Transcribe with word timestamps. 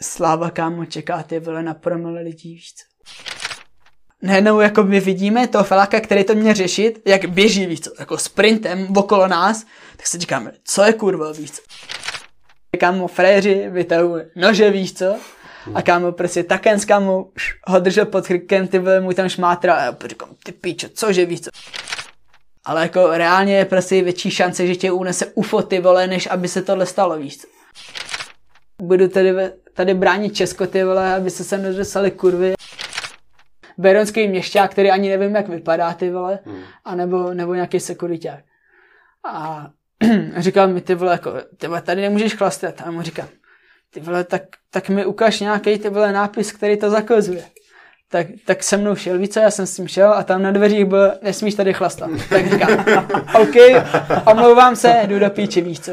sláva 0.00 0.50
kámo 0.50 0.84
čeká 0.84 1.22
ty 1.22 1.40
vole 1.40 1.62
na 1.62 1.74
promile 1.74 2.20
lidí, 2.20 2.54
víš 2.54 2.74
co. 2.74 2.84
Najednou 4.22 4.60
jako 4.60 4.82
my 4.82 5.00
vidíme 5.00 5.48
toho 5.48 5.64
feláka, 5.64 6.00
který 6.00 6.24
to 6.24 6.34
měl 6.34 6.54
řešit, 6.54 7.02
jak 7.06 7.24
běží, 7.24 7.66
víš 7.66 7.80
co, 7.80 7.90
jako 7.98 8.18
sprintem 8.18 8.88
okolo 8.96 9.28
nás, 9.28 9.66
tak 9.96 10.06
si 10.06 10.18
říkáme, 10.18 10.52
co 10.64 10.82
je 10.82 10.92
kurva, 10.92 11.32
víš 11.32 11.50
co. 11.50 11.62
Kámo 12.80 13.08
fréři 13.08 13.68
vytahují 13.70 14.22
nože, 14.36 14.70
víš 14.70 14.94
co, 14.94 15.16
a 15.74 15.82
kámo 15.82 16.12
prostě 16.12 16.44
taken 16.44 16.80
kámo 16.80 17.28
ho 17.66 17.78
držel 17.80 18.06
pod 18.06 18.26
krkem, 18.26 18.68
ty 18.68 18.78
vole, 18.78 19.00
mu 19.00 19.12
tam 19.12 19.28
šmátra 19.28 19.74
a 19.74 19.84
já 19.84 19.96
říkám, 20.06 20.28
ty 20.44 20.52
píčo, 20.52 20.88
cože 20.94 21.26
víš 21.26 21.40
co. 21.40 21.50
Ale 22.64 22.82
jako 22.82 23.08
reálně 23.08 23.56
je 23.56 23.64
prostě 23.64 24.02
větší 24.02 24.30
šance, 24.30 24.66
že 24.66 24.76
tě 24.76 24.92
unese 24.92 25.26
UFO 25.34 25.62
ty 25.62 25.80
vole, 25.80 26.06
než 26.06 26.28
aby 26.30 26.48
se 26.48 26.62
tohle 26.62 26.86
stalo, 26.86 27.18
víš 27.18 27.38
co. 27.38 27.46
Budu 28.82 29.08
tady, 29.08 29.34
tady 29.76 29.94
bránit 29.94 30.36
Česko 30.36 30.66
ty 30.66 30.84
vole, 30.84 31.14
aby 31.14 31.30
se 31.30 31.44
sem 31.44 31.62
nedostali 31.62 32.10
kurvy. 32.10 32.54
Beronský 33.78 34.28
měšťák, 34.28 34.70
který 34.70 34.90
ani 34.90 35.08
nevím, 35.08 35.34
jak 35.34 35.48
vypadá 35.48 35.92
ty 35.94 36.10
vole, 36.10 36.38
hmm. 36.44 36.62
a 36.84 36.94
nebo, 36.94 37.34
nebo 37.34 37.54
nějaký 37.54 37.80
sekuriták. 37.80 38.44
A 39.24 39.66
říkal 40.36 40.68
mi 40.68 40.80
ty 40.80 40.94
vole, 40.94 41.12
jako, 41.12 41.32
ty 41.56 41.66
vole, 41.66 41.82
tady 41.82 42.02
nemůžeš 42.02 42.34
chlastat. 42.34 42.82
A 42.84 42.90
mu 42.90 43.02
říkám, 43.02 43.28
ty 43.90 44.00
vole, 44.00 44.24
tak, 44.24 44.42
tak 44.70 44.88
mi 44.88 45.06
ukaž 45.06 45.40
nějaký 45.40 45.78
ty 45.78 45.88
vole 45.88 46.12
nápis, 46.12 46.52
který 46.52 46.76
to 46.76 46.90
zakazuje. 46.90 47.44
Tak, 48.10 48.26
tak 48.46 48.62
se 48.62 48.76
mnou 48.76 48.94
šel, 48.94 49.18
více, 49.18 49.40
já 49.40 49.50
jsem 49.50 49.66
s 49.66 49.76
tím 49.76 49.88
šel 49.88 50.12
a 50.12 50.22
tam 50.22 50.42
na 50.42 50.50
dveřích 50.50 50.84
byl, 50.84 51.12
nesmíš 51.22 51.54
tady 51.54 51.72
chlastat. 51.72 52.10
Tak 52.28 52.50
říkám, 52.50 52.84
OK, 53.40 53.56
omlouvám 54.26 54.76
se, 54.76 55.02
jdu 55.06 55.18
do 55.18 55.30
píči, 55.30 55.60
víš 55.60 55.80
co. 55.80 55.92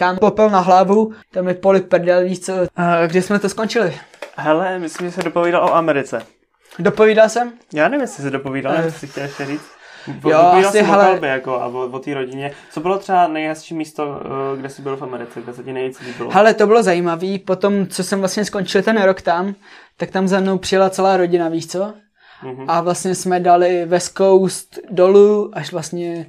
Kam 0.00 0.16
popel 0.16 0.50
na 0.50 0.60
hlavu, 0.60 1.12
tam 1.30 1.44
mi 1.44 1.54
poli 1.54 1.80
prdel, 1.80 2.24
víš 2.24 2.40
co. 2.40 2.52
A 2.76 3.06
kde 3.06 3.22
jsme 3.22 3.38
to 3.38 3.48
skončili? 3.48 3.94
Hele, 4.36 4.78
myslím, 4.78 5.08
že 5.08 5.12
se 5.12 5.22
dopovídal 5.22 5.64
o 5.64 5.74
Americe. 5.74 6.22
Dopovídal 6.78 7.28
jsem? 7.28 7.52
Já 7.74 7.88
nevím, 7.88 8.00
jestli 8.00 8.22
se 8.22 8.30
dopovídal, 8.30 8.74
uh, 8.74 8.90
si 8.90 9.06
chtěl 9.06 9.22
ještě 9.22 9.46
říct. 9.46 9.70
Jo, 10.28 10.38
asi, 10.38 10.78
jsem 10.78 10.86
hele... 10.86 11.20
o 11.20 11.24
jako, 11.24 11.60
a 11.60 11.66
o, 11.66 11.90
o 11.90 11.98
té 11.98 12.14
rodině. 12.14 12.52
Co 12.70 12.80
bylo 12.80 12.98
třeba 12.98 13.28
nejhezčí 13.28 13.74
místo, 13.74 14.20
eh, 14.24 14.56
kde 14.56 14.68
jsi 14.68 14.82
byl 14.82 14.96
v 14.96 15.02
Americe, 15.02 15.40
kde 15.42 15.52
se 15.52 15.62
ti 15.62 15.72
nejvíc 15.72 16.00
líbilo? 16.00 16.30
Hele, 16.30 16.54
to 16.54 16.66
bylo 16.66 16.82
zajímavé. 16.82 17.38
Potom, 17.46 17.86
co 17.86 18.04
jsem 18.04 18.18
vlastně 18.18 18.44
skončil 18.44 18.82
ten 18.82 19.02
rok 19.02 19.22
tam, 19.22 19.54
tak 19.96 20.10
tam 20.10 20.28
za 20.28 20.40
mnou 20.40 20.58
přijela 20.58 20.90
celá 20.90 21.16
rodina, 21.16 21.48
víš 21.48 21.66
co? 21.66 21.78
Mm-hmm. 22.44 22.64
A 22.68 22.80
vlastně 22.80 23.14
jsme 23.14 23.40
dali 23.40 23.84
West 23.84 24.16
Coast 24.16 24.78
dolů, 24.90 25.50
až 25.52 25.72
vlastně 25.72 26.26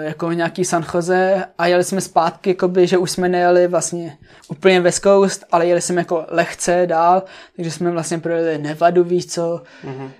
jako 0.00 0.32
nějaký 0.32 0.64
San 0.64 0.84
Jose 0.94 1.44
a 1.58 1.66
jeli 1.66 1.84
jsme 1.84 2.00
zpátky, 2.00 2.50
jakoby, 2.50 2.86
že 2.86 2.98
už 2.98 3.10
jsme 3.10 3.28
nejeli 3.28 3.66
vlastně 3.66 4.18
úplně 4.48 4.80
West 4.80 5.02
Coast, 5.02 5.44
ale 5.52 5.66
jeli 5.66 5.80
jsme 5.80 6.00
jako 6.00 6.24
lehce 6.28 6.86
dál, 6.86 7.22
takže 7.56 7.70
jsme 7.70 7.90
vlastně 7.90 8.18
projeli 8.18 8.58
Nevadu, 8.58 9.04
víš 9.04 9.26
co, 9.26 9.62
mm-hmm. 9.84 10.10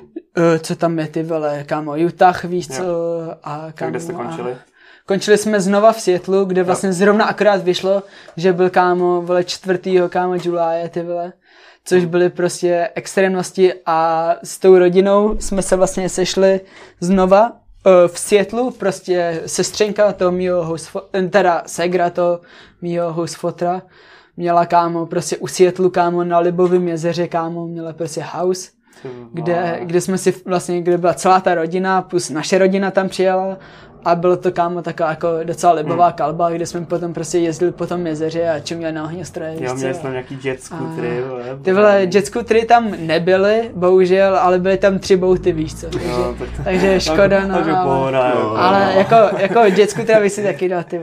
co 0.59 0.77
tam 0.77 0.98
je 0.98 1.06
ty 1.06 1.23
vole, 1.23 1.65
kámo, 1.67 1.97
Utah, 1.97 2.45
víš 2.45 2.69
co, 2.69 2.83
jo. 2.83 3.34
a 3.45 3.67
kámo, 3.75 3.91
kde 3.91 4.01
jste 4.01 4.12
končili? 4.12 4.53
A, 4.53 4.56
Končili 5.06 5.39
jsme 5.39 5.61
znova 5.61 5.93
v 5.93 6.01
Seattleu, 6.01 6.45
kde 6.45 6.62
vlastně 6.62 6.89
jo. 6.89 6.93
zrovna 6.93 7.25
akorát 7.25 7.62
vyšlo, 7.62 8.03
že 8.37 8.53
byl 8.53 8.71
kámo, 8.71 9.23
vole, 9.23 9.45
čtvrtýho 9.45 10.09
kámo 10.09 10.34
Julie, 10.34 10.89
ty 10.89 11.03
vole 11.03 11.33
což 11.84 12.05
byly 12.05 12.31
prostě 12.31 12.91
extrémnosti 12.95 13.75
a 13.87 14.31
s 14.45 14.59
tou 14.59 14.78
rodinou 14.78 15.37
jsme 15.39 15.62
se 15.62 15.77
vlastně 15.77 16.09
sešli 16.09 16.61
znova 17.01 17.53
v 18.06 18.19
Seattleu, 18.19 18.70
prostě 18.70 19.42
sestřenka 19.47 20.12
toho 20.12 20.33
mýho 20.33 20.64
host, 20.64 20.97
teda 21.31 21.62
segra 21.67 22.11
to 22.11 22.41
mýho 22.83 23.12
hostfotra 23.12 23.83
měla 24.37 24.67
kámo 24.67 25.06
prostě 25.06 25.37
u 25.37 25.47
Seattleu 25.47 25.91
kámo 25.91 26.25
na 26.25 26.39
Libovém 26.39 26.89
jezeře 26.89 27.28
kámo 27.28 27.67
měla 27.67 27.92
prostě 27.92 28.22
house 28.22 28.70
kde, 29.33 29.81
kde 29.83 30.01
jsme 30.01 30.19
si 30.19 30.34
vlastně, 30.45 30.83
kde 30.83 30.98
byla 30.98 31.15
celá 31.15 31.41
ta 31.41 31.55
rodina, 31.55 32.03
plus 32.03 32.31
naše 32.31 32.59
rodina 32.59 32.91
tam 32.91 33.09
přijela 33.09 33.59
a 34.05 34.15
bylo 34.15 34.37
to 34.37 34.53
kámo 34.53 34.83
taková 34.83 35.11
jako 35.11 35.28
docela 35.44 35.72
libová 35.72 36.06
hmm. 36.06 36.15
kalba, 36.15 36.50
kde 36.50 36.66
jsme 36.66 36.87
potom 36.87 37.12
prostě 37.15 37.38
jezdili 37.38 37.72
po 37.72 37.87
tom 37.87 38.06
jezeře 38.06 38.50
a 38.50 38.61
čuměli 38.61 38.93
na 38.93 39.05
ohňostroje. 39.05 39.56
Jo, 39.61 39.75
měli 39.75 39.94
jsme 39.94 40.11
nějaký 40.11 40.38
jet 40.44 40.62
scootery. 40.62 41.22
Ty 41.62 41.72
vole, 41.72 42.06
jet 42.15 42.27
scootery 42.27 42.65
tam 42.65 42.94
nebyly, 42.99 43.71
bohužel, 43.75 44.37
ale 44.37 44.59
byly 44.59 44.78
tam 44.78 44.99
tři 44.99 45.17
bouty, 45.17 45.53
víš 45.53 45.75
co. 45.75 45.87
Takže, 45.87 46.09
jo, 46.09 46.37
tak 46.38 46.49
to, 46.56 46.62
takže 46.65 47.00
škoda, 47.11 47.47
no. 47.47 47.55
Takže 47.55 47.72
pohoda, 47.84 48.21
ale, 48.22 48.59
ale 48.59 48.94
jako, 48.94 49.37
jako 49.37 49.61
jet 49.61 49.91
scootery 49.91 50.21
bych 50.21 50.32
si 50.32 50.43
taky 50.43 50.69
dal, 50.69 50.82
ty 50.82 51.00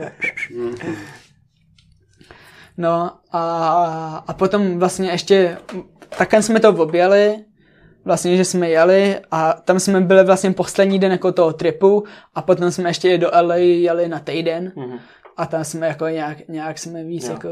No 2.78 3.10
a, 3.32 4.24
a 4.26 4.32
potom 4.32 4.78
vlastně 4.78 5.10
ještě, 5.10 5.56
takhle 6.18 6.42
jsme 6.42 6.60
to 6.60 6.70
objeli, 6.70 7.36
vlastně, 8.08 8.36
že 8.36 8.44
jsme 8.44 8.68
jeli 8.70 9.20
a 9.30 9.52
tam 9.52 9.80
jsme 9.80 10.00
byli 10.00 10.24
vlastně 10.24 10.52
poslední 10.52 10.98
den 10.98 11.12
jako 11.12 11.32
toho 11.32 11.52
tripu 11.52 12.04
a 12.34 12.42
potom 12.42 12.70
jsme 12.70 12.90
ještě 12.90 13.18
do 13.18 13.30
LA 13.42 13.56
jeli 13.56 14.08
na 14.08 14.18
týden 14.18 14.72
mm-hmm. 14.76 14.98
a 15.36 15.46
tam 15.46 15.64
jsme 15.64 15.86
jako 15.86 16.08
nějak, 16.08 16.48
nějak 16.48 16.78
jsme 16.78 17.04
víc 17.04 17.24
jo. 17.24 17.32
jako 17.32 17.48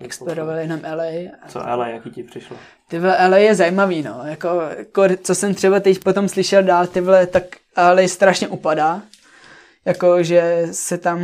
explorovali 0.00 0.66
nám 0.66 0.80
LA. 0.96 1.30
Co 1.48 1.58
LA, 1.58 1.88
jaký 1.88 2.10
ti 2.10 2.22
přišlo? 2.22 2.56
Ty 2.88 2.98
vole, 2.98 3.28
LA 3.28 3.36
je 3.36 3.54
zajímavý, 3.54 4.02
no. 4.02 4.20
Jako, 4.24 4.48
jako, 4.78 5.02
co 5.22 5.34
jsem 5.34 5.54
třeba 5.54 5.80
teď 5.80 5.98
potom 5.98 6.28
slyšel 6.28 6.62
dál, 6.62 6.86
ty 6.86 7.00
vole, 7.00 7.26
tak 7.26 7.42
LA 7.76 8.08
strašně 8.08 8.48
upadá. 8.48 9.02
Jako, 9.84 10.22
že 10.22 10.68
se 10.72 10.98
tam 10.98 11.20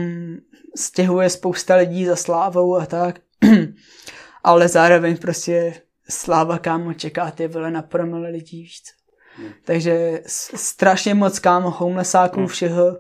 stěhuje 0.77 1.31
spousta 1.31 1.77
lidí 1.77 2.07
za 2.07 2.17
slávou 2.17 2.77
a 2.77 2.87
tak. 2.87 3.19
Ale 4.45 4.69
zároveň 4.69 5.17
prostě 5.17 5.75
sláva 6.09 6.59
kámo 6.59 6.93
čeká 6.95 7.31
ty 7.31 7.49
vole 7.49 7.71
na 7.71 7.83
promile 7.83 8.29
lidí, 8.29 8.63
víš 8.63 8.83
co. 8.83 8.93
Hmm. 9.39 9.53
Takže 9.65 10.21
strašně 10.55 11.15
moc 11.15 11.39
kámo 11.39 11.71
homelessáků 11.71 12.39
hmm. 12.39 12.49
všeho. 12.49 12.97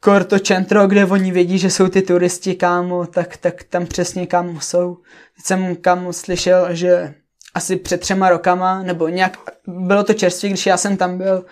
Kor 0.00 0.24
to 0.24 0.38
centro, 0.38 0.86
kde 0.86 1.04
oni 1.04 1.32
vědí, 1.32 1.58
že 1.58 1.70
jsou 1.70 1.88
ty 1.88 2.02
turisti 2.02 2.54
kámo, 2.54 3.06
tak, 3.06 3.36
tak 3.36 3.62
tam 3.62 3.86
přesně 3.86 4.26
kámo 4.26 4.60
jsou. 4.60 4.94
Teď 5.36 5.44
jsem 5.44 5.76
kámo 5.76 6.12
slyšel, 6.12 6.74
že 6.74 7.14
asi 7.54 7.76
před 7.76 8.00
třema 8.00 8.30
rokama, 8.30 8.82
nebo 8.82 9.08
nějak, 9.08 9.36
bylo 9.66 10.04
to 10.04 10.14
čerstvě, 10.14 10.50
když 10.50 10.66
já 10.66 10.76
jsem 10.76 10.96
tam 10.96 11.18
byl, 11.18 11.44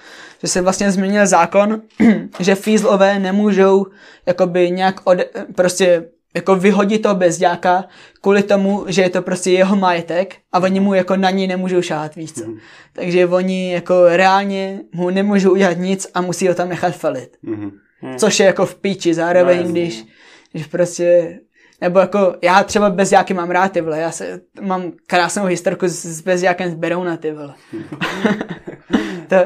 že 0.43 0.49
se 0.49 0.61
vlastně 0.61 0.93
změnil 0.93 1.27
zákon, 1.27 1.83
že 2.41 2.55
fízlové 2.55 3.19
nemůžou 3.19 3.87
jakoby 4.27 4.71
nějak 4.71 5.01
od, 5.05 5.19
prostě 5.57 6.09
jako 6.34 6.56
vyhodit 6.56 7.03
toho 7.03 7.15
bezďáka 7.15 7.84
kvůli 8.21 8.43
tomu, 8.43 8.84
že 8.89 9.03
je 9.03 9.11
to 9.11 9.22
prostě 9.22 9.50
jeho 9.50 9.77
majetek 9.77 10.37
a 10.53 10.59
oni 10.59 10.81
mu 10.81 10.94
jako 10.94 11.16
na 11.16 11.31
ní 11.31 11.47
nemůžou 11.47 11.83
šát, 11.83 12.15
víc 12.15 12.39
co. 12.39 12.47
Mm. 12.47 12.59
Takže 12.93 13.27
oni 13.27 13.72
jako 13.72 14.09
reálně 14.09 14.81
mu 14.93 15.11
nemůžou 15.11 15.53
udělat 15.53 15.78
nic 15.78 16.06
a 16.15 16.21
musí 16.21 16.49
ho 16.49 16.55
tam 16.55 16.69
nechat 16.69 16.97
felit. 16.97 17.37
Mm. 17.43 17.71
Což 18.16 18.41
je 18.41 18.47
jako 18.47 18.66
v 18.66 18.75
píči 18.75 19.15
zároveň, 19.15 19.65
no, 19.65 19.72
když, 19.72 20.05
když 20.53 20.66
prostě 20.66 21.39
nebo 21.81 21.99
jako, 21.99 22.37
já 22.43 22.65
třeba 22.65 22.91
bezďáky 22.91 23.34
mám 23.34 23.50
rád, 23.50 23.72
ty 23.72 23.81
vole, 23.81 23.99
já 23.99 24.10
se, 24.10 24.41
mám 24.60 24.93
krásnou 25.06 25.45
historku 25.45 25.89
s, 25.89 26.06
s 26.06 26.21
bezďákem 26.21 26.71
z 26.71 26.75
Berouna, 26.75 27.16
ty 27.16 27.33
vole. 27.33 27.55
to, 29.28 29.37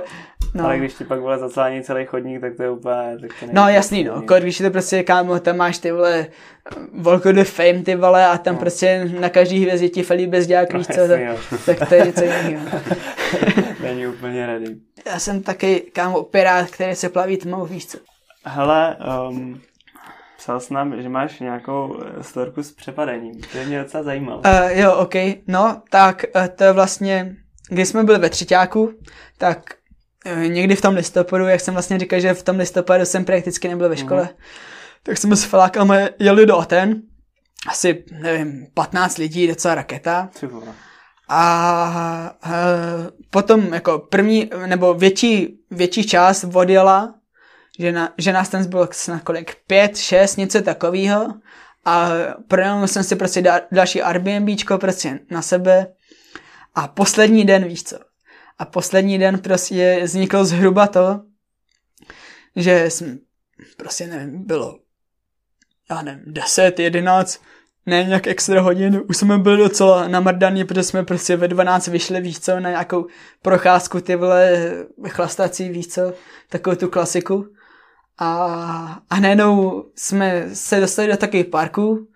No. 0.55 0.65
Ale 0.65 0.79
když 0.79 0.95
ti 0.95 1.05
pak 1.05 1.21
vole 1.21 1.39
zaclání 1.39 1.83
celý 1.83 2.07
chodník, 2.07 2.41
tak 2.41 2.57
to 2.57 2.63
je 2.63 2.71
úplně... 2.71 3.19
Tak 3.21 3.31
to 3.41 3.47
no 3.53 3.69
jasný, 3.69 4.05
no. 4.05 4.23
Kor, 4.23 4.41
když 4.41 4.59
to 4.59 4.71
prostě 4.71 5.03
kámo, 5.03 5.41
tam 5.41 5.57
máš 5.57 5.79
ty 5.79 5.93
vole 5.93 6.27
Volko 6.93 7.33
the 7.33 7.45
Fame, 7.45 7.83
ty 7.83 7.95
vole, 7.95 8.27
a 8.27 8.39
tam 8.39 8.55
no. 8.55 8.61
prostě 8.61 9.11
na 9.21 9.29
každý 9.29 9.63
hvězdě 9.63 9.89
ti 9.89 10.03
felí 10.03 10.27
bez 10.27 10.47
dělák, 10.47 10.73
no, 10.73 10.79
víš 10.79 10.87
co, 10.87 11.09
tak, 11.09 11.21
tak 11.67 11.89
to 11.89 11.95
je 11.95 12.07
něco 12.07 12.25
jiného. 12.25 12.67
Není 13.83 14.07
úplně 14.07 14.47
ready. 14.47 14.77
Já 15.07 15.19
jsem 15.19 15.43
taky 15.43 15.81
kámo 15.81 16.23
pirát, 16.23 16.71
který 16.71 16.95
se 16.95 17.09
plaví 17.09 17.37
tmou, 17.37 17.67
víš 17.67 17.87
co. 17.87 17.99
Hele, 18.45 18.97
um, 19.29 19.61
psal 20.39 20.61
jsi 20.61 20.75
nám, 20.75 21.03
že 21.03 21.09
máš 21.09 21.41
nějakou 21.41 22.01
eh, 22.01 22.23
storku 22.23 22.63
s 22.63 22.73
přepadením. 22.73 23.41
To 23.53 23.59
je 23.59 23.67
mě 23.67 23.83
docela 23.83 24.03
zajímalo. 24.03 24.39
Uh, 24.39 24.79
jo, 24.79 24.95
ok. 24.95 25.15
No, 25.47 25.83
tak 25.91 26.25
uh, 26.37 26.47
to 26.47 26.65
je 26.65 26.73
vlastně, 26.73 27.37
když 27.69 27.89
jsme 27.89 28.05
byli 28.05 28.19
ve 28.19 28.31
třetíku, 28.31 28.93
tak 29.39 29.75
někdy 30.47 30.77
v 30.77 30.81
tom 30.81 30.95
listopadu, 30.95 31.47
jak 31.47 31.61
jsem 31.61 31.75
vlastně 31.75 31.99
říkal, 31.99 32.21
že 32.21 32.35
v 32.35 32.43
tom 32.43 32.57
listopadu 32.57 33.05
jsem 33.05 33.25
prakticky 33.25 33.69
nebyl 33.69 33.89
ve 33.89 33.97
škole, 33.97 34.23
mm. 34.23 34.29
tak 35.03 35.19
jsme 35.19 35.37
s 35.37 35.45
felákama 35.45 35.97
jeli 36.19 36.47
do 36.47 36.59
Aten, 36.59 37.03
asi, 37.69 38.05
nevím, 38.13 38.67
15 38.75 39.19
lidí, 39.19 39.49
docela 39.49 39.75
raketa. 39.75 40.31
A, 41.29 42.35
a 42.43 42.57
potom 43.31 43.75
jako 43.75 43.99
první, 43.99 44.51
nebo 44.67 44.95
větší, 44.95 45.59
větší 45.71 46.07
část 46.07 46.45
odjela, 46.55 47.15
že, 47.79 47.93
na, 47.93 48.13
že 48.19 48.33
nás 48.33 48.49
tam 48.49 48.67
bylo 48.67 48.89
na 49.09 49.21
kolik, 49.21 49.57
pět, 49.67 49.97
šest, 49.97 50.37
něco 50.37 50.63
takového. 50.63 51.35
A 51.85 52.11
pronajal 52.49 52.89
jsem 52.89 53.05
si 53.05 53.17
prostě 53.17 53.43
da, 53.43 53.61
další 53.73 54.03
Airbnbčko 54.03 54.79
prostě 54.79 55.19
na 55.31 55.43
sebe. 55.43 55.87
A 56.75 56.89
poslední 56.89 57.45
den, 57.45 57.65
víš 57.65 57.83
co, 57.85 57.99
a 58.63 58.65
poslední 58.65 59.19
den 59.19 59.39
prostě 59.39 60.01
vzniklo 60.05 60.45
zhruba 60.45 60.87
to, 60.87 61.21
že 62.57 62.91
jsme, 62.91 63.19
prostě 63.77 64.07
nevím, 64.07 64.47
bylo, 64.47 64.79
já 65.91 66.03
nevím, 66.03 66.23
10, 66.27 66.79
11, 66.79 67.43
ne 67.87 68.05
nějak 68.05 68.27
extra 68.27 68.61
hodin, 68.61 69.03
už 69.09 69.17
jsme 69.17 69.39
byli 69.39 69.57
docela 69.57 70.09
namrdaní, 70.09 70.65
protože 70.65 70.83
jsme 70.83 71.05
prostě 71.05 71.37
ve 71.37 71.49
12 71.49 71.87
vyšli, 71.87 72.21
víš 72.21 72.41
co, 72.41 72.61
na 72.61 72.71
nějakou 72.71 73.07
procházku, 73.43 74.01
ty 74.01 74.17
vole, 74.17 74.73
chlastací, 75.09 75.69
víš 75.69 75.89
co, 75.89 76.13
takovou 76.49 76.77
tu 76.77 76.89
klasiku. 76.89 77.47
A, 78.19 79.03
a 79.11 79.21
najednou 79.21 79.85
jsme 79.97 80.49
se 80.53 80.81
dostali 80.81 81.09
do 81.09 81.17
takových 81.17 81.47
parků, 81.47 82.09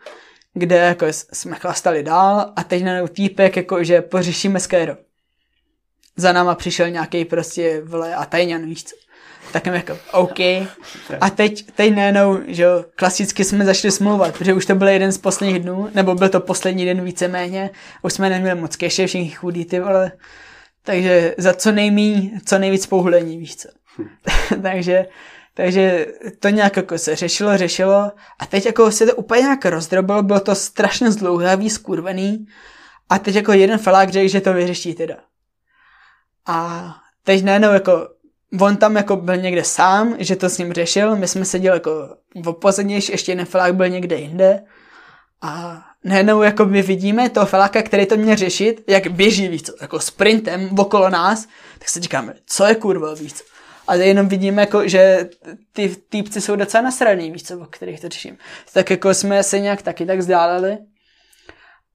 kde 0.55 0.77
jako 0.77 1.07
jsme 1.11 1.57
chlastali 1.57 2.03
dál 2.03 2.53
a 2.57 2.65
teď 2.65 2.85
najednou 2.85 3.09
týpek, 3.09 3.57
jako 3.57 3.85
že 3.85 4.03
pořešíme 4.03 4.61
skéro. 4.61 5.06
Za 6.17 6.33
náma 6.33 6.55
přišel 6.55 6.91
nějaký 6.91 7.25
prostě 7.25 7.83
vle 7.85 8.15
a 8.15 8.25
tajňan, 8.25 8.67
víš 8.67 8.85
co. 8.85 8.97
Tak 9.53 9.67
jako, 9.67 9.99
OK. 10.13 10.41
A 11.21 11.31
teď, 11.35 11.67
teď 11.75 11.95
najednou, 11.95 12.41
že 12.47 12.63
jo, 12.63 12.85
klasicky 12.95 13.45
jsme 13.45 13.65
začali 13.65 13.93
smlouvat, 13.93 14.39
protože 14.39 14.55
už 14.55 14.67
to 14.67 14.75
byl 14.75 14.89
jeden 14.89 15.13
z 15.13 15.19
posledních 15.19 15.63
dnů, 15.63 15.89
nebo 15.95 16.15
byl 16.15 16.29
to 16.29 16.41
poslední 16.41 16.85
den 16.85 17.05
víceméně, 17.05 17.71
už 18.03 18.13
jsme 18.13 18.31
neměli 18.31 18.61
moc 18.61 18.77
keše, 18.77 19.07
všichni 19.07 19.31
chudí 19.31 19.65
ty 19.65 19.81
vole. 19.81 20.13
Takže 20.83 21.35
za 21.39 21.55
co 21.55 21.73
nejmí, 21.73 22.33
co 22.47 22.59
nejvíc 22.59 22.87
pouhlení, 22.87 23.39
víš 23.39 23.57
co. 23.57 23.69
takže, 24.63 25.07
takže 25.55 26.07
to 26.41 26.49
nějak 26.49 26.77
jako 26.77 26.99
se 26.99 27.17
řešilo, 27.17 27.59
řešilo 27.59 28.13
a 28.39 28.47
teď 28.47 28.67
jako 28.67 28.91
se 28.91 29.07
to 29.07 29.15
úplně 29.15 29.43
nějak 29.43 29.65
rozdrobilo, 29.65 30.23
bylo 30.23 30.41
to 30.41 30.55
strašně 30.55 31.11
zdlouhavý, 31.11 31.71
skurvený 31.71 32.47
a 33.09 33.19
teď 33.19 33.35
jako 33.35 33.53
jeden 33.53 33.79
felák 33.79 34.11
řekl, 34.11 34.29
že 34.29 34.41
to 34.41 34.53
vyřeší 34.53 34.95
teda. 34.95 35.17
A 36.47 36.87
teď 37.25 37.45
najednou 37.45 37.73
jako 37.73 38.09
on 38.61 38.77
tam 38.77 38.97
jako 38.97 39.17
byl 39.17 39.37
někde 39.37 39.65
sám, 39.65 40.17
že 40.19 40.37
to 40.37 40.49
s 40.49 40.59
ním 40.59 40.73
řešil, 40.73 41.17
my 41.17 41.29
jsme 41.29 41.45
seděli 41.45 41.77
jako 41.77 42.17
v 42.43 42.49
opozadnější, 42.49 43.13
ještě 43.13 43.33
jeden 43.33 43.47
felák 43.47 43.75
byl 43.75 43.89
někde 43.89 44.17
jinde 44.17 44.63
a 45.43 45.83
najednou 46.05 46.43
jako 46.43 46.65
my 46.65 46.83
vidíme 46.83 47.31
toho 47.31 47.47
feláka, 47.47 47.83
který 47.83 48.07
to 48.07 48.17
měl 48.17 48.37
řešit, 48.37 48.85
jak 48.87 49.07
běží, 49.07 49.49
víc, 49.49 49.71
jako 49.81 50.01
sprintem 50.01 50.71
okolo 50.79 51.11
nás, 51.11 51.47
tak 51.79 51.89
se 51.89 52.01
říkáme, 52.01 52.35
co 52.47 52.65
je 52.65 52.75
kurva, 52.75 53.15
víc. 53.15 53.43
A 53.89 53.95
jenom 53.95 54.29
vidíme, 54.29 54.63
jako, 54.63 54.89
že 54.89 55.29
ty 55.73 55.97
týpci 56.09 56.41
jsou 56.41 56.57
docela 56.57 56.83
nasraný, 56.83 57.31
víc, 57.31 57.51
o 57.51 57.67
kterých 57.67 58.01
to 58.01 58.09
řeším. 58.09 58.39
Tak 58.73 58.91
jako 58.91 59.15
jsme 59.15 59.43
se 59.43 59.61
nějak 59.61 59.83
taky 59.83 60.07
tak 60.07 60.19
vzdáleli 60.19 60.79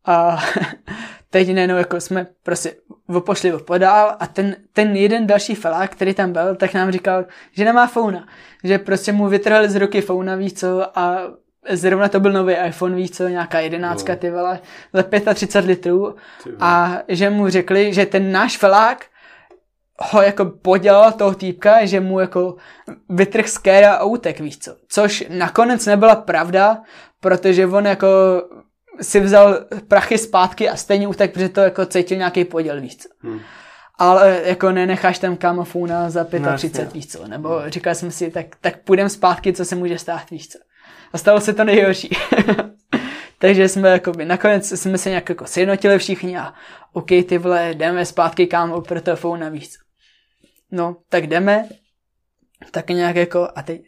a 0.05 0.43
teď 1.31 1.53
najednou 1.53 1.77
jako 1.77 2.01
jsme 2.01 2.27
prostě 2.43 2.75
pošli 3.19 3.51
podál 3.51 4.15
a 4.19 4.27
ten, 4.27 4.55
ten 4.73 4.95
jeden 4.95 5.27
další 5.27 5.55
felák, 5.55 5.91
který 5.91 6.13
tam 6.13 6.33
byl, 6.33 6.55
tak 6.55 6.73
nám 6.73 6.91
říkal, 6.91 7.25
že 7.51 7.65
nemá 7.65 7.87
fauna. 7.87 8.27
Že 8.63 8.77
prostě 8.77 9.11
mu 9.11 9.27
vytrhali 9.27 9.69
z 9.69 9.75
ruky 9.75 10.01
fauna, 10.01 10.35
víc 10.35 10.59
co, 10.59 10.99
a 10.99 11.21
zrovna 11.69 12.09
to 12.09 12.19
byl 12.19 12.31
nový 12.31 12.53
iPhone, 12.53 12.95
víc 12.95 13.17
co, 13.17 13.27
nějaká 13.27 13.59
jedenáctka, 13.59 14.13
no. 14.13 14.19
ty 14.19 14.31
vole, 14.31 14.59
za 14.93 15.33
35 15.33 15.67
litrů 15.67 16.15
a 16.59 16.99
že 17.07 17.29
mu 17.29 17.49
řekli, 17.49 17.93
že 17.93 18.05
ten 18.05 18.31
náš 18.31 18.57
felák 18.57 19.05
ho 19.99 20.21
jako 20.21 20.45
podělal 20.45 21.11
toho 21.11 21.33
týpka, 21.33 21.85
že 21.85 21.99
mu 21.99 22.19
jako 22.19 22.55
vytrh 23.09 23.47
z 23.47 23.59
a 23.87 24.03
utek, 24.03 24.39
víš 24.39 24.57
co. 24.57 24.75
Což 24.87 25.25
nakonec 25.29 25.85
nebyla 25.85 26.15
pravda, 26.15 26.81
protože 27.19 27.67
on 27.67 27.85
jako 27.85 28.07
si 29.01 29.19
vzal 29.19 29.65
prachy 29.87 30.17
zpátky 30.17 30.69
a 30.69 30.75
stejně 30.75 31.07
utek, 31.07 31.33
protože 31.33 31.49
to 31.49 31.61
jako 31.61 31.85
cítil 31.85 32.17
nějaký 32.17 32.45
poděl, 32.45 32.81
víc. 32.81 33.07
Hmm. 33.19 33.39
Ale 33.97 34.41
jako 34.45 34.71
nenecháš 34.71 35.19
tam 35.19 35.37
kamofuna 35.37 36.09
za 36.09 36.23
35, 36.55 36.85
no, 36.85 36.91
víš 36.91 37.07
co. 37.07 37.27
Nebo 37.27 37.61
říkal 37.67 37.95
jsem 37.95 38.11
si, 38.11 38.31
tak, 38.31 38.45
tak 38.61 38.77
půjdem 38.83 39.09
zpátky, 39.09 39.53
co 39.53 39.65
se 39.65 39.75
může 39.75 39.97
stát, 39.97 40.29
víš 40.29 40.47
co. 40.47 40.59
A 41.13 41.17
stalo 41.17 41.41
se 41.41 41.53
to 41.53 41.63
nejhorší. 41.63 42.09
Takže 43.39 43.69
jsme 43.69 43.89
jako 43.89 44.11
by, 44.11 44.25
nakonec 44.25 44.71
jsme 44.71 44.97
se 44.97 45.09
nějak 45.09 45.29
jako 45.29 45.45
sjednotili 45.45 45.97
všichni 45.97 46.37
a 46.37 46.53
OK, 46.93 47.07
ty 47.07 47.37
vole, 47.37 47.73
jdeme 47.73 48.05
zpátky 48.05 48.47
kámo 48.47 48.81
pro 48.81 49.01
to 49.01 49.15
víš 49.49 49.69
co. 49.69 49.79
No, 50.71 50.97
tak 51.09 51.27
jdeme, 51.27 51.69
tak 52.71 52.89
nějak 52.89 53.15
jako, 53.15 53.49
a 53.55 53.61
teď 53.61 53.81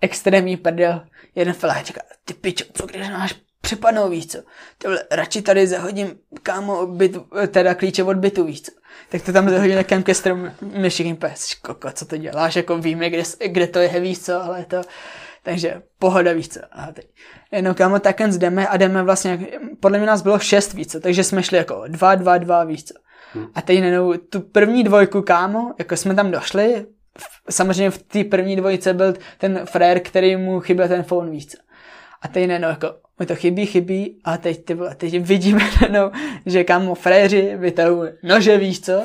extrémní 0.00 0.56
prdel, 0.56 1.06
jeden 1.34 1.54
říká, 1.82 2.00
ty 2.24 2.34
pičo, 2.34 2.64
co 2.74 2.86
když 2.86 3.08
máš 3.08 3.34
přepadnou, 3.60 4.08
víš 4.08 4.26
co. 4.26 4.38
Tyhle, 4.78 5.04
radši 5.10 5.42
tady 5.42 5.66
zahodím, 5.66 6.18
kámo, 6.42 6.86
byt, 6.86 7.16
teda 7.48 7.74
klíče 7.74 8.04
od 8.04 8.16
bytu, 8.16 8.44
víš 8.44 8.62
co. 8.62 8.72
Tak 9.08 9.22
to 9.22 9.32
tam 9.32 9.50
zahodím 9.50 9.76
někam 9.76 10.02
ke 10.02 10.14
stromu, 10.14 10.46
my 10.60 10.90
všichni 10.90 11.14
pes, 11.14 11.54
koko, 11.54 11.90
co 11.92 12.06
to 12.06 12.16
děláš, 12.16 12.56
jako 12.56 12.78
víme, 12.78 13.10
kde, 13.10 13.22
kde 13.46 13.66
to 13.66 13.78
je, 13.78 14.00
víš 14.00 14.18
co, 14.18 14.42
ale 14.42 14.64
to, 14.64 14.80
takže 15.42 15.82
pohoda, 15.98 16.32
víš 16.32 16.48
co. 16.48 16.60
A 16.72 16.92
teď, 16.92 17.06
jenom 17.52 17.74
kámo, 17.74 17.98
tak 17.98 18.20
jen 18.20 18.38
jdeme 18.38 18.68
a 18.68 18.76
jdeme 18.76 19.02
vlastně, 19.02 19.46
podle 19.80 19.98
mě 19.98 20.06
nás 20.06 20.22
bylo 20.22 20.38
šest, 20.38 20.74
víc 20.74 20.92
co, 20.92 21.00
takže 21.00 21.24
jsme 21.24 21.42
šli 21.42 21.56
jako 21.56 21.84
dva, 21.88 22.14
dva, 22.14 22.38
dva, 22.38 22.64
víš 22.64 22.84
co. 22.84 22.94
Hmm. 23.32 23.46
A 23.54 23.62
teď 23.62 23.78
jenom 23.78 24.18
tu 24.30 24.40
první 24.40 24.84
dvojku, 24.84 25.22
kámo, 25.22 25.74
jako 25.78 25.96
jsme 25.96 26.14
tam 26.14 26.30
došli, 26.30 26.86
samozřejmě 27.50 27.90
v 27.90 28.02
té 28.02 28.24
první 28.24 28.56
dvojice 28.56 28.94
byl 28.94 29.14
ten 29.38 29.60
frér, 29.64 30.00
který 30.00 30.36
mu 30.36 30.60
chyběl 30.60 30.88
ten 30.88 31.02
phone, 31.02 31.30
víc 31.30 31.52
co. 31.52 31.58
A 32.22 32.28
teď 32.28 32.48
jenom 32.48 32.70
jako, 32.70 32.94
mi 33.18 33.26
to 33.26 33.36
chybí, 33.36 33.66
chybí 33.66 34.20
a 34.24 34.36
teď, 34.36 34.64
ty, 34.64 34.76
teď 34.96 35.20
vidíme 35.20 35.62
jenom, 35.82 36.10
že 36.46 36.64
kámo 36.64 36.94
fréři 36.94 37.56
vytahují 37.56 38.10
nože, 38.22 38.58
víš 38.58 38.80
co? 38.80 39.02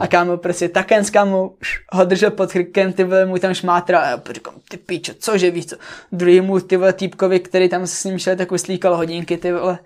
A 0.00 0.06
kámo 0.06 0.36
prostě 0.36 0.68
taken 0.68 1.04
s 1.04 1.10
kámo 1.10 1.54
ho 1.92 2.04
držel 2.04 2.30
pod 2.30 2.52
krkem, 2.52 2.92
ty 2.92 3.04
vole 3.04 3.26
mu 3.26 3.38
tam 3.38 3.54
šmátra 3.54 4.00
a 4.00 4.10
já 4.10 4.22
říkám, 4.30 4.54
ty 4.68 4.76
píčo, 4.76 5.12
cože 5.18 5.50
víš 5.50 5.66
co? 5.66 5.76
Druhý 6.12 6.40
mu 6.40 6.60
ty 6.60 6.76
vole 6.76 6.92
týpkovi, 6.92 7.40
který 7.40 7.68
tam 7.68 7.86
s 7.86 8.04
ním 8.04 8.18
šel, 8.18 8.36
tak 8.36 8.52
uslíkal 8.52 8.96
hodinky, 8.96 9.36
ty 9.36 9.52
vole. 9.52 9.78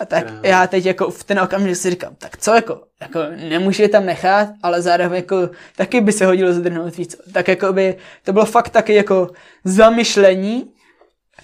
A 0.00 0.04
tak 0.04 0.26
já 0.42 0.66
teď 0.66 0.86
jako 0.86 1.10
v 1.10 1.24
ten 1.24 1.40
okamžik 1.40 1.76
si 1.76 1.90
říkám, 1.90 2.14
tak 2.18 2.36
co 2.36 2.54
jako, 2.54 2.82
jako 3.00 3.20
nemůže 3.48 3.82
je 3.82 3.88
tam 3.88 4.06
nechat, 4.06 4.48
ale 4.62 4.82
zároveň 4.82 5.16
jako 5.16 5.50
taky 5.76 6.00
by 6.00 6.12
se 6.12 6.26
hodilo 6.26 6.52
zdrhnout 6.52 6.96
víc. 6.96 7.16
Tak 7.32 7.48
jako 7.48 7.72
by 7.72 7.96
to 8.24 8.32
bylo 8.32 8.44
fakt 8.44 8.68
taky 8.68 8.94
jako 8.94 9.30
zamyšlení, 9.64 10.70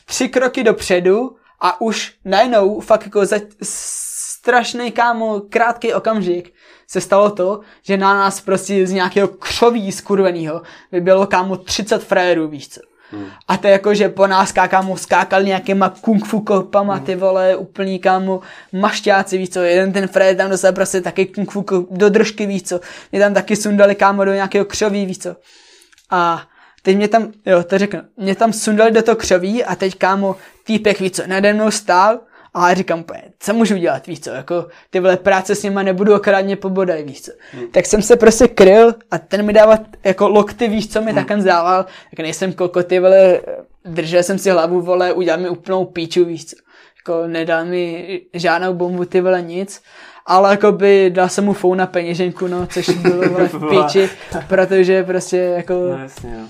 tři 0.05 0.29
kroky 0.29 0.65
dopředu 0.65 1.37
a 1.61 1.81
už 1.81 2.15
najednou 2.25 2.81
fakt 2.81 3.05
jako 3.05 3.27
za 3.27 3.37
strašný 3.63 4.93
kámo 4.93 5.41
krátký 5.49 5.95
okamžik 5.95 6.53
se 6.87 7.01
stalo 7.01 7.31
to, 7.31 7.61
že 7.83 7.97
na 7.97 8.15
nás 8.15 8.41
prostě 8.41 8.87
z 8.87 8.93
nějakého 8.93 9.29
křoví 9.29 9.93
skurvenýho 9.93 10.63
vybělo 10.93 11.27
kámo 11.27 11.57
30 11.57 12.05
frérů, 12.05 12.49
víš 12.49 12.69
co. 12.69 12.81
Hmm. 13.11 13.27
A 13.49 13.57
to 13.57 13.67
jako, 13.67 13.95
že 13.95 14.09
po 14.09 14.27
nás 14.27 14.53
kámo 14.53 14.97
skákal 14.97 15.43
nějakýma 15.43 15.95
kung 16.01 16.27
fu 16.27 16.41
kopama, 16.41 16.95
hmm. 16.95 17.05
ty 17.05 17.15
vole, 17.15 17.57
úplný 17.57 17.99
kámo 17.99 18.41
mašťáci, 18.73 19.39
víš 19.39 19.51
co, 19.51 19.61
jeden 19.61 19.93
ten 19.93 20.09
Fred 20.09 20.37
tam 20.37 20.51
dostal 20.51 20.73
prostě 20.73 21.01
taky 21.01 21.27
kung 21.27 21.51
fu 21.51 21.65
do 21.91 22.09
držky, 22.09 22.47
víš 22.47 22.63
co, 22.63 22.81
mě 23.13 23.21
tam 23.21 23.35
taky 23.35 23.57
sundali 23.57 23.95
kámo 23.95 24.25
do 24.25 24.35
nějakého 24.35 24.65
křoví, 24.65 25.07
víš 25.07 25.19
co. 25.19 25.37
A 26.11 26.43
teď 26.87 26.97
mě 26.97 27.09
tam, 27.09 27.33
jo, 27.47 27.63
to 27.63 27.79
řeknu, 27.79 28.01
mě 28.17 28.35
tam 28.35 28.53
sundali 28.53 28.91
do 28.91 29.03
toho 29.03 29.17
křoví 29.17 29.65
a 29.65 29.75
teď 29.77 29.95
kámo, 29.99 30.37
týpek, 30.65 31.01
víc 31.01 31.17
co, 31.17 31.23
nade 31.27 31.53
mnou 31.53 31.71
stál 31.71 32.21
a 32.55 32.69
já 32.69 32.75
říkám, 32.75 33.05
co 33.39 33.55
můžu 33.55 33.77
dělat, 33.77 34.07
víš 34.07 34.21
co, 34.21 34.31
jako 34.31 34.67
ty 34.91 35.01
vole 35.01 35.17
práce 35.17 35.55
s 35.55 35.63
nima 35.63 35.83
nebudu 35.83 36.15
okrádně 36.15 36.57
pobodaj, 36.57 37.03
víš 37.03 37.23
co. 37.23 37.33
Hmm. 37.53 37.69
Tak 37.71 37.87
jsem 37.87 38.03
se 38.03 38.17
prostě 38.17 38.49
kryl 38.49 38.95
a 39.11 39.19
ten 39.19 39.47
mi 39.47 39.53
dával 39.53 39.79
jako 40.05 40.29
lokty, 40.29 40.69
víš 40.69 40.89
co 40.89 41.01
mi 41.01 41.13
hmm. 41.13 41.25
takhle 41.25 41.45
dával, 41.45 41.87
tak 42.11 42.19
nejsem 42.19 42.53
koko, 42.53 42.83
ty 42.83 43.01
vole, 43.01 43.41
držel 43.85 44.23
jsem 44.23 44.39
si 44.39 44.51
hlavu, 44.51 44.81
vole, 44.81 45.13
udělal 45.13 45.41
mi 45.41 45.49
úplnou 45.49 45.85
píču, 45.85 46.25
víš 46.25 46.47
co. 46.47 46.57
Jako 46.97 47.27
nedal 47.27 47.65
mi 47.65 48.21
žádnou 48.35 48.75
bombu, 48.75 49.05
ty 49.05 49.21
vole, 49.21 49.43
nic 49.43 49.83
ale 50.29 50.51
jako 50.51 50.73
by 50.73 51.11
dal 51.11 51.29
jsem 51.29 51.45
mu 51.45 51.53
fou 51.53 51.75
na 51.75 51.87
peněženku, 51.87 52.47
no, 52.47 52.67
což 52.67 52.89
bylo 52.89 53.29
vole, 53.29 53.49
v 53.49 53.69
píči, 53.71 54.11
protože 54.49 55.03
prostě 55.03 55.37
jako... 55.37 55.75
No, 55.75 55.99
jasně, 55.99 56.31
jo 56.39 56.47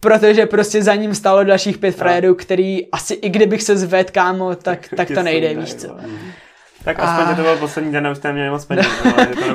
protože 0.00 0.46
prostě 0.46 0.82
za 0.82 0.94
ním 0.94 1.14
stalo 1.14 1.44
dalších 1.44 1.78
pět 1.78 1.98
no. 1.98 1.98
frérů, 1.98 2.34
který 2.34 2.92
asi 2.92 3.14
i 3.14 3.28
kdybych 3.28 3.62
se 3.62 3.76
zvedl, 3.76 4.10
kámo, 4.12 4.54
tak, 4.54 4.88
tak 4.96 5.08
to 5.08 5.22
nejde, 5.22 5.54
víš 5.54 5.74
co. 5.74 5.88
Tak 6.84 6.98
aspoň 7.00 7.32
a... 7.32 7.34
to 7.34 7.42
byl 7.42 7.56
poslední 7.56 7.92
den, 7.92 8.08
už 8.08 8.16
jste 8.16 8.32
měli 8.32 8.50
moc 8.50 8.64
peněz. 8.64 8.86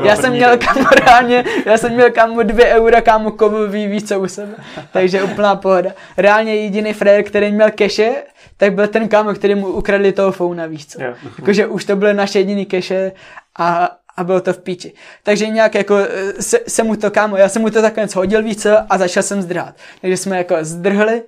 já 0.04 0.16
jsem 0.16 0.34
měl 0.34 0.58
kámo 0.68 0.86
reálně, 1.06 1.46
já 1.66 1.78
jsem 1.78 1.94
měl 1.94 2.12
kámo 2.12 2.44
dvě 2.44 2.66
eura 2.66 3.02
kámo 3.02 3.32
kovový, 3.32 3.88
víc 3.88 4.08
co 4.08 4.20
u 4.20 4.28
sebe. 4.28 4.56
Takže 4.92 5.24
úplná 5.24 5.56
pohoda. 5.56 5.92
Reálně 6.18 6.56
jediný 6.56 6.94
frér, 6.94 7.24
který 7.24 7.52
měl 7.52 7.72
keše, 7.72 8.14
tak 8.58 8.74
byl 8.74 8.88
ten 8.88 9.08
kámo, 9.08 9.34
který 9.34 9.56
mu 9.56 9.68
ukradli 9.68 10.12
toho 10.12 10.32
founa, 10.32 10.66
víš 10.66 10.86
co. 10.86 11.00
Jakože 11.40 11.68
už 11.68 11.86
to 11.86 11.96
byly 11.96 12.14
naše 12.14 12.40
jediný 12.40 12.66
keše 12.66 13.12
a, 13.60 13.90
a 14.17 14.24
bylo 14.24 14.41
to 14.41 14.53
v 14.53 14.60
píči. 14.60 14.93
Takže 15.24 15.48
nějak 15.48 15.75
jako 15.75 15.96
eh, 15.98 16.41
se, 16.41 16.60
se 16.67 16.84
mu 16.84 16.96
to 16.96 17.12
kámo, 17.12 17.38
já 17.38 17.50
jsem 17.50 17.62
mu 17.62 17.70
to 17.70 17.82
takhle 17.82 18.08
hodil 18.15 18.43
více 18.43 18.77
a 18.89 18.98
začal 18.98 19.24
jsem 19.24 19.41
zdrhat. 19.41 19.75
Takže 20.01 20.17
jsme 20.17 20.38
jako 20.38 20.55
zdrhli 20.62 21.24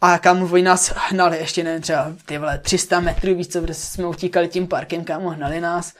a 0.00 0.18
kámo, 0.18 0.48
oni 0.52 0.62
nás 0.62 0.92
hnali 0.96 1.38
ještě 1.38 1.64
nevím, 1.64 1.82
třeba 1.82 2.12
ty 2.26 2.38
vole 2.38 2.58
300 2.58 3.00
metrů 3.00 3.34
víc, 3.34 3.52
co 3.52 3.62
prostě 3.62 3.86
jsme 3.86 4.06
utíkali 4.06 4.48
tím 4.48 4.66
parkem, 4.66 5.04
kámo, 5.04 5.30
hnali 5.30 5.60
nás. 5.60 5.92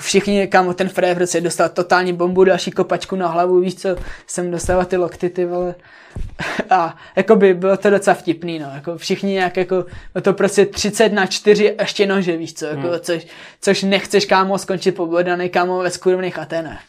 Všichni, 0.00 0.46
kámo, 0.46 0.74
ten 0.74 0.88
Fred 0.88 1.16
prostě 1.16 1.40
dostal 1.40 1.68
totální 1.68 2.12
bombu, 2.12 2.44
další 2.44 2.70
kopačku 2.70 3.16
na 3.16 3.28
hlavu, 3.28 3.60
víš 3.60 3.74
co, 3.74 3.88
jsem 4.26 4.50
dostal 4.50 4.84
ty 4.84 4.96
lokty, 4.96 5.30
ty 5.30 5.44
vole. 5.44 5.74
A 6.70 6.96
jakoby 7.16 7.54
bylo 7.54 7.76
to 7.76 7.90
docela 7.90 8.14
vtipný, 8.14 8.58
no, 8.58 8.70
jako 8.74 8.98
všichni 8.98 9.32
nějak 9.32 9.56
jako, 9.56 9.84
to 10.22 10.32
prostě 10.32 10.66
30 10.66 11.12
na 11.12 11.26
4 11.26 11.76
ještě 11.80 12.06
nože, 12.06 12.36
víš 12.36 12.54
co, 12.54 12.66
jako, 12.66 12.88
hmm. 12.88 13.00
což, 13.00 13.26
což 13.60 13.82
nechceš, 13.82 14.24
kámo, 14.24 14.58
skončit 14.58 14.92
pobodaný, 14.92 15.48
kámo, 15.48 15.78
ve 15.78 15.90
skurvených 15.90 16.38
Atenách. 16.38 16.80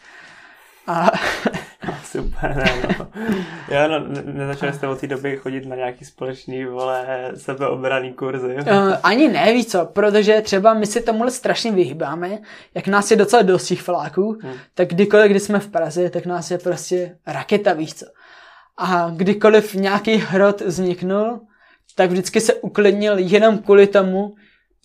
A... 0.86 1.10
Super, 2.04 2.56
ne, 2.56 2.96
no. 2.98 3.06
Já 3.68 3.88
no, 3.88 4.06
nezačali 4.24 4.72
jste 4.72 4.88
od 4.88 5.00
té 5.00 5.06
doby 5.06 5.36
chodit 5.36 5.66
na 5.66 5.76
nějaký 5.76 6.04
společný, 6.04 6.64
vole, 6.64 7.30
sebeobraný 7.34 8.12
kurzy. 8.12 8.54
Uh, 8.54 8.94
ani 9.02 9.28
ne, 9.28 9.52
víš 9.52 9.66
co, 9.66 9.86
protože 9.86 10.40
třeba 10.40 10.74
my 10.74 10.86
si 10.86 11.00
tomuhle 11.00 11.30
strašně 11.30 11.72
vyhýbáme, 11.72 12.38
jak 12.74 12.86
nás 12.86 13.10
je 13.10 13.16
docela 13.16 13.42
dost 13.42 13.66
těch 13.66 13.82
fláků, 13.82 14.38
hmm. 14.42 14.54
tak 14.74 14.88
kdykoliv, 14.88 15.30
kdy 15.30 15.40
jsme 15.40 15.60
v 15.60 15.68
Praze, 15.68 16.10
tak 16.10 16.26
nás 16.26 16.50
je 16.50 16.58
prostě 16.58 17.16
raketa, 17.26 17.72
víš 17.72 17.94
co. 17.94 18.06
A 18.78 19.10
kdykoliv 19.16 19.74
nějaký 19.74 20.16
hrot 20.16 20.60
vzniknul, 20.60 21.40
tak 21.94 22.10
vždycky 22.10 22.40
se 22.40 22.54
uklidnil 22.54 23.18
jenom 23.18 23.58
kvůli 23.58 23.86
tomu, 23.86 24.34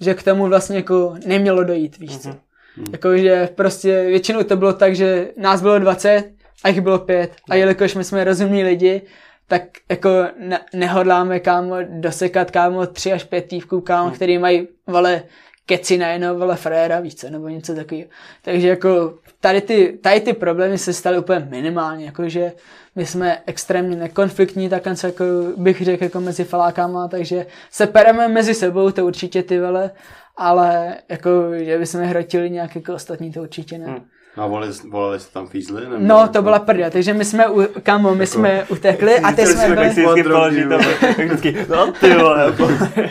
že 0.01 0.13
k 0.13 0.23
tomu 0.23 0.47
vlastně 0.47 0.75
jako 0.75 1.15
nemělo 1.25 1.63
dojít, 1.63 1.97
víš 1.97 2.17
co. 2.17 2.29
Mm-hmm. 2.29 2.44
Hmm. 2.75 2.85
Jakože 2.91 3.49
prostě 3.55 4.05
většinou 4.05 4.43
to 4.43 4.57
bylo 4.57 4.73
tak, 4.73 4.95
že 4.95 5.27
nás 5.37 5.61
bylo 5.61 5.79
20 5.79 6.31
a 6.63 6.69
jich 6.69 6.81
bylo 6.81 6.99
pět. 6.99 7.31
A 7.49 7.53
hmm. 7.53 7.59
jelikož 7.59 7.95
my 7.95 8.03
jsme 8.03 8.23
rozumní 8.23 8.63
lidi, 8.63 9.01
tak 9.47 9.63
jako 9.89 10.09
ne- 10.39 10.65
nehodláme 10.73 11.39
kámo 11.39 11.75
dosekat 11.89 12.51
kámo 12.51 12.87
tři 12.87 13.13
až 13.13 13.23
pět 13.23 13.47
tývků 13.47 13.81
kámo, 13.81 14.07
hmm. 14.07 14.15
který 14.15 14.37
mají 14.37 14.67
vale 14.87 15.23
keci 15.65 15.97
na 15.97 16.07
jenom 16.07 16.39
vole 16.39 16.55
fréra, 16.55 16.99
více, 16.99 17.29
nebo 17.29 17.49
něco 17.49 17.75
takového. 17.75 18.07
Takže 18.41 18.67
jako 18.67 19.13
tady 19.39 19.61
ty, 19.61 19.99
tady 20.01 20.19
ty 20.19 20.33
problémy 20.33 20.77
se 20.77 20.93
staly 20.93 21.19
úplně 21.19 21.47
minimálně, 21.49 22.05
jakože 22.05 22.51
my 22.95 23.05
jsme 23.05 23.37
extrémně 23.45 23.95
nekonfliktní, 23.95 24.69
tak 24.69 24.85
jako 25.03 25.23
bych 25.57 25.81
řekl 25.81 26.03
jako 26.03 26.21
mezi 26.21 26.43
falákama, 26.43 27.07
takže 27.07 27.45
se 27.71 27.87
pereme 27.87 28.27
mezi 28.27 28.53
sebou, 28.53 28.91
to 28.91 29.05
určitě 29.05 29.43
ty 29.43 29.59
vele, 29.59 29.91
ale 30.37 30.97
jako, 31.09 31.29
že 31.57 31.77
bychom 31.77 32.01
hrotili 32.01 32.49
nějak 32.49 32.75
jako 32.75 32.93
ostatní, 32.93 33.31
to 33.31 33.41
určitě 33.41 33.77
ne. 33.77 33.85
Hmm. 33.85 34.05
A 34.37 34.47
volali, 34.47 34.71
volali 34.89 35.19
jste 35.19 35.33
tam 35.33 35.47
fízly? 35.47 35.83
Nebo 35.83 35.95
no, 35.99 36.27
to 36.27 36.41
byla 36.41 36.59
prda, 36.59 36.89
takže 36.89 37.13
my 37.13 37.25
jsme, 37.25 37.47
u, 37.47 37.67
kamo, 37.83 38.15
my 38.15 38.23
jako, 38.23 38.33
jsme 38.33 38.65
utekli 38.69 39.19
a 39.19 39.31
ty 39.31 39.45
jsme 39.45 39.75
byli... 39.75 39.75
Tak 39.75 39.93
si 39.93 40.23
položit 40.23 40.69
to, 40.69 40.77
vždycky, 41.23 41.65
no 41.69 41.91
ty 41.91 42.15
vole, 42.15 42.53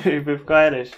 pivko 0.24 0.54
jedeš. 0.54 0.90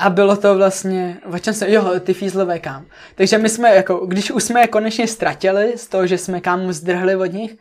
A 0.00 0.10
bylo 0.10 0.36
to 0.36 0.54
vlastně, 0.56 1.16
o 1.34 1.38
čem 1.38 1.54
se, 1.54 1.70
jo, 1.70 2.00
ty 2.00 2.14
fízlové 2.14 2.58
kam. 2.58 2.86
Takže 3.14 3.38
my 3.38 3.48
jsme, 3.48 3.74
jako, 3.74 4.06
když 4.06 4.30
už 4.30 4.42
jsme 4.42 4.60
je 4.60 4.66
konečně 4.66 5.06
ztratili 5.06 5.72
z 5.76 5.86
toho, 5.86 6.06
že 6.06 6.18
jsme 6.18 6.40
kámo 6.40 6.72
zdrhli 6.72 7.16
od 7.16 7.32
nich, 7.32 7.56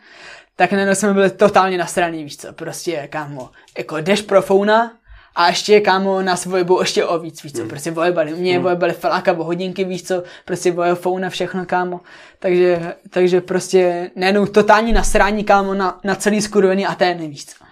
tak 0.56 0.72
najednou 0.72 0.96
jsme 0.96 1.14
byli 1.14 1.30
totálně 1.30 1.78
nasraný, 1.78 2.24
víš 2.24 2.38
co, 2.38 2.54
prostě 2.54 3.08
kámo, 3.08 3.50
jako 3.78 3.98
jdeš 3.98 4.22
pro 4.22 4.42
founa, 4.42 4.92
a 5.36 5.48
ještě, 5.48 5.82
kámo, 5.82 6.22
nás 6.22 6.46
vojebou 6.46 6.80
ještě 6.80 7.06
o 7.06 7.20
víc, 7.20 7.44
víc 7.44 7.56
co, 7.56 7.62
mm. 7.62 7.70
prostě 7.70 7.92
vojebali 7.92 8.34
mě, 8.34 8.58
mm. 8.58 8.64
vojebali 8.64 8.94
feláka 8.94 9.32
o 9.32 9.44
hodinky, 9.44 9.84
víc 9.84 10.08
co, 10.08 10.24
prostě 10.46 10.72
vojebou 10.72 11.18
na 11.18 11.30
všechno, 11.30 11.66
kámo. 11.66 12.02
Takže, 12.40 12.94
takže 13.10 13.42
prostě 13.42 14.12
nejenom 14.16 14.48
totální 14.48 14.94
nasrání, 14.94 15.44
kámo, 15.44 15.74
na, 15.74 16.00
na 16.04 16.16
celý 16.16 16.42
skurvený 16.42 16.86
Atény, 16.86 17.28
víc 17.28 17.46
co. 17.46 17.69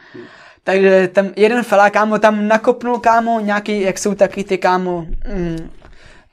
Takže 0.67 1.07
tam 1.07 1.29
jeden 1.35 1.63
felák, 1.63 1.93
kámo, 1.93 2.19
tam 2.19 2.47
nakopnul, 2.47 2.99
kámo, 2.99 3.39
nějaký, 3.39 3.81
jak 3.81 3.97
jsou 3.97 4.15
taky 4.15 4.43
ty, 4.43 4.57
kámo, 4.57 5.05
mm, 5.33 5.69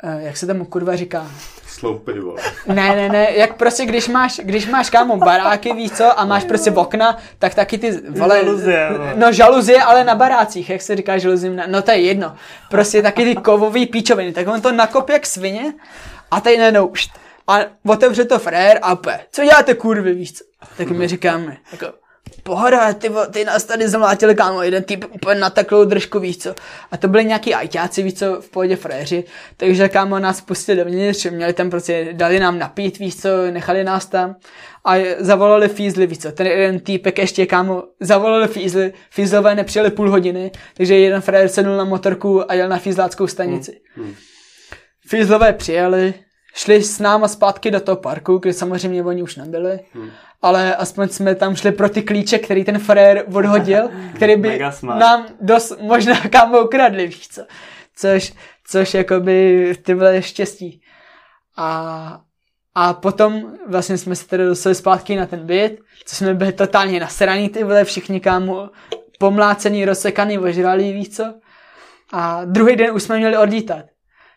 eh, 0.03 0.23
jak 0.23 0.37
se 0.37 0.47
tomu 0.47 0.65
kurva 0.65 0.97
říká, 0.97 1.27
sloupy, 1.67 2.21
vole. 2.21 2.43
Ne, 2.67 2.97
ne, 2.97 3.09
ne, 3.09 3.27
jak 3.35 3.55
prostě, 3.55 3.87
když 3.87 4.09
máš, 4.09 4.41
když 4.45 4.67
máš 4.67 4.91
kámo 4.91 5.17
baráky, 5.17 5.73
víš 5.73 5.93
co, 5.93 6.21
a 6.21 6.25
máš 6.25 6.45
prostě 6.45 6.71
okna, 6.71 7.19
tak 7.39 7.55
taky 7.55 7.79
ty, 7.79 8.01
vole, 8.09 8.45
žaluzie, 8.45 8.91
no 9.15 9.33
žaluzie, 9.33 9.83
ale 9.83 10.05
na 10.05 10.15
barácích, 10.15 10.71
jak 10.71 10.83
se 10.83 10.97
říká 10.97 11.19
žaluzím, 11.19 11.63
no 11.67 11.83
to 11.83 11.91
je 11.91 12.01
jedno, 12.01 12.35
prostě 12.71 13.03
taky 13.03 13.25
ty 13.25 13.37
kovový 13.37 13.87
píčoviny, 13.87 14.33
tak 14.33 14.49
on 14.49 14.61
to 14.61 14.73
nakopí 14.73 15.13
jak 15.13 15.27
svině 15.27 15.73
a 16.31 16.41
tady 16.41 16.59
najednou, 16.59 16.93
a 17.47 17.59
otevře 17.87 18.25
to 18.25 18.39
frér 18.39 18.79
a 18.83 18.97
pe, 18.97 19.21
co 19.33 19.45
děláte 19.45 19.75
kurvy, 19.75 20.15
víš 20.15 20.33
co? 20.33 20.45
Tak 20.77 20.91
my 20.91 21.09
říkáme, 21.09 21.57
jako, 21.73 22.04
pohoda, 22.45 22.93
ty, 22.93 23.11
ty 23.31 23.45
nás 23.45 23.65
tady 23.65 23.89
zmlátili, 23.89 24.35
kámo, 24.35 24.63
jeden 24.63 24.83
typ 24.83 25.05
úplně 25.11 25.41
na 25.41 25.51
takovou 25.51 25.85
držku, 25.85 26.21
víš 26.21 26.39
co. 26.39 26.55
A 26.91 26.97
to 26.97 27.09
byli 27.09 27.25
nějaký 27.25 27.55
ajťáci, 27.55 28.03
víš 28.03 28.15
co, 28.15 28.41
v 28.41 28.51
pohodě 28.51 28.77
fréři, 28.77 29.25
takže 29.57 29.89
kámo 29.89 30.19
nás 30.19 30.41
pustili 30.41 30.79
dovnitř, 30.79 31.27
měli 31.31 31.53
tam 31.53 31.71
prostě, 31.71 32.09
dali 32.13 32.41
nám 32.41 32.59
napít, 32.59 32.99
víš 32.99 33.17
co, 33.17 33.29
nechali 33.51 33.85
nás 33.85 34.07
tam 34.07 34.37
a 34.85 34.95
zavolali 35.19 35.69
fízly, 35.69 36.07
víš 36.07 36.19
co, 36.19 36.33
ten 36.33 36.47
jeden 36.47 36.81
týpek 36.81 37.19
ještě, 37.19 37.47
kámo, 37.47 37.83
zavolali 38.01 38.49
fízly, 38.49 38.93
fízlové 39.11 39.55
nepřijeli 39.55 39.91
půl 39.91 40.11
hodiny, 40.11 40.51
takže 40.75 40.97
jeden 40.97 41.21
frér 41.21 41.49
sednul 41.49 41.77
na 41.77 41.85
motorku 41.85 42.51
a 42.51 42.55
jel 42.55 42.69
na 42.69 42.79
fízláckou 42.79 43.27
stanici. 43.27 43.81
Hmm. 43.95 44.07
Hmm. 44.07 44.15
Fízlové 45.09 45.53
přijeli, 45.53 46.15
šli 46.55 46.83
s 46.83 46.99
náma 46.99 47.29
zpátky 47.29 47.71
do 47.71 47.81
toho 47.81 47.97
parku, 47.97 48.39
kde 48.39 48.53
samozřejmě 48.53 49.03
oni 49.03 49.23
už 49.23 49.37
nebyli. 49.37 49.79
Hmm 49.95 50.11
ale 50.45 50.77
aspoň 50.77 51.09
jsme 51.09 51.35
tam 51.35 51.57
šli 51.57 51.73
pro 51.73 51.89
ty 51.89 52.03
klíče, 52.03 52.39
který 52.39 52.65
ten 52.65 52.79
frér 52.79 53.25
odhodil, 53.35 53.89
který 54.15 54.37
by 54.37 54.61
nám 54.83 55.27
dost 55.41 55.81
možná 55.81 56.21
kámo 56.31 56.61
ukradli, 56.61 57.07
víš 57.07 57.29
co. 57.29 57.43
Což, 57.97 58.33
což 58.67 58.95
jakoby 58.95 59.73
ty 59.83 59.95
byly 59.95 60.23
štěstí. 60.23 60.83
A, 61.57 62.21
a 62.75 62.95
potom 62.95 63.53
vlastně 63.69 63.99
jsme 63.99 64.17
se 64.17 64.29
tedy 64.29 64.45
dostali 64.45 64.75
zpátky 64.75 65.17
na 65.17 65.27
ten 65.27 65.47
byt, 65.47 65.81
co 66.05 66.17
jsme 66.17 66.35
byli 66.35 66.53
totálně 66.53 67.01
nasraný, 67.01 67.49
ty 67.49 67.65
byly 67.65 67.85
všichni 67.85 68.21
kámo 68.21 68.71
pomlácený, 69.19 69.85
rozsekaný, 69.85 70.39
ožralý, 70.39 70.93
víš 70.93 71.17
co. 71.17 71.35
A 72.13 72.45
druhý 72.45 72.77
den 72.77 72.95
už 72.95 73.03
jsme 73.03 73.19
měli 73.19 73.37
odlítat. 73.37 73.85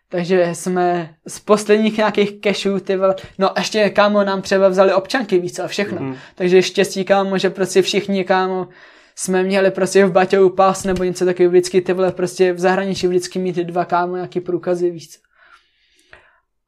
Takže 0.09 0.49
jsme 0.53 1.15
z 1.27 1.39
posledních 1.39 1.97
nějakých 1.97 2.41
cashů, 2.41 2.79
ty 2.79 2.97
vole, 2.97 3.15
no 3.39 3.49
ještě 3.57 3.89
kámo 3.89 4.23
nám 4.23 4.41
třeba 4.41 4.67
vzali 4.67 4.93
občanky 4.93 5.39
víc 5.39 5.59
a 5.59 5.67
všechno. 5.67 5.97
Mm-hmm. 5.97 6.15
Takže 6.35 6.61
štěstí 6.61 7.05
kámo, 7.05 7.37
že 7.37 7.49
prostě 7.49 7.81
všichni 7.81 8.23
kámo 8.23 8.67
jsme 9.15 9.43
měli 9.43 9.71
prostě 9.71 10.05
v 10.05 10.11
Baťovu 10.11 10.49
pas 10.49 10.83
nebo 10.83 11.03
něco 11.03 11.25
takového 11.25 11.51
vždycky 11.51 11.81
ty 11.81 11.93
vole 11.93 12.11
prostě 12.11 12.53
v 12.53 12.59
zahraničí 12.59 13.07
vždycky 13.07 13.39
mít 13.39 13.55
dva 13.55 13.85
kámo 13.85 14.15
nějaký 14.15 14.39
průkazy 14.39 14.91
víc. 14.91 15.19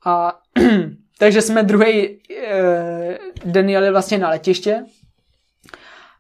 A 0.06 0.40
takže 1.20 1.42
jsme 1.42 1.64
druhý 1.64 2.02
e, 2.02 3.20
den 3.46 3.70
jeli 3.70 3.92
vlastně 3.92 4.18
na 4.18 4.30
letiště 4.30 4.84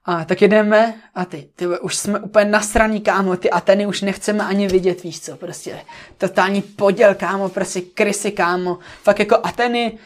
a 0.05 0.25
tak 0.25 0.41
jedeme 0.41 1.01
a 1.15 1.25
ty, 1.25 1.49
ty 1.55 1.67
už 1.67 1.95
jsme 1.95 2.19
úplně 2.19 2.45
nasraný, 2.45 3.01
kámo, 3.01 3.37
ty 3.37 3.49
Ateny 3.49 3.85
už 3.85 4.01
nechceme 4.01 4.43
ani 4.43 4.67
vidět, 4.67 5.03
víš 5.03 5.21
co, 5.21 5.37
prostě 5.37 5.79
totální 6.17 6.61
poděl, 6.61 7.15
kámo, 7.15 7.49
prostě 7.49 7.81
krysy, 7.81 8.31
kámo, 8.31 8.77
fakt 9.03 9.19
jako 9.19 9.37
Ateny 9.43 9.97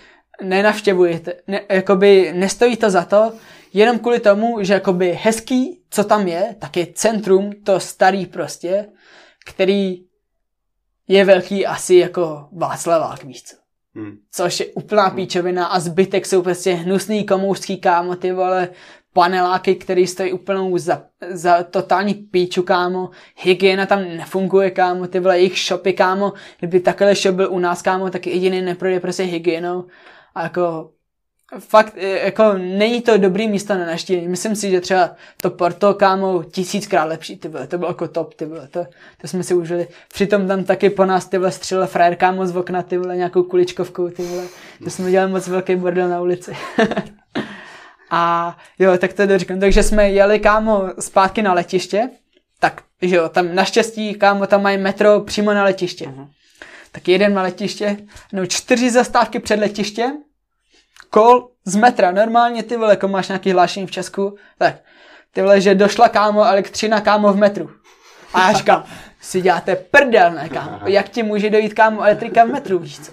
nenavštěvujete, 0.42 1.34
ne, 1.48 1.62
jakoby 1.70 2.34
nestojí 2.36 2.78
to 2.78 2.90
za 2.90 3.06
to, 3.06 3.34
jenom 3.74 4.00
kvůli 4.00 4.20
tomu, 4.20 4.64
že 4.64 4.74
jakoby 4.74 5.20
hezký, 5.24 5.82
co 5.90 6.04
tam 6.04 6.28
je, 6.28 6.56
tak 6.60 6.78
je 6.78 6.88
centrum, 6.94 7.52
to 7.64 7.80
starý 7.80 8.26
prostě, 8.26 8.86
který 9.46 10.04
je 11.08 11.26
velký 11.26 11.66
asi 11.66 11.96
jako 11.96 12.48
Václavák, 12.52 13.24
víš 13.24 13.44
co. 13.44 13.56
Hmm. 13.96 14.18
Což 14.32 14.60
je 14.60 14.66
úplná 14.66 15.04
hmm. 15.04 15.16
píčovina 15.16 15.66
a 15.66 15.80
zbytek 15.80 16.26
jsou 16.26 16.42
prostě 16.42 16.74
hnusný 16.74 17.26
komouřský 17.26 17.78
kámo, 17.78 18.16
ty 18.16 18.32
vole, 18.32 18.70
paneláky, 19.14 19.76
který 19.76 20.08
stojí 20.08 20.34
úplnou 20.34 20.78
za, 20.78 21.04
za 21.30 21.64
totální 21.64 22.14
píču, 22.14 22.64
kámo. 22.64 23.10
Hygiena 23.36 23.86
tam 23.86 24.00
nefunguje, 24.00 24.72
kámo. 24.72 25.08
Ty 25.08 25.20
vole, 25.20 25.38
jejich 25.38 25.60
shopy, 25.60 25.94
kámo. 25.94 26.34
Kdyby 26.60 26.80
takhle 26.80 27.16
shop 27.16 27.36
byl 27.36 27.52
u 27.52 27.60
nás, 27.60 27.82
kámo, 27.82 28.10
tak 28.10 28.28
jediný 28.28 28.62
neprojde 28.62 29.00
prostě 29.00 29.24
hygienou. 29.24 29.86
A 30.36 30.44
jako 30.44 30.90
fakt, 31.60 31.94
e, 31.98 32.26
jako 32.26 32.54
není 32.54 33.02
to 33.02 33.18
dobrý 33.18 33.48
místo 33.48 33.74
na 33.74 33.86
naštění. 33.86 34.28
Myslím 34.28 34.56
si, 34.56 34.72
že 34.72 34.82
třeba 34.82 35.12
to 35.42 35.50
Porto, 35.50 35.94
kámo, 35.94 36.44
tisíckrát 36.44 37.10
lepší, 37.10 37.38
ty 37.38 37.48
vole, 37.48 37.68
to 37.68 37.78
bylo 37.78 37.90
jako 37.90 38.08
top, 38.08 38.34
ty 38.34 38.46
vole, 38.46 38.68
to, 38.68 38.86
to 39.22 39.28
jsme 39.28 39.44
si 39.44 39.54
užili. 39.54 39.88
Přitom 40.14 40.48
tam 40.48 40.64
taky 40.64 40.90
po 40.90 41.06
nás, 41.06 41.26
ty 41.26 41.38
vole, 41.38 41.52
střelila 41.52 41.88
frajer, 41.88 42.16
kámo, 42.16 42.46
z 42.46 42.56
okna, 42.56 42.84
ty 42.84 42.98
vole, 42.98 43.18
nějakou 43.18 43.44
kuličkovkou, 43.44 44.10
ty 44.10 44.24
vole, 44.24 44.44
to 44.84 44.90
jsme 44.90 45.12
dělali 45.12 45.32
moc 45.32 45.48
velký 45.48 45.76
bordel 45.76 46.10
na 46.10 46.22
ulici. 46.22 46.58
A 48.16 48.58
jo, 48.80 48.98
tak 48.98 49.14
to 49.14 49.26
doříkám. 49.26 49.60
Takže 49.60 49.84
jsme 49.84 50.10
jeli, 50.10 50.40
kámo, 50.40 50.84
zpátky 51.00 51.42
na 51.42 51.54
letiště, 51.54 52.10
tak, 52.60 52.82
že 53.02 53.16
jo, 53.16 53.30
tam 53.30 53.56
naštěstí, 53.56 54.16
kámo, 54.16 54.48
tam 54.48 54.62
mají 54.64 54.78
metro 54.78 55.22
přímo 55.22 55.54
na 55.54 55.64
letiště. 55.64 56.06
Uh-huh. 56.06 56.28
Tak 56.92 57.08
jeden 57.08 57.34
na 57.34 57.42
letiště, 57.42 57.98
no 58.34 58.46
čtyři 58.46 58.92
zastávky 58.92 59.40
před 59.40 59.60
letiště, 59.60 60.12
kol 61.10 61.50
z 61.66 61.76
metra, 61.76 62.12
normálně 62.12 62.64
ty 62.64 62.78
vole, 62.78 62.92
jako 62.92 63.08
máš 63.08 63.28
nějaký 63.28 63.52
hlášení 63.52 63.88
v 63.88 63.92
Česku, 63.92 64.38
tak 64.58 64.76
ty 65.32 65.42
vole, 65.42 65.62
že 65.62 65.76
došla 65.76 66.10
kámo 66.10 66.44
elektřina 66.44 67.02
kámo 67.02 67.34
v 67.34 67.38
metru. 67.38 67.70
A 68.34 68.48
já 68.48 68.54
říkám, 68.54 68.84
si 69.22 69.42
děláte 69.42 69.76
prdel, 69.76 70.32
ne 70.32 70.50
kámo, 70.50 70.80
jak 70.86 71.10
ti 71.10 71.24
může 71.24 71.50
dojít 71.50 71.74
kámo 71.74 72.02
elektrika 72.02 72.44
v 72.44 72.48
metru, 72.48 72.80
víš 72.80 73.00
co? 73.00 73.12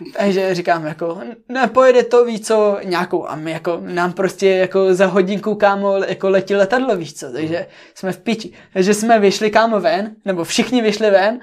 Takže 0.16 0.54
říkám 0.54 0.86
jako, 0.86 1.20
nepojede 1.48 2.02
to, 2.02 2.24
víc 2.24 2.46
co, 2.46 2.78
nějakou. 2.84 3.28
A 3.28 3.36
my 3.36 3.50
jako, 3.50 3.80
nám 3.80 4.12
prostě 4.12 4.48
jako 4.48 4.94
za 4.94 5.06
hodinku, 5.06 5.54
kámo, 5.54 5.96
jako 5.96 6.28
letí 6.28 6.54
letadlo, 6.54 6.96
víš 6.96 7.14
co, 7.14 7.32
takže 7.32 7.66
jsme 7.94 8.12
v 8.12 8.18
piči. 8.18 8.52
Takže 8.72 8.94
jsme 8.94 9.18
vyšli, 9.20 9.50
kámo, 9.50 9.80
ven, 9.80 10.16
nebo 10.24 10.44
všichni 10.44 10.82
vyšli 10.82 11.10
ven 11.10 11.40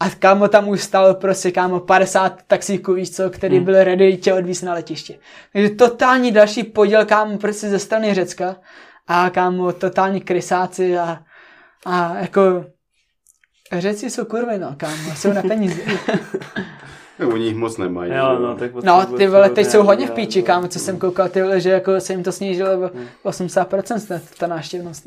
a 0.00 0.10
kámo 0.10 0.48
tam 0.48 0.68
už 0.68 0.82
stalo 0.82 1.14
prostě, 1.14 1.50
kámo, 1.50 1.80
50 1.80 2.42
taxíků, 2.46 2.92
víš 2.92 3.10
co, 3.10 3.30
který 3.30 3.56
Hmm. 3.56 3.64
byl 3.64 3.84
ready 3.84 4.16
tě 4.16 4.32
odvízt 4.34 4.62
na 4.62 4.74
letiště. 4.74 5.18
Takže 5.52 5.70
totální 5.70 6.32
další 6.32 6.62
poděl, 6.64 7.06
kámo, 7.06 7.38
prostě 7.38 7.68
ze 7.68 7.78
strany 7.78 8.14
Řecka 8.14 8.56
a 9.06 9.30
kámo, 9.30 9.72
totální 9.72 10.20
krysáci 10.20 10.98
a, 10.98 11.18
a 11.86 12.16
jako 12.18 12.64
Řeci 13.72 14.10
jsou 14.10 14.24
kurvy, 14.24 14.58
no, 14.58 14.74
kámo, 14.76 15.14
jsou 15.16 15.32
na 15.32 15.42
peníze. 15.42 15.82
No, 17.18 17.28
Oni 17.28 17.44
jich 17.46 17.56
moc 17.56 17.78
nemají. 17.78 18.12
Jo, 18.12 18.38
no, 18.38 18.54
tak 18.56 18.74
No, 18.74 19.06
ty 19.06 19.26
vole, 19.26 19.50
teď 19.50 19.66
jsou 19.66 19.82
hodně 19.82 20.06
v 20.06 20.10
píči, 20.10 20.42
kámo, 20.42 20.68
co 20.68 20.78
jsem 20.78 20.98
koukal, 20.98 21.28
ty 21.28 21.42
vole, 21.42 21.60
že 21.60 21.70
jako 21.70 22.00
se 22.00 22.12
jim 22.12 22.22
to 22.22 22.32
snížilo 22.32 22.70
o 23.22 23.30
80% 23.30 23.96
snad, 23.98 24.22
ta 24.38 24.46
náštěvnost. 24.46 25.06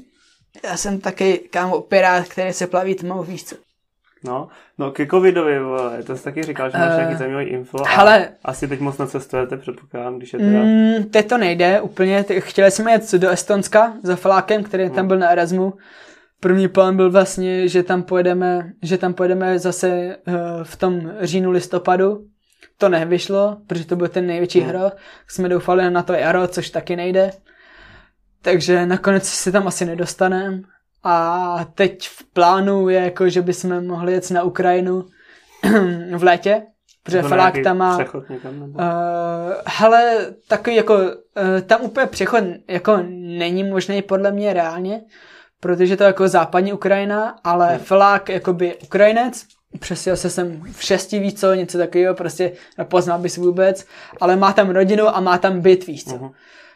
Já 0.63 0.77
jsem 0.77 0.99
taky, 0.99 1.37
kámo, 1.37 1.81
pirát, 1.81 2.27
který 2.27 2.53
se 2.53 2.67
plaví 2.67 2.95
tmou, 2.95 3.23
víš 3.23 3.43
co. 3.45 3.55
No, 4.23 4.47
no 4.77 4.91
ke 4.91 5.07
covidovi, 5.07 5.59
vole, 5.59 6.03
to 6.03 6.17
jsi 6.17 6.23
taky 6.23 6.43
říkal, 6.43 6.69
že 6.69 6.77
máš 6.77 6.91
Eh, 6.93 6.95
nějaký 6.97 7.15
zajímavý 7.15 7.45
info. 7.45 7.77
a 7.85 7.89
hele. 7.89 8.29
Asi 8.43 8.67
teď 8.67 8.79
moc 8.79 8.97
necestujete, 8.97 9.57
předpokládám, 9.57 10.17
když 10.17 10.33
je 10.33 10.39
teda... 10.39 10.59
Mm, 10.63 11.03
teď 11.03 11.27
to 11.29 11.37
nejde 11.37 11.81
úplně, 11.81 12.25
chtěli 12.39 12.71
jsme 12.71 12.91
jet 12.91 13.11
do 13.13 13.29
Estonska 13.29 13.93
za 14.03 14.15
Flákem, 14.15 14.63
který 14.63 14.89
tam 14.89 15.07
byl 15.07 15.17
na 15.19 15.29
Erasmu. 15.29 15.73
První 16.39 16.67
plán 16.67 16.95
byl 16.95 17.11
vlastně, 17.11 17.67
že 17.67 17.83
tam 17.83 18.03
pojedeme, 18.03 18.71
že 18.83 18.97
tam 18.97 19.13
pojedeme 19.13 19.59
zase 19.59 19.89
eh, 19.89 20.33
v 20.63 20.75
tom 20.75 21.11
říjnu 21.21 21.51
listopadu. 21.51 22.25
To 22.77 22.89
nevyšlo, 22.89 23.57
protože 23.67 23.85
to 23.85 23.95
byl 23.95 24.07
ten 24.07 24.27
největší 24.27 24.59
Hmm. 24.59 24.69
hro. 24.69 24.91
Jsme 25.27 25.49
doufali 25.49 25.91
na 25.91 26.03
to 26.03 26.13
jaro, 26.13 26.47
což 26.47 26.69
taky 26.69 26.95
nejde. 26.95 27.31
Takže 28.41 28.85
nakonec 28.85 29.23
se 29.23 29.51
tam 29.51 29.67
asi 29.67 29.85
nedostaneme. 29.85 30.61
A 31.03 31.65
teď 31.75 32.07
v 32.07 32.23
plánu 32.33 32.89
je 32.89 32.99
jako, 32.99 33.29
že 33.29 33.41
bychom 33.41 33.87
mohli 33.87 34.13
jet 34.13 34.31
na 34.31 34.43
Ukrajinu 34.43 35.05
v 36.15 36.23
létě, 36.23 36.63
protože 37.03 37.21
nějaký 37.21 37.63
tam 37.63 37.77
má... 37.77 37.97
Přechod 37.97 38.29
někam, 38.29 38.59
nebo... 38.59 38.79
Uh, 38.79 38.85
hele, 39.67 40.27
takový 40.47 40.75
jako, 40.75 40.95
uh, 40.95 41.61
tam 41.65 41.81
úplně 41.81 42.05
přechod 42.07 42.43
jako 42.67 42.97
není 43.11 43.63
možný 43.63 44.01
podle 44.01 44.31
mě 44.31 44.53
reálně, 44.53 45.01
protože 45.59 45.97
to 45.97 46.03
je 46.03 46.07
jako 46.07 46.27
západní 46.27 46.73
Ukrajina, 46.73 47.39
ale 47.43 47.67
Hmm. 47.67 47.79
Flák 47.79 48.29
jakoby 48.29 48.75
Ukrajinec, 48.83 49.45
přestěl 49.79 50.17
se 50.17 50.29
sem 50.29 50.61
v 50.71 50.83
šesti 50.83 51.19
víc 51.19 51.39
co, 51.39 51.53
něco 51.53 51.77
takového, 51.77 52.15
prostě 52.15 52.51
nepoznal 52.77 53.19
bys 53.19 53.37
vůbec, 53.37 53.85
ale 54.21 54.35
má 54.35 54.53
tam 54.53 54.69
rodinu 54.69 55.07
a 55.07 55.19
má 55.19 55.37
tam 55.37 55.61
byt, 55.61 55.87
víš 55.87 56.05
co. 56.05 56.15
Mhm. 56.15 56.29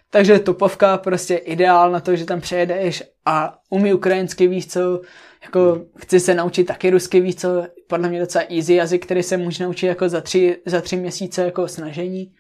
Takže 0.10 0.40
tupovka 0.40 0.98
prostě 0.98 1.36
ideál 1.36 1.92
na 1.92 2.00
to, 2.00 2.16
že 2.16 2.26
tam 2.26 2.42
přejedeš 2.42 3.04
a 3.26 3.58
umí 3.70 3.94
ukrajinsky 3.94 4.48
víš 4.48 4.68
co, 4.68 5.02
jako 5.44 5.82
chci 5.98 6.20
se 6.20 6.36
naučit 6.36 6.64
taky 6.64 6.90
rusky 6.90 7.20
víc 7.20 7.42
co, 7.42 7.66
podle 7.88 8.10
mě 8.10 8.20
docela 8.20 8.46
easy 8.50 8.74
jazyk, 8.74 9.06
který 9.06 9.24
se 9.24 9.38
může 9.38 9.64
naučit 9.64 9.88
jako 9.88 10.10
za 10.10 10.22
tři, 10.22 10.58
za 10.66 10.82
tři 10.82 10.96
měsíce 10.96 11.44
jako 11.46 11.68
snažení. 11.68 12.34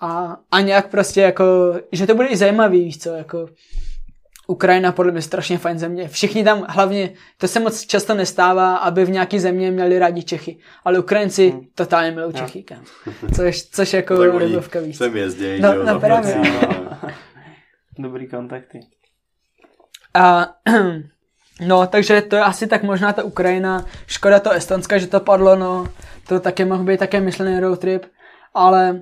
A, 0.00 0.36
a 0.50 0.60
nějak 0.60 0.90
prostě 0.90 1.20
jako, 1.20 1.44
že 1.92 2.06
to 2.06 2.14
bude 2.14 2.28
i 2.28 2.36
zajímavý, 2.36 2.84
víš 2.84 2.98
co, 2.98 3.10
jako 3.10 3.48
Ukrajina 4.50 4.92
podle 4.92 5.12
mě 5.12 5.22
strašně 5.22 5.58
fajn 5.58 5.78
země. 5.78 6.08
Všichni 6.08 6.44
tam 6.44 6.66
hlavně, 6.68 7.10
to 7.38 7.48
se 7.48 7.60
moc 7.60 7.80
často 7.86 8.14
nestává, 8.14 8.76
aby 8.76 9.04
v 9.04 9.10
nějaký 9.10 9.38
země 9.38 9.70
měli 9.70 9.98
rádi 9.98 10.22
Čechy. 10.22 10.58
Ale 10.84 10.98
Ukrajinci 10.98 11.50
Hmm. 11.50 11.60
totálně 11.74 12.10
milují. 12.10 12.34
Čechy, 12.34 12.62
kam. 12.62 12.84
Což, 13.36 13.62
což 13.62 13.92
jako 13.92 14.38
rybovka 14.38 14.80
víc. 14.80 14.96
sem 14.96 15.16
jezdí, 15.16 15.60
No, 15.60 15.72
jo, 15.72 15.84
no 15.84 16.00
právě. 16.00 16.36
No. 16.36 16.98
Dobrý 17.98 18.28
kontakty. 18.28 18.80
A, 20.14 20.46
no, 21.66 21.86
takže 21.86 22.22
to 22.22 22.36
je 22.36 22.42
asi 22.42 22.66
tak 22.66 22.82
možná 22.82 23.12
ta 23.12 23.22
Ukrajina. 23.24 23.84
Škoda 24.06 24.40
to 24.40 24.50
Estonska, 24.50 24.98
že 24.98 25.06
to 25.06 25.20
padlo, 25.20 25.56
no. 25.56 25.88
To 26.28 26.40
taky 26.40 26.64
mohl 26.64 26.84
být 26.84 26.98
také 27.00 27.20
myšlený 27.20 27.60
road 27.60 27.80
trip. 27.80 28.06
Ale, 28.54 29.00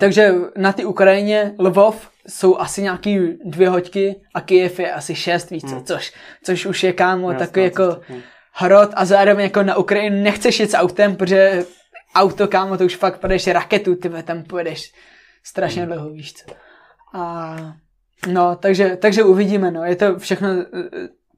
takže 0.00 0.34
na 0.56 0.72
ty 0.72 0.84
Ukrajině 0.84 1.54
Lvov 1.58 2.10
jsou 2.28 2.58
asi 2.58 2.82
nějaký 2.82 3.18
dvě 3.44 3.68
hoďky 3.68 4.20
a 4.34 4.40
Kyjev 4.40 4.78
je 4.80 4.92
asi 4.92 5.14
šest 5.14 5.50
víc, 5.50 5.72
Hmm. 5.72 5.84
což, 5.84 6.12
což 6.44 6.66
už 6.66 6.82
je 6.82 6.92
kámo 6.92 7.30
Jasná 7.30 7.46
takový 7.46 7.64
jako 7.64 7.86
cesta. 7.94 8.14
Hm. 8.14 8.20
hrot 8.52 8.90
a 8.94 9.04
zároveň 9.04 9.44
jako 9.44 9.62
na 9.62 9.76
Ukrajinu 9.76 10.22
nechceš 10.22 10.60
jít 10.60 10.70
s 10.70 10.74
autem, 10.76 11.16
protože 11.16 11.64
auto, 12.14 12.48
kámo, 12.48 12.76
to 12.76 12.84
už 12.84 12.96
fakt 12.96 13.18
pojedeš 13.20 13.46
raketu, 13.46 13.94
ty 13.94 14.10
tam 14.22 14.42
pojedeš 14.42 14.92
strašně 15.44 15.82
Hmm. 15.82 15.92
dlouho, 15.92 16.10
víš 16.10 16.32
co. 16.32 16.54
A 17.14 17.56
no, 18.32 18.56
takže, 18.56 18.96
takže 18.96 19.22
uvidíme, 19.22 19.70
no, 19.70 19.84
je 19.84 19.96
to 19.96 20.18
všechno 20.18 20.48
eh, 20.48 20.64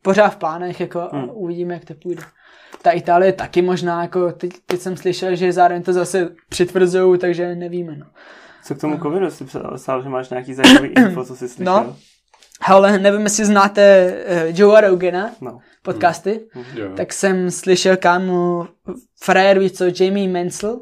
pořád 0.03 0.29
v 0.29 0.37
plánech, 0.37 0.81
jako 0.81 1.01
a 1.01 1.09
Hmm. 1.12 1.31
uvidíme, 1.33 1.74
jak 1.74 1.85
to 1.85 1.94
půjde. 1.94 2.22
Ta 2.83 2.90
Itálie 2.90 3.33
taky 3.33 3.62
možná, 3.62 4.03
jako 4.03 4.33
teď, 4.33 4.51
teď 4.66 4.81
jsem 4.81 4.96
slyšel, 4.96 5.35
že 5.37 5.53
zároveň 5.53 5.83
to 5.83 5.92
zase 5.92 6.29
přitvrzují, 6.48 7.18
takže 7.18 7.55
nevíme, 7.55 7.96
no. 7.96 8.07
Co 8.64 8.75
k 8.75 8.81
tomu 8.81 8.99
covidu 8.99 9.31
jsi 9.31 9.44
psal, 9.77 10.03
že 10.03 10.09
máš 10.09 10.31
nějaký 10.31 10.55
zajímavý 10.55 10.88
info, 10.99 11.25
co 11.25 11.37
jsi 11.37 11.49
slyšel? 11.49 11.75
No. 11.75 11.96
Ale 12.61 12.99
nevím, 12.99 13.20
jestli 13.20 13.44
znáte 13.44 14.14
uh, 14.51 14.59
Joe 14.61 14.81
Rogana, 14.81 15.31
no. 15.40 15.59
podcasty, 15.83 16.40
Jo. 16.75 16.88
tak 16.96 17.12
jsem 17.12 17.51
slyšel 17.51 17.96
kámo 17.96 18.68
frajer, 19.23 19.59
víš 19.59 19.73
co, 19.73 19.85
Jamie 20.01 20.29
Mansell 20.29 20.81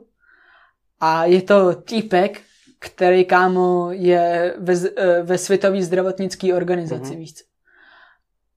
a 1.01 1.25
je 1.25 1.43
to 1.43 1.75
týpek, 1.75 2.41
který 2.79 3.25
kámo 3.25 3.89
je 3.93 4.55
ve, 4.59 4.75
eh, 4.97 5.23
ve 5.23 5.39
světové 5.39 5.83
zdravotnické 5.83 6.55
organizaci, 6.55 7.11
Mhm. 7.11 7.19
víš. 7.19 7.35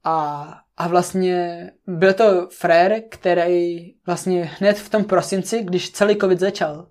A, 0.04 0.48
a 0.78 0.88
vlastně 0.88 1.72
byl 1.88 2.14
to 2.14 2.48
frér, 2.52 3.02
který 3.10 3.94
vlastně 4.06 4.52
hned 4.60 4.78
v 4.78 4.90
tom 4.90 5.04
prosinci, 5.04 5.64
když 5.64 5.92
celý 5.92 6.16
covid 6.18 6.40
začal, 6.40 6.88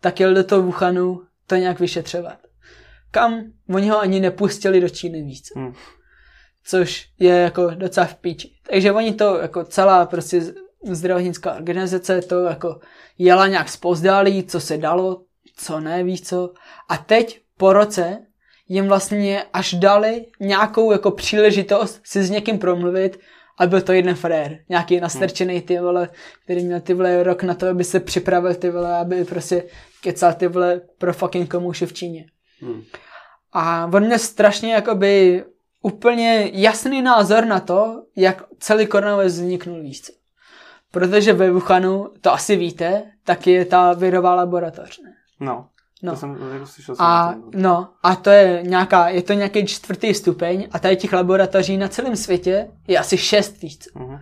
tak 0.00 0.20
jel 0.20 0.34
do 0.34 0.44
toho 0.44 0.62
Wuhanu 0.62 1.22
to 1.50 1.56
nějak 1.56 1.80
vyšetřovat. 1.80 2.38
Kam 3.10 3.44
oni 3.74 3.88
ho 3.88 4.00
ani 4.00 4.20
nepustili 4.20 4.80
do 4.80 4.88
Číny 4.88 5.22
víc. 5.22 5.52
Hm. 5.56 5.72
Což 6.64 7.08
je 7.18 7.34
jako 7.34 7.70
docela 7.74 8.06
v 8.06 8.14
píči. 8.14 8.50
Takže 8.70 8.92
oni 8.92 9.14
to 9.14 9.38
jako 9.38 9.64
celá 9.64 10.06
prostě 10.06 10.42
zdravotnická 10.90 11.54
organizace 11.54 12.22
to 12.22 12.44
jako 12.44 12.80
jela 13.18 13.46
nějak 13.46 13.68
spozdálí, 13.68 14.44
co 14.44 14.60
se 14.60 14.78
dalo, 14.78 15.22
co 15.56 15.80
ne, 15.80 16.04
víš 16.04 16.22
co. 16.22 16.52
A 16.88 16.96
teď 16.96 17.40
po 17.56 17.72
roce 17.72 18.18
jim 18.68 18.88
vlastně 18.88 19.42
až 19.52 19.74
dali 19.74 20.26
nějakou 20.40 20.92
jako 20.92 21.10
příležitost 21.10 22.00
si 22.04 22.22
s 22.22 22.30
někým 22.30 22.58
promluvit 22.58 23.20
a 23.58 23.66
byl 23.66 23.80
to 23.80 23.92
jeden 23.92 24.14
frér, 24.14 24.58
nějaký 24.68 25.00
nastrčený 25.00 25.62
ty 25.62 25.78
vole, 25.78 26.08
který 26.44 26.64
měl 26.64 26.80
ty 26.80 26.94
vole 26.94 27.22
rok 27.22 27.42
na 27.42 27.54
to, 27.54 27.68
aby 27.68 27.84
se 27.84 28.00
připravil 28.00 28.54
ty 28.54 28.70
vole, 28.70 28.96
aby 28.96 29.24
prostě 29.24 29.64
kecal 30.00 30.32
ty 30.34 30.48
vole 30.48 30.80
pro 30.98 31.12
fucking 31.12 31.50
komouše 31.50 31.86
v 31.86 31.92
Číně. 31.92 32.26
Hm. 32.62 32.82
A 33.52 33.90
on 33.94 34.04
měl 34.04 34.18
strašně 34.18 34.72
jakoby 34.72 35.44
úplně 35.82 36.50
jasný 36.52 37.02
názor 37.02 37.44
na 37.44 37.60
to, 37.60 38.02
jak 38.16 38.42
celý 38.58 38.86
koronavirus 38.86 39.32
vzniknul 39.32 39.82
víc. 39.82 40.10
Protože 40.90 41.32
ve 41.32 41.50
Wuhanu, 41.50 42.08
to 42.20 42.32
asi 42.32 42.56
víte, 42.56 43.02
tak 43.24 43.46
je 43.46 43.64
ta 43.64 43.92
virová 43.92 44.34
laboratoř. 44.34 44.98
Ne? 44.98 45.12
No. 45.40 45.68
No. 46.02 46.12
To 46.12 46.18
jsem 46.18 46.52
jako 46.52 46.66
slyšel. 46.66 46.96
jsem 46.96 47.06
A, 47.06 47.32
tom, 47.32 47.50
no. 47.54 47.88
a 48.02 48.16
to 48.16 48.30
je 48.30 48.62
nějaká, 48.62 49.08
je 49.08 49.22
to 49.22 49.32
nějaký 49.32 49.66
čtvrtý 49.66 50.14
stupeň 50.14 50.68
a 50.72 50.78
tady 50.78 50.96
těch 50.96 51.12
laboratoří 51.12 51.76
na 51.76 51.88
celém 51.88 52.16
světě 52.16 52.70
je 52.88 52.98
asi 52.98 53.18
šest 53.18 53.62
víc. 53.62 53.88
Mhm. 53.94 54.20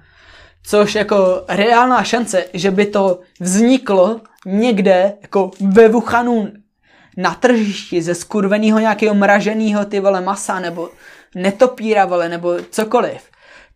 Což 0.68 0.94
jako 0.94 1.44
reálná 1.48 2.04
šance, 2.04 2.44
že 2.54 2.70
by 2.70 2.86
to 2.86 3.20
vzniklo 3.40 4.20
někde 4.46 5.12
jako 5.22 5.50
ve 5.60 5.88
Wuhanu 5.88 6.52
na 7.16 7.34
tržišti 7.34 8.02
ze 8.02 8.14
skurveného 8.14 8.78
nějakého 8.78 9.14
mraženého 9.14 9.84
ty 9.84 10.00
vole 10.00 10.20
masa 10.20 10.60
nebo 10.60 10.90
netopíra 11.34 12.04
vole 12.04 12.28
nebo 12.28 12.56
cokoliv, 12.70 13.22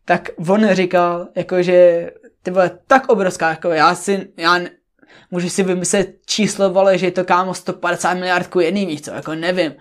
tak 0.05 0.29
on 0.49 0.69
říkal 0.73 1.29
jako, 1.35 1.63
že 1.63 2.11
ty 2.43 2.51
vole 2.51 2.71
tak 2.87 3.09
obrovská, 3.09 3.51
jako 3.51 3.69
já 3.69 3.95
si, 3.95 4.29
já 4.37 4.61
můžu 5.31 5.49
si 5.49 5.63
vymyslet 5.63 6.09
číslo 6.27 6.71
vole, 6.71 6.99
že 6.99 7.07
je 7.07 7.13
to 7.13 7.25
kámo 7.25 7.55
150 7.55 8.15
miliard 8.15 8.47
ku 8.47 8.61
jedný 8.61 8.87
víc, 8.87 9.07
jako 9.15 9.35
nevím. 9.35 9.75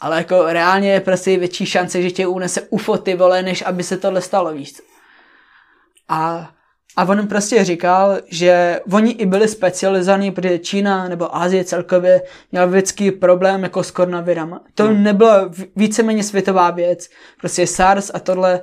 Ale 0.00 0.16
jako 0.16 0.44
reálně 0.46 0.92
je 0.92 1.00
prostě 1.00 1.38
větší 1.38 1.66
šance, 1.66 2.02
že 2.02 2.10
tě 2.10 2.26
unese 2.26 2.60
UFO 2.70 2.98
ty 2.98 3.14
vole, 3.14 3.42
než 3.42 3.62
aby 3.62 3.82
se 3.82 3.96
tohle 3.96 4.20
stalo, 4.20 4.52
víc. 4.52 4.91
A, 6.12 6.50
a 6.96 7.04
on 7.04 7.26
prostě 7.28 7.64
říkal, 7.64 8.18
že 8.30 8.80
oni 8.92 9.10
i 9.12 9.26
byli 9.26 9.48
specializovaní, 9.48 10.30
protože 10.30 10.58
Čína 10.58 11.08
nebo 11.08 11.36
Asie 11.36 11.64
celkově 11.64 12.22
měla 12.52 12.66
vždycky 12.66 13.10
problém 13.12 13.62
jako 13.62 13.82
s 13.82 13.90
koronavirama. 13.90 14.60
To 14.74 14.84
Hmm. 14.84 15.02
nebyla 15.02 15.50
víceméně 15.76 16.24
světová 16.24 16.70
věc. 16.70 17.08
Prostě 17.40 17.66
SARS 17.66 18.10
a 18.14 18.18
tohle, 18.18 18.60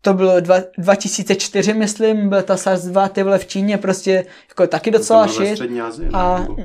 to 0.00 0.14
bylo 0.14 0.40
dva, 0.40 0.56
2004, 0.78 1.74
myslím, 1.74 2.28
byl 2.28 2.42
ta 2.42 2.56
SARS 2.56 2.84
2, 2.84 3.08
ty 3.08 3.22
vole 3.22 3.38
v 3.38 3.46
Číně 3.46 3.78
prostě 3.78 4.24
jako 4.48 4.66
taky 4.66 4.90
docela 4.90 5.26
To 5.26 5.32
šit. 5.32 5.60
Asii? 5.80 6.08
A 6.12 6.38
Nebo- 6.38 6.56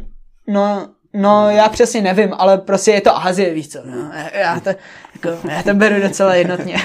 No, 0.48 0.88
no, 1.14 1.50
já 1.50 1.70
přesně 1.70 2.02
nevím, 2.02 2.34
ale 2.38 2.58
prostě 2.58 2.92
je 2.92 3.02
to 3.02 3.18
Azie, 3.18 3.54
víc 3.54 3.72
co. 3.72 3.80
No. 3.86 4.12
Já, 4.14 4.38
já, 4.40 4.60
to, 4.60 4.70
jako, 4.70 5.48
já 5.52 5.64
to 5.64 5.74
beru 5.74 6.02
docela 6.02 6.36
jednotně. 6.36 6.76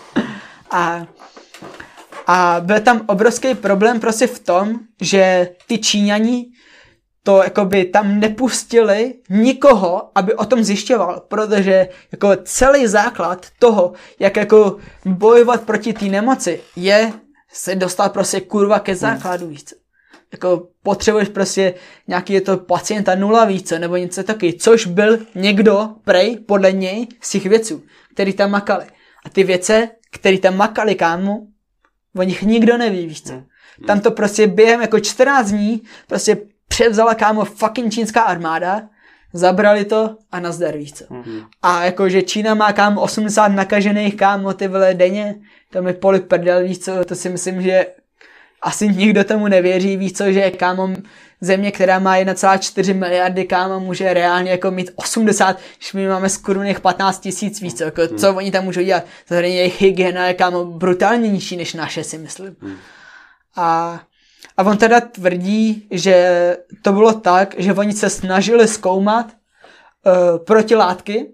a, 0.70 1.06
a 2.30 2.60
byl 2.60 2.80
tam 2.80 3.02
obrovský 3.06 3.54
problém 3.54 4.00
prostě 4.00 4.26
v 4.26 4.38
tom, 4.38 4.80
že 5.00 5.50
ty 5.66 5.78
Číňani 5.78 6.46
to 7.22 7.42
jakoby 7.42 7.84
tam 7.84 8.20
nepustili 8.20 9.14
nikoho, 9.30 10.10
aby 10.14 10.34
o 10.34 10.44
tom 10.44 10.64
zjišťoval, 10.64 11.24
protože 11.28 11.88
jako 12.12 12.28
celý 12.44 12.86
základ 12.86 13.46
toho, 13.58 13.92
jak 14.18 14.36
jako 14.36 14.76
bojovat 15.04 15.62
proti 15.62 15.92
té 15.92 16.04
nemoci, 16.04 16.60
je 16.76 17.12
se 17.52 17.74
dostat 17.74 18.12
prostě 18.12 18.40
kurva 18.40 18.78
ke 18.78 18.96
základu, 18.96 19.46
víc. 19.46 19.74
Jako 20.32 20.68
potřebuješ 20.82 21.28
prostě 21.28 21.74
nějaký 22.08 22.40
to 22.40 22.56
pacienta 22.56 23.14
nula 23.14 23.44
více, 23.44 23.78
nebo 23.78 23.96
něco 23.96 24.22
taky, 24.22 24.52
což 24.52 24.86
byl 24.86 25.18
někdo, 25.34 25.88
prej, 26.04 26.36
podle 26.36 26.72
něj, 26.72 27.06
z 27.20 27.30
těch 27.30 27.46
věců, 27.46 27.82
který 28.14 28.32
tam 28.32 28.50
makali. 28.50 28.84
A 29.24 29.28
ty 29.28 29.44
věce, 29.44 29.90
který 30.10 30.38
tam 30.38 30.56
makali, 30.56 30.94
kámo, 30.94 31.46
o 32.16 32.22
nich 32.22 32.42
nikdo 32.42 32.78
neví, 32.78 33.06
víš 33.06 33.22
co. 33.22 33.42
Tam 33.86 34.00
to 34.00 34.10
prostě 34.10 34.46
během 34.46 34.80
jako 34.80 35.00
14 35.00 35.50
dní 35.50 35.82
prostě 36.06 36.36
převzala 36.68 37.14
kámo 37.14 37.44
fucking 37.44 37.92
čínská 37.92 38.22
armáda, 38.22 38.88
zabrali 39.32 39.84
to 39.84 40.16
a 40.32 40.40
nazdar 40.40 40.76
víš 40.76 40.92
co. 40.92 41.04
Mm-hmm. 41.04 41.46
A 41.62 41.84
jakože 41.84 42.22
Čína 42.22 42.54
má 42.54 42.72
kámo 42.72 43.00
80 43.00 43.48
nakažených 43.48 44.16
kámo 44.16 44.52
ty 44.52 44.68
vole 44.68 44.94
denně, 44.94 45.34
to 45.70 45.82
mi 45.82 45.92
poli 45.92 46.20
prdel 46.20 46.62
víš 46.62 46.78
co, 46.78 47.04
to 47.04 47.14
si 47.14 47.28
myslím, 47.28 47.62
že 47.62 47.86
asi 48.62 48.88
nikdo 48.88 49.24
tomu 49.24 49.48
nevěří, 49.48 49.96
víš 49.96 50.12
co, 50.12 50.32
že 50.32 50.50
kámo 50.50 50.90
země, 51.40 51.72
která 51.72 51.98
má 51.98 52.16
1,4 52.16 52.94
miliardy, 52.94 53.44
kámo, 53.44 53.80
může 53.80 54.14
reálně 54.14 54.50
jako 54.50 54.70
mít 54.70 54.90
80, 54.94 55.58
když 55.78 55.92
my 55.92 56.08
máme 56.08 56.28
skurvených 56.28 56.80
15 56.80 57.20
tisíc, 57.20 57.60
víc, 57.60 57.80
jako, 57.80 58.02
hmm. 58.02 58.18
co 58.18 58.34
oni 58.34 58.50
tam 58.50 58.64
můžou 58.64 58.82
dělat. 58.82 59.04
Zahraničí 59.28 59.56
jejich 59.56 59.80
hygiena 59.80 60.26
je, 60.26 60.34
kámo, 60.34 60.64
brutálně 60.64 61.28
nižší 61.28 61.56
než 61.56 61.74
naše, 61.74 62.04
si 62.04 62.18
myslím. 62.18 62.56
Hmm. 62.60 62.76
A, 63.56 64.00
a 64.56 64.62
on 64.62 64.76
teda 64.76 65.00
tvrdí, 65.00 65.88
že 65.90 66.56
to 66.82 66.92
bylo 66.92 67.12
tak, 67.12 67.54
že 67.58 67.74
oni 67.74 67.92
se 67.92 68.10
snažili 68.10 68.68
zkoumat 68.68 69.26
uh, 69.26 70.44
protilátky 70.44 71.26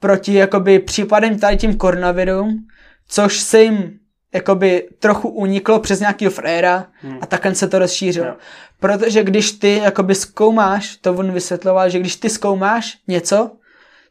proti 0.00 0.34
jakoby 0.34 0.78
případem 0.78 1.38
tady 1.38 1.56
tím 1.56 1.76
koronavirům, 1.76 2.66
což 3.08 3.40
se 3.40 3.62
jim 3.62 3.97
jakoby 4.34 4.88
trochu 4.98 5.28
uniklo 5.28 5.80
přes 5.80 6.00
nějakého 6.00 6.30
fréra 6.30 6.86
hmm. 6.92 7.18
a 7.20 7.26
takhle 7.26 7.54
se 7.54 7.68
to 7.68 7.78
rozšířilo. 7.78 8.26
Yeah. 8.26 8.38
Protože 8.80 9.24
když 9.24 9.52
ty 9.52 9.76
jakoby 9.76 10.14
zkoumáš, 10.14 10.96
to 10.96 11.14
on 11.14 11.32
vysvětloval, 11.32 11.90
že 11.90 11.98
když 11.98 12.16
ty 12.16 12.30
zkoumáš 12.30 12.98
něco, 13.08 13.50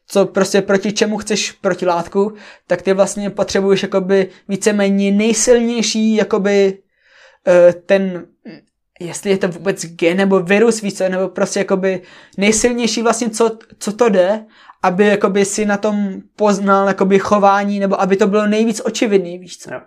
co 0.07 0.25
prostě 0.25 0.61
proti 0.61 0.93
čemu 0.93 1.17
chceš 1.17 1.51
protilátku, 1.51 2.33
tak 2.67 2.81
ty 2.81 2.93
vlastně 2.93 3.29
potřebuješ 3.29 3.83
jakoby 3.83 4.29
víceméně 4.47 5.11
nejsilnější 5.11 6.15
jakoby 6.15 6.77
uh, 7.47 7.81
ten 7.85 8.25
jestli 8.99 9.29
je 9.29 9.37
to 9.37 9.47
vůbec 9.47 9.85
gen 9.85 10.17
nebo 10.17 10.39
virus, 10.39 10.81
více, 10.81 11.09
nebo 11.09 11.27
prostě 11.29 11.59
jakoby 11.59 12.01
nejsilnější 12.37 13.01
vlastně, 13.01 13.29
co, 13.29 13.57
co 13.79 13.91
to 13.93 14.09
jde, 14.09 14.45
aby 14.83 15.05
jakoby 15.05 15.45
si 15.45 15.65
na 15.65 15.77
tom 15.77 16.21
poznal 16.35 16.87
jakoby 16.87 17.19
chování, 17.19 17.79
nebo 17.79 18.01
aby 18.01 18.17
to 18.17 18.27
bylo 18.27 18.47
nejvíc 18.47 18.81
očividný, 18.85 19.39
víš 19.39 19.57
co. 19.57 19.69
Yeah. 19.69 19.83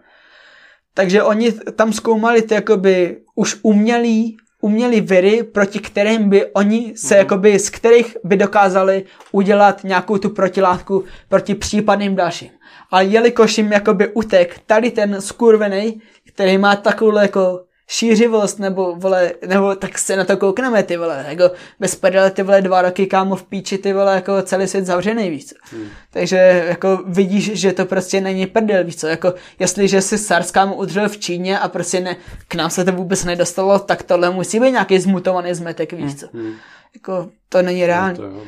Takže 0.94 1.22
oni 1.22 1.52
tam 1.52 1.92
zkoumali 1.92 2.42
ty 2.42 2.54
jakoby 2.54 3.20
už 3.34 3.56
umělý, 3.62 4.36
umělý 4.60 5.00
viry, 5.00 5.42
proti 5.42 5.78
kterým 5.78 6.28
by 6.30 6.46
oni 6.52 6.92
se 6.96 7.14
mm. 7.14 7.18
jakoby, 7.18 7.58
z 7.58 7.70
kterých 7.70 8.16
by 8.24 8.36
dokázali 8.36 9.04
udělat 9.32 9.84
nějakou 9.84 10.18
tu 10.18 10.30
protilátku 10.30 11.04
proti 11.28 11.54
případným 11.54 12.16
dalším. 12.16 12.50
Ale 12.90 13.04
jelikož 13.04 13.58
jim 13.58 13.72
jakoby 13.72 14.08
utek 14.08 14.60
tady 14.66 14.90
ten 14.90 15.20
skurvený, 15.20 16.00
který 16.26 16.58
má 16.58 16.76
takovou 16.76 17.18
jako 17.18 17.60
šířivost, 17.90 18.58
nebo 18.58 18.96
vole, 18.96 19.32
nebo 19.46 19.74
tak 19.74 19.98
se 19.98 20.16
na 20.16 20.24
to 20.24 20.36
koukneme, 20.36 20.82
ty 20.82 20.96
vole, 20.96 21.24
jako 21.28 21.50
bez 21.80 21.94
prdele, 21.94 22.30
ty 22.30 22.42
vole, 22.42 22.62
dva 22.62 22.82
roky 22.82 23.06
kámo 23.06 23.36
v 23.36 23.42
píči, 23.42 23.78
ty 23.78 23.92
vole, 23.92 24.14
jako 24.14 24.42
celý 24.42 24.68
svět 24.68 24.86
zavřený, 24.86 25.30
víc. 25.30 25.54
Hmm. 25.72 25.88
Takže 26.10 26.64
jako 26.68 27.02
vidíš, 27.06 27.52
že 27.60 27.72
to 27.72 27.84
prostě 27.84 28.20
není 28.20 28.46
prdel, 28.46 28.84
víc 28.84 29.00
co, 29.00 29.06
jako 29.06 29.34
jestliže 29.58 30.00
si 30.00 30.18
SARS 30.18 30.50
kámo 30.50 30.74
udržel 30.74 31.08
v 31.08 31.18
Číně 31.18 31.58
a 31.58 31.68
prostě 31.68 32.00
ne, 32.00 32.16
k 32.48 32.54
nám 32.54 32.70
se 32.70 32.84
to 32.84 32.92
vůbec 32.92 33.24
nedostalo, 33.24 33.78
tak 33.78 34.02
tohle 34.02 34.30
musí 34.30 34.60
být 34.60 34.70
nějaký 34.70 34.98
zmutovaný 34.98 35.54
zmetek, 35.54 35.92
víc 35.92 36.20
co. 36.20 36.26
Hmm. 36.32 36.54
Jako 36.94 37.28
to 37.48 37.62
není 37.62 37.86
reálné. 37.86 38.14
No, 38.18 38.30
to 38.30 38.42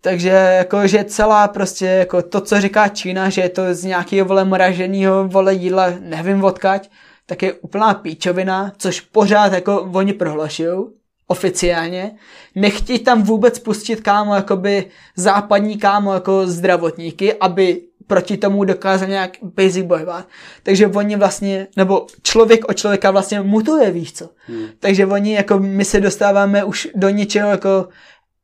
takže 0.00 0.28
jako, 0.28 0.86
že 0.86 1.04
celá 1.04 1.48
prostě 1.48 1.86
jako 1.86 2.22
to, 2.22 2.40
co 2.40 2.60
říká 2.60 2.88
Čína, 2.88 3.28
že 3.28 3.40
je 3.40 3.48
to 3.48 3.74
z 3.74 3.84
nějakého 3.84 4.28
vole 4.28 4.44
mraženého 4.44 5.28
vole 5.28 5.54
jídla, 5.54 5.92
nevím 6.00 6.44
odkaď, 6.44 6.90
tak 7.28 7.42
je 7.42 7.52
úplná 7.52 7.94
píčovina, 7.94 8.72
což 8.78 9.00
pořád 9.00 9.52
jako 9.52 9.80
oni 9.80 10.12
prohlašují 10.12 10.84
oficiálně. 11.26 12.10
Nechtějí 12.54 12.98
tam 12.98 13.22
vůbec 13.22 13.58
pustit 13.58 14.00
kámo 14.00 14.34
jakoby 14.34 14.84
západní 15.16 15.78
kámo 15.78 16.14
jako 16.14 16.46
zdravotníky, 16.46 17.34
aby 17.34 17.82
proti 18.06 18.36
tomu 18.36 18.64
dokázali 18.64 19.10
nějak 19.10 19.36
basic 19.42 19.86
bojovat. 19.86 20.28
Takže 20.62 20.86
oni 20.86 21.16
vlastně, 21.16 21.66
nebo 21.76 22.06
člověk 22.22 22.68
o 22.68 22.72
člověka 22.72 23.10
vlastně 23.10 23.40
mutuje, 23.40 23.90
víš 23.90 24.12
co. 24.12 24.30
Hmm. 24.46 24.66
Takže 24.80 25.06
oni, 25.06 25.34
jako 25.34 25.58
my 25.58 25.84
se 25.84 26.00
dostáváme 26.00 26.64
už 26.64 26.88
do 26.94 27.08
něčeho 27.08 27.50
jako 27.50 27.88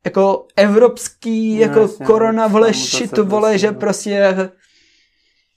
jako 0.05 0.47
evropský, 0.55 1.55
no, 1.55 1.61
jako 1.61 1.79
jasně, 1.79 2.05
korona, 2.05 2.47
vole, 2.47 2.73
šitu, 2.73 3.25
vole, 3.25 3.57
že 3.57 3.71
prostě, 3.71 4.35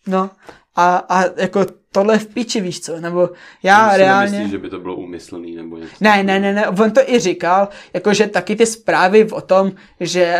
no, 0.06 0.30
a, 0.76 0.96
a 0.96 1.24
jako 1.36 1.66
tohle 1.92 2.18
v 2.18 2.26
piči, 2.26 2.60
víš 2.60 2.80
co, 2.80 3.00
nebo 3.00 3.30
já 3.62 3.90
Ty 3.90 3.98
reálně... 3.98 4.30
Nemyslíš, 4.30 4.50
že 4.50 4.58
by 4.58 4.70
to 4.70 4.78
bylo 4.78 4.96
úmyslný, 4.96 5.56
nebo 5.56 5.76
něco? 5.76 5.94
Ne, 6.00 6.22
ne, 6.22 6.40
ne, 6.40 6.52
ne, 6.52 6.68
on 6.68 6.90
to 6.90 7.00
i 7.10 7.18
říkal, 7.18 7.68
jakože 7.94 8.26
taky 8.26 8.56
ty 8.56 8.66
zprávy 8.66 9.30
o 9.30 9.40
tom, 9.40 9.72
že 10.00 10.38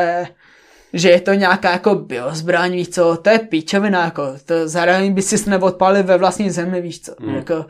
že 0.93 1.11
je 1.11 1.21
to 1.21 1.33
nějaká 1.35 1.71
jako 1.71 1.95
biozbraň, 1.95 2.73
víš 2.73 2.89
co, 2.89 3.17
to 3.17 3.31
je 3.31 3.39
píčovina, 3.39 4.05
jako, 4.05 4.23
to 4.45 4.69
zároveň 4.69 5.15
by 5.15 5.23
si 5.23 5.51
neodpalil 5.51 6.03
ve 6.03 6.19
vlastní 6.19 6.51
zemi, 6.51 6.81
víš 6.81 7.01
co, 7.01 7.15
hmm. 7.21 7.35
jako, 7.35 7.67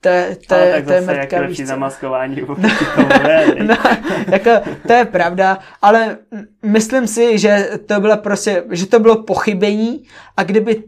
to, 0.00 0.10
to, 0.48 0.54
Ale 0.54 0.72
tak 0.72 0.84
to 0.84 0.92
je 0.92 1.00
mrtka, 1.00 1.36
jak 1.36 1.48
víš 1.48 1.66
zamaskování 1.66 2.36
no, 2.48 2.56
no, 3.64 3.76
jako, 4.32 4.50
to 4.86 4.92
je 4.92 5.04
pravda, 5.04 5.58
ale 5.82 6.18
myslím 6.62 7.06
si, 7.06 7.38
že 7.38 7.70
to 7.86 8.00
bylo 8.00 8.16
prostě, 8.16 8.64
že 8.70 8.86
to 8.86 8.98
bylo 8.98 9.22
pochybení 9.22 10.02
a 10.36 10.42
kdyby 10.42 10.82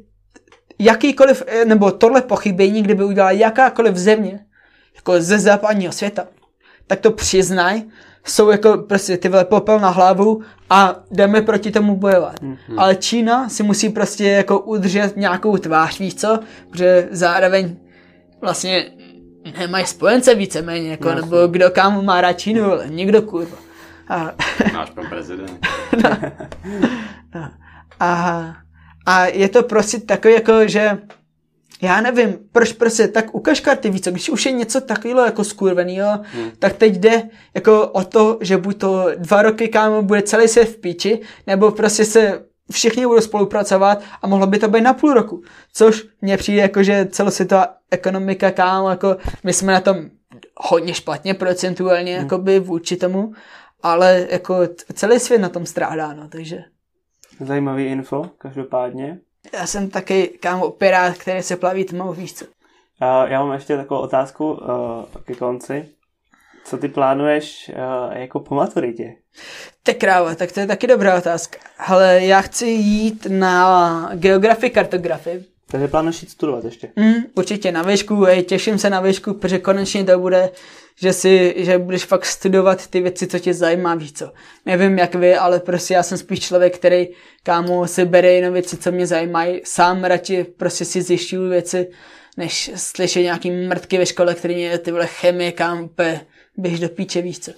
jakýkoliv, 0.85 1.43
eh, 1.47 1.65
nebo 1.65 1.91
tohle 1.91 2.23
pochybení, 2.23 2.83
kdyby 2.83 3.05
udělala 3.05 3.31
jakákoliv 3.31 3.97
země, 3.97 4.41
jako 4.97 5.21
ze 5.21 5.39
západního 5.39 5.93
světa, 5.93 6.27
tak 6.87 7.01
to 7.01 7.11
přiznaj, 7.11 7.83
jsou 8.25 8.51
jako 8.51 8.79
prostě 8.79 9.17
ty 9.17 9.29
vole 9.29 9.45
popel 9.45 9.81
na 9.81 9.89
hlavu 9.89 10.43
a 10.71 10.97
jdeme 11.11 11.43
proti 11.43 11.71
tomu 11.71 11.97
bojovat. 11.97 12.41
Mm-hmm. 12.41 12.75
Ale 12.77 12.97
Čína 12.97 13.49
si 13.49 13.63
musí 13.63 13.89
prostě 13.89 14.29
jako 14.29 14.61
udržet 14.61 15.17
nějakou 15.17 15.57
tvář, 15.57 15.99
víc 15.99 16.21
co? 16.21 16.39
Protože 16.71 17.09
zároveň 17.11 17.77
vlastně 18.41 18.91
nemají 19.59 19.87
spojence 19.87 20.35
víceméně, 20.35 20.91
jako, 20.91 21.09
no, 21.09 21.15
nebo 21.15 21.47
kdo 21.47 21.71
kam 21.71 22.05
má 22.05 22.21
rád 22.21 22.33
Čínu, 22.33 22.65
ale 22.65 22.89
nikdo 22.89 23.23
kurva. 23.23 23.57
A... 24.09 24.33
Náš 24.73 24.91
pan 24.91 25.07
prezident. 25.09 25.67
no. 26.05 26.11
no. 27.35 27.51
A 28.01 28.43
a 29.07 29.27
je 29.27 29.49
to 29.49 29.63
prostě 29.63 30.01
takový 30.01 30.35
jako, 30.35 30.69
že 30.69 30.99
já 31.83 32.01
nevím, 32.01 32.39
proč 32.53 32.73
prostě 32.73 33.09
tak 33.09 33.35
ukaž 33.35 33.61
karty 33.61 33.91
více, 33.91 34.11
když 34.11 34.31
už 34.31 34.47
je 34.47 34.53
něco 34.53 34.81
takového 34.81 35.25
jako 35.25 35.45
skurvenýho, 35.45 36.09
hmm. 36.23 36.51
tak 36.59 36.73
teď 36.73 36.95
jde 36.95 37.23
jako 37.55 37.87
o 37.87 38.05
to, 38.05 38.39
že 38.41 38.57
buď 38.57 38.79
to 38.79 39.07
dva 39.17 39.43
roky 39.43 39.69
kámo 39.69 40.03
bude 40.03 40.23
celý 40.23 40.49
svět 40.49 40.69
v 40.69 40.77
píči, 40.77 41.21
nebo 41.47 41.71
prostě 41.71 42.05
se 42.05 42.45
všichni 42.73 43.07
budou 43.07 43.21
spolupracovat 43.21 44.03
a 44.23 44.27
mohlo 44.27 44.47
by 44.47 44.59
to 44.59 44.69
být 44.69 44.81
na 44.81 44.95
půl 44.95 45.15
roku. 45.15 45.43
Což 45.73 46.05
mně 46.21 46.37
přijde 46.37 46.63
jako, 46.63 46.83
že 46.83 47.09
celosvětová 47.11 47.67
ekonomika 47.91 48.51
kámo, 48.51 48.91
jako 48.91 49.17
my 49.45 49.53
jsme 49.53 49.73
na 49.73 49.81
tom 49.81 49.97
hodně 50.57 50.95
špatně 50.95 51.35
procentuálně, 51.35 52.15
hmm. 52.15 52.23
jakoby 52.23 52.61
vůči 52.61 52.97
tomu, 52.97 53.33
ale 53.83 54.27
jako 54.31 54.57
celý 54.95 55.21
svět 55.21 55.39
na 55.39 55.49
tom 55.49 55.67
strádá, 55.67 56.13
no, 56.13 56.29
takže 56.29 56.65
Zajímavý 57.41 57.85
info, 57.85 58.31
každopádně. 58.39 59.19
Já 59.53 59.67
jsem 59.67 59.91
taky 59.91 60.29
kámo 60.29 60.71
pirát, 60.71 61.19
který 61.19 61.43
se 61.43 61.57
plaví 61.57 61.85
tmou, 61.85 62.13
víš 62.13 62.35
co? 62.35 62.45
Uh, 62.45 62.51
já 63.31 63.45
mám 63.45 63.53
ještě 63.53 63.77
takovou 63.77 64.01
otázku 64.01 64.53
uh, 64.53 64.59
ke 65.25 65.35
konci. 65.35 65.89
Co 66.65 66.79
ty 66.79 66.89
plánuješ 66.89 67.71
uh, 67.75 68.17
jako 68.17 68.41
po 68.41 68.55
maturitě? 68.55 69.15
Tak 69.83 69.97
kráva, 69.97 70.35
tak 70.35 70.53
to 70.53 70.61
je 70.61 70.67
taky 70.67 70.87
dobrá 70.87 71.19
otázka. 71.19 71.59
Ale 71.79 72.25
já 72.25 72.41
chci 72.41 72.67
jít 72.67 73.27
na 73.31 74.11
geografii, 74.15 74.71
kartografii, 74.71 75.45
Takže 75.73 75.89
plánuješ 75.89 76.23
jít 76.23 76.31
studovat 76.31 76.65
ještě? 76.65 76.89
Mm, 76.97 77.15
určitě 77.35 77.73
na 77.73 77.83
výšku, 77.83 78.23
hej, 78.23 78.43
těším 78.43 78.79
se 78.79 78.91
na 78.91 79.01
výšku, 79.01 79.35
protože 79.35 79.59
konečně 79.59 80.05
to 80.05 80.19
bude, 80.19 80.51
že 80.97 81.13
si, 81.13 81.55
že 81.57 81.79
budeš 81.79 82.05
fakt 82.05 82.25
studovat 82.25 82.87
ty 82.87 83.01
věci, 83.01 83.27
co 83.27 83.39
tě 83.39 83.55
zajímá, 83.55 83.95
víš 83.95 84.13
co. 84.13 84.33
Nevím 84.67 84.99
jak 84.99 85.15
vy, 85.15 85.37
ale 85.37 85.61
prostě 85.61 85.95
já 85.95 86.03
jsem 86.03 86.19
spíš 86.19 86.41
člověk, 86.41 86.79
který 86.79 87.09
kámo 87.43 87.87
si 87.87 88.05
bere 88.05 88.33
jenom 88.33 88.53
věci, 88.53 88.77
co 88.77 88.93
mě 88.93 89.07
zajímají. 89.07 89.61
Sám 89.65 90.05
radši 90.05 90.45
prostě 90.45 90.85
si 90.85 91.03
zjišťuju 91.03 91.49
věci, 91.49 91.91
než 92.37 92.71
slyšet 92.75 93.23
nějaký 93.23 93.51
mrtky 93.51 93.99
ve 93.99 94.07
škole, 94.07 94.35
který 94.35 94.55
mě 94.55 94.79
ty 94.79 94.93
vole 94.93 95.07
chemie, 95.07 95.53
kam 95.53 95.91
běž 96.57 96.81
do 96.81 96.89
píče, 96.89 97.23
víš 97.23 97.39
co. 97.39 97.53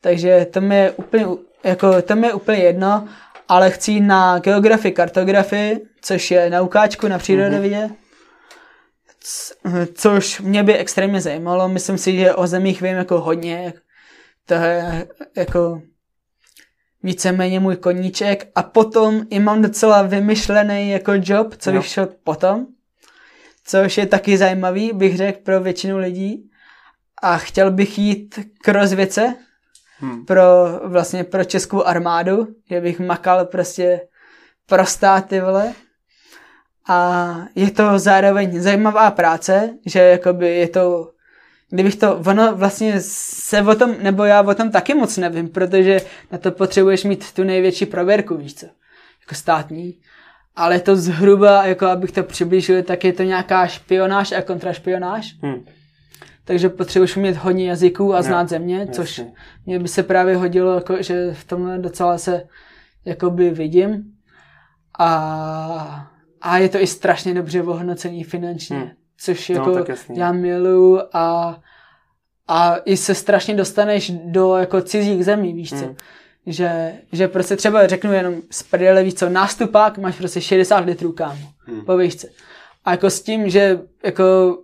Takže 0.00 0.46
to 0.50 0.60
mi 0.60 0.76
je 0.76 0.90
úplně, 0.90 1.26
jako, 1.64 2.02
to 2.02 2.16
mi 2.16 2.26
je 2.26 2.32
úplně 2.34 2.58
jedno, 2.58 3.08
ale 3.54 3.70
chci 3.70 3.92
jít 3.92 4.00
na 4.00 4.38
geografii, 4.38 4.92
kartografii, 4.92 5.80
což 6.00 6.30
je 6.30 6.50
na 6.50 6.62
ukáčku 6.62 7.08
na 7.08 7.18
přírodovědě, 7.18 7.90
mm-hmm. 9.64 9.88
což 9.94 10.40
mě 10.40 10.62
by 10.62 10.74
extrémně 10.76 11.20
zajímalo. 11.20 11.68
Myslím 11.68 11.98
si, 11.98 12.16
že 12.16 12.34
o 12.34 12.46
zemích 12.46 12.82
vím 12.82 12.96
jako 12.96 13.20
hodně. 13.20 13.72
To 14.46 14.54
je 14.54 15.08
jako 15.36 15.82
víceméně 17.02 17.60
můj 17.60 17.76
koníček. 17.76 18.48
A 18.54 18.62
potom 18.62 19.22
i 19.30 19.38
mám 19.38 19.62
docela 19.62 20.02
vymyšlený 20.02 20.90
jako 20.90 21.12
job, 21.14 21.54
co 21.58 21.72
bych 21.72 21.86
šel 21.86 22.08
potom. 22.24 22.66
Což 23.64 23.98
je 23.98 24.06
taky 24.06 24.38
zajímavý, 24.38 24.92
bych 24.92 25.16
řekl, 25.16 25.38
pro 25.44 25.60
většinu 25.60 25.98
lidí. 25.98 26.50
A 27.22 27.38
chtěl 27.38 27.70
bych 27.70 27.98
jít 27.98 28.38
k 28.62 28.68
rozvěce, 28.68 29.34
hmm. 30.04 30.24
pro 30.24 30.44
vlastně 30.84 31.24
pro 31.24 31.44
českou 31.44 31.82
armádu, 31.82 32.48
že 32.70 32.80
bych 32.80 33.00
makal 33.00 33.44
prostě 33.44 34.00
pro 34.66 34.86
státy, 34.86 35.40
vole. 35.40 35.72
A 36.88 37.36
je 37.54 37.70
to 37.70 37.98
zároveň 37.98 38.60
zajímavá 38.60 39.10
práce, 39.10 39.70
že 39.86 39.98
jakoby 40.00 40.56
je 40.56 40.68
to, 40.68 41.10
kdybych 41.70 41.96
to, 41.96 42.16
ono 42.26 42.56
vlastně 42.56 42.94
se 43.00 43.62
o 43.62 43.74
tom, 43.74 43.94
nebo 44.02 44.24
já 44.24 44.42
o 44.42 44.54
tom 44.54 44.70
taky 44.70 44.94
moc 44.94 45.16
nevím, 45.16 45.48
protože 45.48 46.00
na 46.30 46.38
to 46.38 46.50
potřebuješ 46.50 47.04
mít 47.04 47.32
tu 47.32 47.44
největší 47.44 47.86
prověrku, 47.86 48.36
víš 48.36 48.54
co, 48.54 48.66
jako 49.20 49.34
státní. 49.34 49.94
Ale 50.56 50.80
to 50.80 50.96
zhruba, 50.96 51.66
jako 51.66 51.86
abych 51.86 52.12
to 52.12 52.22
přiblížil, 52.22 52.82
tak 52.82 53.04
je 53.04 53.12
to 53.12 53.22
nějaká 53.22 53.66
špionáž 53.66 54.32
a 54.32 54.42
kontrašpionáž. 54.42 55.36
Hmm. 55.42 55.64
Takže 56.44 56.68
potřebuješ 56.68 57.16
mít 57.16 57.36
hodně 57.36 57.68
jazyků 57.68 58.14
a 58.14 58.22
znát 58.22 58.42
no, 58.42 58.48
země, 58.48 58.88
což 58.92 59.18
jasně. 59.18 59.34
mě 59.66 59.78
by 59.78 59.88
se 59.88 60.02
právě 60.02 60.36
hodilo, 60.36 60.74
jako, 60.74 61.02
že 61.02 61.34
v 61.34 61.44
tomhle 61.44 61.78
docela 61.78 62.18
se 62.18 62.46
jakoby 63.04 63.50
vidím. 63.50 64.04
A 64.98 66.14
a 66.44 66.58
je 66.58 66.68
to 66.68 66.78
i 66.78 66.86
strašně 66.86 67.34
dobře 67.34 67.62
ohodnocený 67.62 68.24
finančně, 68.24 68.76
hmm. 68.76 68.90
což 69.18 69.48
no, 69.48 69.54
jako 69.54 69.70
no, 69.70 69.84
já 70.14 70.32
miluju 70.32 71.00
a, 71.12 71.56
a 72.48 72.76
i 72.76 72.96
se 72.96 73.14
strašně 73.14 73.54
dostaneš 73.54 74.10
do 74.10 74.56
jako 74.56 74.80
cizích 74.80 75.24
zemí, 75.24 75.52
víš 75.52 75.70
co. 75.70 75.76
Hmm. 75.76 75.96
Že, 76.46 76.92
že 77.12 77.28
prostě 77.28 77.56
třeba 77.56 77.86
řeknu 77.86 78.12
jenom 78.12 78.34
z 78.50 78.62
prdele, 78.62 79.04
víš 79.04 79.14
co, 79.14 79.28
nástupák 79.28 79.98
máš 79.98 80.16
prostě 80.16 80.40
60 80.40 80.78
litrů 80.78 81.12
kámo, 81.12 81.48
hmm. 81.58 81.84
po 81.84 81.96
výšce. 81.96 82.28
A 82.84 82.90
jako 82.90 83.10
s 83.10 83.22
tím, 83.22 83.50
že 83.50 83.80
jako 84.04 84.58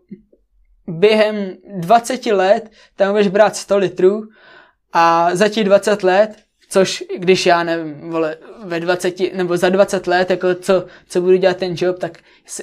během 0.90 1.56
20 1.76 2.26
let 2.26 2.70
tam 2.96 3.10
budeš 3.10 3.28
brát 3.28 3.56
100 3.56 3.76
litrů 3.76 4.22
a 4.92 5.30
za 5.36 5.48
těch 5.48 5.64
20 5.64 6.02
let 6.02 6.36
Což 6.72 7.04
když 7.16 7.46
já 7.46 7.62
nevím, 7.62 8.10
vole, 8.10 8.36
ve 8.64 8.80
20 8.80 9.34
nebo 9.34 9.56
za 9.56 9.68
20 9.68 10.06
let, 10.06 10.30
jako 10.30 10.54
co, 10.54 10.84
co 11.08 11.20
budu 11.20 11.36
dělat 11.36 11.56
ten 11.56 11.74
job, 11.76 11.98
tak 11.98 12.18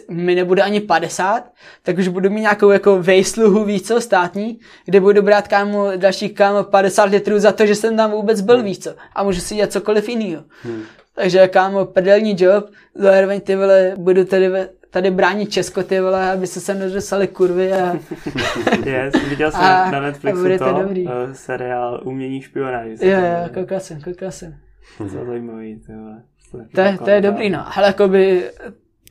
mi 0.10 0.36
nebude 0.36 0.62
ani 0.62 0.82
50, 0.82 1.44
tak 1.84 1.98
už 1.98 2.08
budu 2.08 2.30
mít 2.30 2.42
nějakou 2.42 2.70
jako 2.70 3.02
vejsluhu 3.02 3.64
víc 3.64 3.92
státní, 4.00 4.60
kde 4.86 5.00
budu 5.00 5.22
brát 5.22 5.48
kámo, 5.48 5.92
další 5.96 6.30
kámo 6.30 6.64
50 6.64 7.04
litrů 7.04 7.40
za 7.40 7.52
to, 7.52 7.66
že 7.66 7.76
jsem 7.76 7.98
tam 7.98 8.12
vůbec 8.12 8.42
byl 8.42 8.64
víc 8.64 8.84
co, 8.84 8.96
a 9.16 9.24
můžu 9.24 9.42
si 9.42 9.56
dělat 9.56 9.72
cokoliv 9.72 10.10
jiného. 10.10 10.44
Hmm. 10.64 10.84
Takže 11.18 11.48
kámo, 11.48 11.86
prdelní 11.86 12.36
job, 12.40 12.70
zároveň 12.96 13.42
ty 13.42 13.56
vole, 13.56 13.94
budu 13.98 14.26
tady 14.26 14.50
ve, 14.50 14.70
tady 14.90 15.12
bránit 15.12 15.52
Česko, 15.52 15.84
ty 15.84 16.00
vole, 16.00 16.32
aby 16.32 16.48
se 16.48 16.60
sem 16.60 16.80
nedostali 16.80 17.28
kurvy 17.28 17.74
a... 17.74 17.94
yes, 18.86 19.14
viděl 19.30 19.52
jsem 19.52 19.62
a, 19.62 19.92
na 19.92 20.00
Netflixu 20.00 20.46
a 20.54 20.58
to, 20.58 20.80
dobrý. 20.82 21.06
Uh, 21.06 21.12
seriál 21.34 22.02
Umění 22.04 22.42
špionáže. 22.42 22.96
Jo, 23.02 23.20
jo, 23.20 23.50
koukal 23.54 23.80
jsem, 23.80 24.02
koukal 24.02 24.32
jsem. 24.32 24.56
To 24.98 25.08
zajímavý, 25.08 25.80
ty 25.86 25.94
vole. 25.94 26.22
To, 26.76 26.82
je, 26.82 26.98
to 26.98 27.10
je 27.10 27.22
dobrý, 27.22 27.50
no. 27.50 27.78
Ale 27.78 27.88
jakoby 27.88 28.44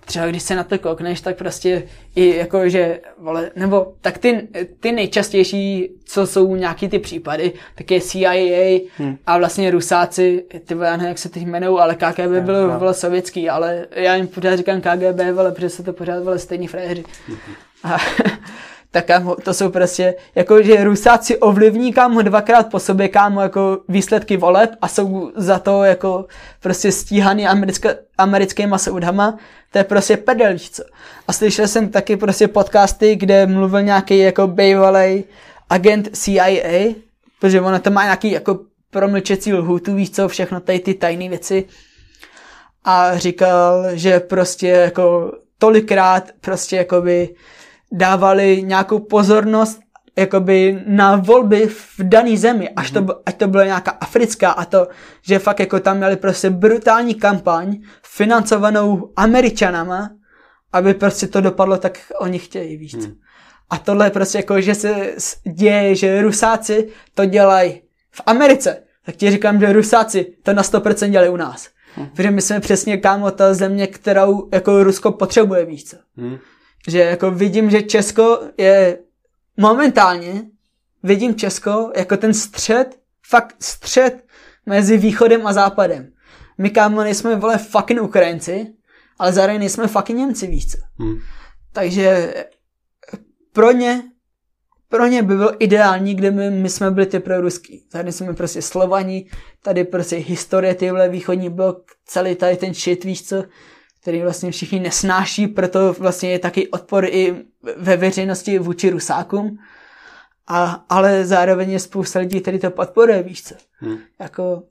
třeba 0.07 0.27
když 0.27 0.43
se 0.43 0.55
na 0.55 0.65
to 0.65 0.79
koukneš, 0.79 1.21
tak 1.21 1.37
prostě 1.37 1.83
i 2.15 2.37
jako, 2.37 2.69
že, 2.69 3.01
vole, 3.19 3.51
nebo 3.57 3.93
tak 4.01 4.19
ty, 4.19 4.49
ty 4.81 4.93
nejčastější, 4.93 5.91
co 6.05 6.27
jsou 6.27 6.57
nějaký 6.57 6.89
ty 6.89 6.99
případy, 6.99 7.53
tak 7.75 7.91
je 7.91 8.01
CIA 8.01 8.81
hmm. 8.99 9.19
a 9.27 9.39
vlastně 9.39 9.71
Rusáci, 9.71 10.45
ty 10.65 10.75
vole, 10.75 10.87
já 10.87 10.97
nevím, 10.97 11.09
jak 11.09 11.19
se 11.19 11.29
teď 11.29 11.43
jmenují, 11.43 11.79
ale 11.79 11.95
KGB 11.95 12.45
bylo, 12.45 12.69
no. 12.69 12.79
bylo 12.79 12.95
sovětský, 12.95 13.49
ale 13.49 13.87
já 13.91 14.15
jim 14.15 14.27
pořád 14.27 14.57
říkám 14.57 14.81
KGB, 14.81 15.21
vole, 15.33 15.53
protože 15.53 15.71
se 15.71 15.83
to 15.83 15.93
pořád, 15.93 16.25
vole, 16.25 16.39
stejní 16.39 16.69
frajeři. 16.69 17.05
Hmm. 17.29 17.37
A, 17.83 17.97
tak 18.97 19.07
kámo, 19.07 19.35
to 19.35 19.55
jsou 19.55 19.71
prostě, 19.71 20.15
jako 20.35 20.63
že 20.63 20.85
Rusáci 20.85 21.39
ovlivní 21.39 21.93
kámo 21.93 22.23
dvakrát 22.23 22.71
po 22.71 22.81
sobě 22.81 23.09
kámo 23.09 23.41
jako 23.41 23.81
výsledky 23.89 24.37
voleb 24.37 24.71
a 24.81 24.89
jsou 24.89 25.33
za 25.37 25.59
to 25.59 25.85
jako 25.85 26.27
prostě 26.61 26.93
stíhaný 26.93 27.47
americké, 27.47 27.99
americkýma 28.19 28.79
soudama, 28.79 29.39
to 29.73 29.79
je 29.79 29.85
prostě 29.85 30.17
prdel, 30.17 30.53
víš 30.53 30.71
co. 30.71 30.83
A 31.29 31.33
slyšel 31.33 31.69
jsem 31.69 31.89
taky 31.89 32.17
prostě 32.17 32.49
podcasty, 32.49 33.17
kde 33.17 33.47
mluvil 33.47 33.83
nějaký 33.83 34.19
jako 34.19 34.47
bývalý 34.47 35.25
agent 35.71 36.09
CIA, 36.17 36.95
protože 37.41 37.61
ono 37.61 37.79
to 37.79 37.91
má 37.91 38.05
nějaký 38.05 38.31
jako 38.31 38.61
promlčecí 38.91 39.53
lhutu, 39.55 39.95
víš 39.95 40.11
co, 40.11 40.29
všechno 40.29 40.61
tady 40.61 40.81
ty 40.81 40.95
tajné 40.95 41.29
věci. 41.29 41.65
A 42.85 43.19
říkal, 43.19 43.85
že 43.93 44.21
prostě 44.21 44.69
jako 44.69 45.33
tolikrát 45.59 46.31
prostě 46.41 46.77
jakoby 46.77 47.35
dávali 47.93 48.63
nějakou 48.63 48.99
pozornost 48.99 49.81
jakoby 50.17 50.83
na 50.87 51.17
volby 51.17 51.67
v 51.67 51.95
dané 52.03 52.37
zemi, 52.37 52.69
až 52.69 52.91
to, 52.91 53.01
mhm. 53.01 53.11
ať 53.27 53.37
to 53.37 53.49
byla 53.49 53.65
nějaká 53.65 53.91
africká 53.91 54.51
a 54.51 54.65
to, 54.65 54.89
že 55.23 55.39
fakt 55.39 55.61
jako 55.61 55.81
tam 55.81 55.97
měli 55.97 56.17
prostě 56.17 56.51
brutální 56.51 57.15
kampaň 57.15 57.77
financovanou 58.03 59.13
američanama, 59.17 60.11
aby 60.73 60.95
prostě 60.95 61.27
to 61.27 61.41
dopadlo 61.41 61.77
tak, 61.77 61.99
oni 62.21 62.39
chtějí, 62.39 62.77
víc. 62.77 62.95
Hmm. 62.95 63.15
A 63.71 63.79
tohle 63.79 64.07
je 64.07 64.11
prostě 64.11 64.39
jako, 64.39 64.61
že 64.61 64.75
se 64.75 64.95
děje, 65.53 65.95
že 65.95 66.23
Rusáci 66.23 66.89
to 67.15 67.25
dělají 67.25 67.83
v 68.11 68.23
Americe. 68.27 68.83
Tak 69.05 69.17
ti 69.17 69.31
říkám, 69.31 69.61
že 69.61 69.73
Rusáci 69.73 70.37
to 70.43 70.53
na 70.53 70.63
100% 70.63 71.11
dělají 71.11 71.31
u 71.31 71.37
nás. 71.37 71.69
Hmm. 71.95 72.07
Protože 72.07 72.31
my 72.31 72.43
jsme 72.43 72.61
přesně 72.61 72.97
kámo 72.97 73.31
ta 73.31 73.55
země, 73.55 73.87
kterou 73.87 74.49
jako 74.53 74.85
Rusko 74.85 75.13
potřebuje 75.13 75.65
víc. 75.65 75.95
Hmm 76.17 76.39
že 76.87 76.99
jako 76.99 77.31
vidím, 77.31 77.71
že 77.71 77.83
Česko 77.83 78.41
je 78.59 78.99
momentálně, 79.57 80.43
vidím 81.03 81.35
Česko 81.35 81.93
jako 81.97 82.17
ten 82.17 82.35
střed, 82.35 82.99
fakt 83.29 83.57
střed 83.61 84.25
mezi 84.67 84.99
východem 84.99 85.47
a 85.47 85.53
západem. 85.53 86.13
My 86.59 86.71
kámo 86.71 87.03
nejsme, 87.03 87.37
vole, 87.37 87.59
fucking 87.59 88.03
Ukrajinci, 88.03 88.67
ale 89.19 89.33
zároveň 89.33 89.59
nejsme 89.59 89.89
fucking 89.89 90.19
Němci 90.19 90.47
víc. 90.47 90.77
Hmm. 90.99 91.19
Takže 91.73 92.35
pro 93.53 93.73
ně, 93.73 94.03
pro 94.89 95.07
ně 95.07 95.23
by 95.23 95.37
bylo 95.37 95.65
ideální, 95.65 96.15
kdyby 96.15 96.51
my 96.51 96.71
jsme 96.71 96.91
byli 96.91 97.07
ty 97.07 97.21
proruský. 97.21 97.89
Tady 97.89 98.13
jsme 98.13 98.35
prostě 98.35 98.63
Slovani, 98.63 99.31
tady 99.63 99.85
prostě 99.85 100.17
historie 100.17 100.75
tyhle 100.75 101.09
východní 101.09 101.51
blok, 101.51 101.85
celý 102.05 102.35
tady 102.35 102.57
ten 102.57 102.75
shit, 102.75 103.05
víš 103.05 103.29
co, 103.29 103.45
který 104.07 104.23
vlastně 104.23 104.51
všichni 104.51 104.81
nesnáší, 104.81 105.47
proto 105.47 105.93
vlastně 105.93 106.31
je 106.31 106.39
taky 106.39 106.69
odpor 106.69 107.05
i 107.05 107.45
ve 107.77 107.97
veřejnosti 107.97 108.59
vůči 108.59 108.91
Rusákům. 108.91 109.59
A, 110.47 110.85
ale 110.89 111.27
zároveň 111.27 111.71
je 111.71 111.81
spousta 111.81 112.19
lidí, 112.19 112.41
který 112.41 112.59
to 112.59 112.71
podporuje, 112.71 113.23
víš 113.23 113.43
co. 113.43 113.55
Hmm. 113.73 113.99
Jako, 114.21 114.63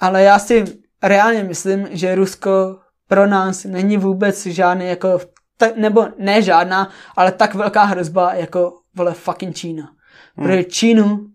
ale 0.00 0.22
já 0.22 0.38
si 0.38 0.64
reálně 1.02 1.44
myslím, 1.44 1.88
že 1.90 2.14
Rusko 2.14 2.78
pro 3.08 3.26
nás 3.26 3.64
není 3.64 3.96
vůbec 3.96 4.46
žádný 4.46 4.86
jako, 4.86 5.20
ta, 5.56 5.66
nebo 5.76 6.08
ne 6.18 6.42
žádná, 6.42 6.90
ale 7.16 7.32
tak 7.32 7.54
velká 7.54 7.84
hrozba 7.84 8.34
jako 8.34 8.78
vole 8.94 9.14
fucking 9.14 9.56
Čína. 9.56 9.90
Hmm. 10.36 10.46
Protože 10.46 10.64
Čínu, 10.64 11.26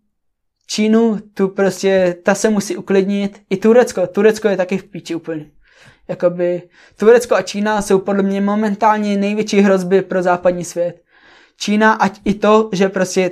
Čínu, 0.68 1.20
tu 1.34 1.48
prostě, 1.48 2.16
ta 2.24 2.36
se 2.36 2.50
musí 2.50 2.78
uklidnit. 2.78 3.42
I 3.50 3.58
Turecko, 3.58 4.08
Turecko 4.08 4.48
je 4.48 4.58
taky 4.58 4.78
v 4.78 4.84
píči 4.84 5.16
úplně 5.16 5.55
jakoby 6.08 6.62
Turecko 6.98 7.36
a 7.36 7.42
Čína 7.42 7.82
jsou 7.82 8.00
podle 8.00 8.24
mě 8.24 8.42
momentálně 8.42 9.18
největší 9.18 9.62
hrozby 9.62 10.02
pro 10.02 10.24
západní 10.24 10.64
svět. 10.64 11.02
Čína, 11.58 11.94
ať 11.94 12.20
i 12.26 12.34
to, 12.34 12.70
že 12.74 12.90
prostě 12.90 13.32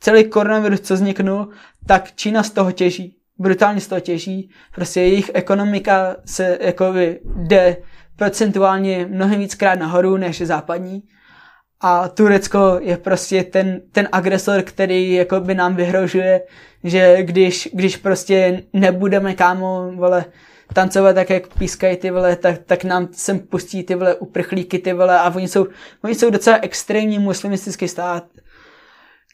celý 0.00 0.24
koronavirus, 0.24 0.80
co 0.80 0.94
vzniknul, 0.94 1.48
tak 1.86 2.12
Čína 2.12 2.42
z 2.42 2.50
toho 2.50 2.72
těží. 2.72 3.16
Brutálně 3.38 3.80
z 3.80 3.86
toho 3.86 4.00
těží. 4.00 4.50
Prostě 4.74 5.00
jejich 5.00 5.30
ekonomika 5.34 6.16
se 6.24 6.58
jakoby 6.60 7.20
jde 7.36 7.76
procentuálně 8.16 9.06
mnohem 9.06 9.38
víckrát 9.38 9.78
nahoru 9.78 10.16
než 10.16 10.42
západní. 10.42 11.02
A 11.80 12.08
Turecko 12.08 12.78
je 12.80 12.96
prostě 12.96 13.44
ten, 13.44 13.80
ten 13.92 14.08
agresor, 14.12 14.62
který 14.62 15.12
jako 15.12 15.40
by 15.40 15.54
nám 15.54 15.76
vyhrožuje, 15.76 16.42
že 16.84 17.22
když, 17.22 17.68
když 17.72 17.96
prostě 17.96 18.62
nebudeme 18.72 19.34
kámo, 19.34 19.92
vole, 19.94 20.24
tancovat 20.74 21.14
tak, 21.14 21.30
jak 21.30 21.54
pískají 21.58 21.96
ty 21.96 22.10
vole, 22.10 22.36
tak, 22.36 22.58
tak 22.66 22.84
nám 22.84 23.08
sem 23.12 23.38
pustí 23.38 23.82
ty 23.82 23.94
vole 23.94 24.14
uprchlíky 24.14 24.78
ty 24.78 24.92
vole 24.92 25.18
a 25.18 25.34
oni 25.34 25.48
jsou, 25.48 25.66
oni 26.04 26.14
jsou 26.14 26.30
docela 26.30 26.58
extrémní 26.62 27.18
muslimistický 27.18 27.88
stát 27.88 28.24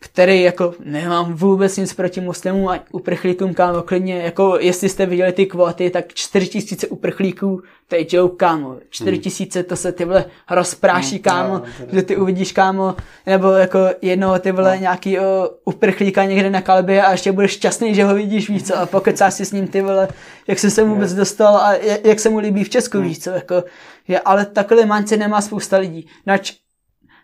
který 0.00 0.42
jako 0.42 0.74
nemám 0.84 1.34
vůbec 1.34 1.76
nic 1.76 1.94
proti 1.94 2.20
muslimům 2.20 2.68
a 2.68 2.78
uprchlíkům, 2.92 3.54
kámo, 3.54 3.82
klidně, 3.82 4.14
jako 4.14 4.58
jestli 4.60 4.88
jste 4.88 5.06
viděli 5.06 5.32
ty 5.32 5.46
kvóty, 5.46 5.90
tak 5.90 6.14
4000 6.14 6.88
uprchlíků, 6.88 7.62
to 7.88 7.94
je 7.94 8.06
joke, 8.08 8.36
kámo, 8.36 8.76
4000 8.90 9.62
to 9.62 9.76
se 9.76 9.92
ty 9.92 10.04
vole 10.04 10.24
rozpráší, 10.50 11.14
hmm, 11.14 11.22
kámo, 11.22 11.62
že 11.92 12.02
ty 12.02 12.16
uvidíš, 12.16 12.52
kámo, 12.52 12.96
nebo 13.26 13.50
jako 13.50 13.78
jednoho 14.02 14.38
ty 14.38 14.52
vole 14.52 14.74
no. 14.74 14.80
nějaký 14.80 15.18
o, 15.18 15.50
uprchlíka 15.64 16.24
někde 16.24 16.50
na 16.50 16.60
kalbě 16.60 17.02
a 17.02 17.12
ještě 17.12 17.32
budeš 17.32 17.50
šťastný, 17.50 17.94
že 17.94 18.04
ho 18.04 18.14
vidíš, 18.14 18.50
víc 18.50 18.70
a 18.70 18.86
pokud 18.86 19.18
si 19.28 19.44
s 19.44 19.52
ním 19.52 19.68
ty 19.68 19.82
vole, 19.82 20.08
jak 20.46 20.58
se 20.58 20.70
se 20.70 20.84
mu 20.84 20.94
vůbec 20.94 21.14
dostal 21.14 21.56
a 21.56 21.74
jak 22.04 22.20
se 22.20 22.28
mu 22.28 22.38
líbí 22.38 22.64
v 22.64 22.68
Česku, 22.68 22.98
hmm. 22.98 23.06
víc 23.08 23.24
co, 23.24 23.30
jako, 23.30 23.64
je, 24.08 24.20
ale 24.20 24.46
takhle 24.46 24.86
mance 24.86 25.16
nemá 25.16 25.40
spousta 25.40 25.76
lidí, 25.76 26.06
nač 26.26 26.52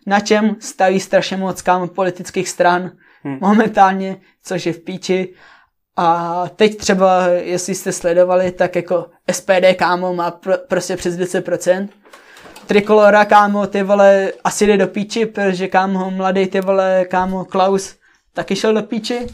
na 0.07 0.21
čem 0.21 0.57
staví 0.61 1.01
strašně 1.01 1.37
moc 1.37 1.63
kámo 1.63 1.87
politických 1.87 2.49
stran 2.49 2.91
hmm. 3.23 3.39
momentálně, 3.41 4.17
což 4.45 4.67
je 4.67 4.73
v 4.73 4.81
píči. 4.81 5.35
A 5.97 6.45
teď 6.57 6.77
třeba, 6.77 7.27
jestli 7.27 7.75
jste 7.75 7.93
sledovali, 7.93 8.51
tak 8.51 8.77
jako 8.77 9.07
SPD 9.33 9.77
kámo 9.77 10.15
má 10.15 10.31
pr- 10.31 10.59
prostě 10.69 10.97
přes 10.97 11.19
10%. 11.19 11.89
Trikolora 12.67 13.25
kámo, 13.25 13.67
ty 13.67 13.83
vole, 13.83 14.33
asi 14.45 14.67
jde 14.67 14.77
do 14.77 14.87
píči, 14.87 15.27
protože 15.27 15.69
kámo, 15.69 16.11
mladý 16.11 16.47
ty 16.47 16.61
vole, 16.61 17.05
kámo, 17.05 17.45
Klaus 17.45 17.97
taky 18.33 18.57
šel 18.57 18.75
do 18.75 18.83
píči. 18.83 19.27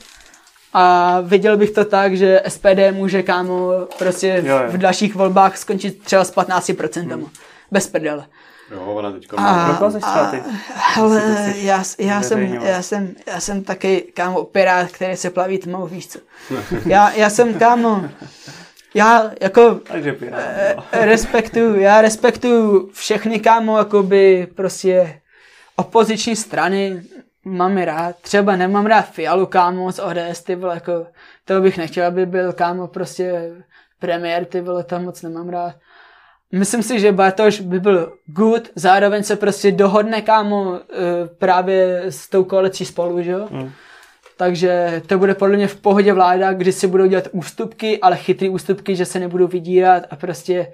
A 0.72 1.20
viděl 1.20 1.56
bych 1.56 1.70
to 1.70 1.84
tak, 1.84 2.16
že 2.16 2.42
SPD 2.48 2.92
může 2.92 3.22
kámo 3.22 3.72
prostě 3.98 4.42
jo, 4.44 4.56
jo. 4.56 4.68
v 4.68 4.78
dalších 4.78 5.14
volbách 5.14 5.56
skončit 5.56 6.02
třeba 6.02 6.24
s 6.24 6.34
15%. 6.34 7.14
Hmm. 7.14 7.26
Bez 7.70 7.86
prdele. 7.86 8.26
Jo, 8.70 8.80
ona 8.84 9.12
teďka 9.12 9.36
má. 9.36 9.76
A, 10.06 10.30
ale 10.96 11.22
já, 11.56 11.82
já, 11.98 12.22
jsem, 12.22 12.38
já, 12.42 12.82
jsem, 12.82 13.14
já 13.26 13.40
jsem 13.40 13.64
taky 13.64 14.00
kámo 14.14 14.44
pirát, 14.44 14.92
který 14.92 15.16
se 15.16 15.30
plaví 15.30 15.58
tmou, 15.58 15.86
víš 15.86 16.08
co. 16.08 16.18
Já, 16.86 17.10
já 17.12 17.30
jsem 17.30 17.54
kámo, 17.58 18.04
já 18.94 19.30
jako 19.40 19.74
Takže 19.74 20.12
pirát, 20.12 20.40
no. 20.76 20.82
respektuju, 20.92 21.80
já 21.80 22.00
respektuju 22.00 22.90
všechny 22.92 23.40
kámo, 23.40 23.78
jakoby 23.78 24.48
prostě 24.56 25.20
opoziční 25.76 26.36
strany, 26.36 27.02
mám 27.44 27.78
je 27.78 27.84
rád. 27.84 28.16
Třeba 28.20 28.56
nemám 28.56 28.86
rád 28.86 29.02
Fialu, 29.10 29.46
kámo, 29.46 29.92
z 29.92 29.98
ODS, 29.98 30.42
ty 30.42 30.54
vole, 30.56 30.74
jako, 30.74 31.06
to 31.44 31.60
bych 31.60 31.78
nechtěl, 31.78 32.06
aby 32.06 32.26
byl, 32.26 32.52
kámo, 32.52 32.88
prostě 32.88 33.52
premiér, 33.98 34.44
ty 34.44 34.60
vole, 34.60 34.84
to 34.84 34.98
moc 35.00 35.22
nemám 35.22 35.48
rád. 35.48 35.74
Myslím 36.52 36.82
si, 36.82 37.00
že 37.00 37.12
Bartoš 37.12 37.60
by 37.60 37.80
byl 37.80 38.12
good, 38.26 38.68
zároveň 38.74 39.22
se 39.22 39.36
prostě 39.36 39.72
dohodne, 39.72 40.22
kámo, 40.22 40.74
eh, 40.74 41.28
právě 41.38 42.02
s 42.08 42.28
tou 42.28 42.44
koalicí 42.44 42.84
spolu, 42.84 43.22
že 43.22 43.30
jo? 43.30 43.48
Mm. 43.50 43.70
Takže 44.36 45.02
to 45.06 45.18
bude 45.18 45.34
podle 45.34 45.56
mě 45.56 45.66
v 45.66 45.80
pohodě 45.80 46.12
vláda, 46.12 46.52
kdy 46.52 46.72
si 46.72 46.86
budou 46.86 47.06
dělat 47.06 47.28
ústupky, 47.32 47.98
ale 47.98 48.16
chytrý 48.16 48.48
ústupky, 48.48 48.96
že 48.96 49.04
se 49.04 49.18
nebudou 49.18 49.46
vydírat 49.46 50.02
a 50.10 50.16
prostě 50.16 50.72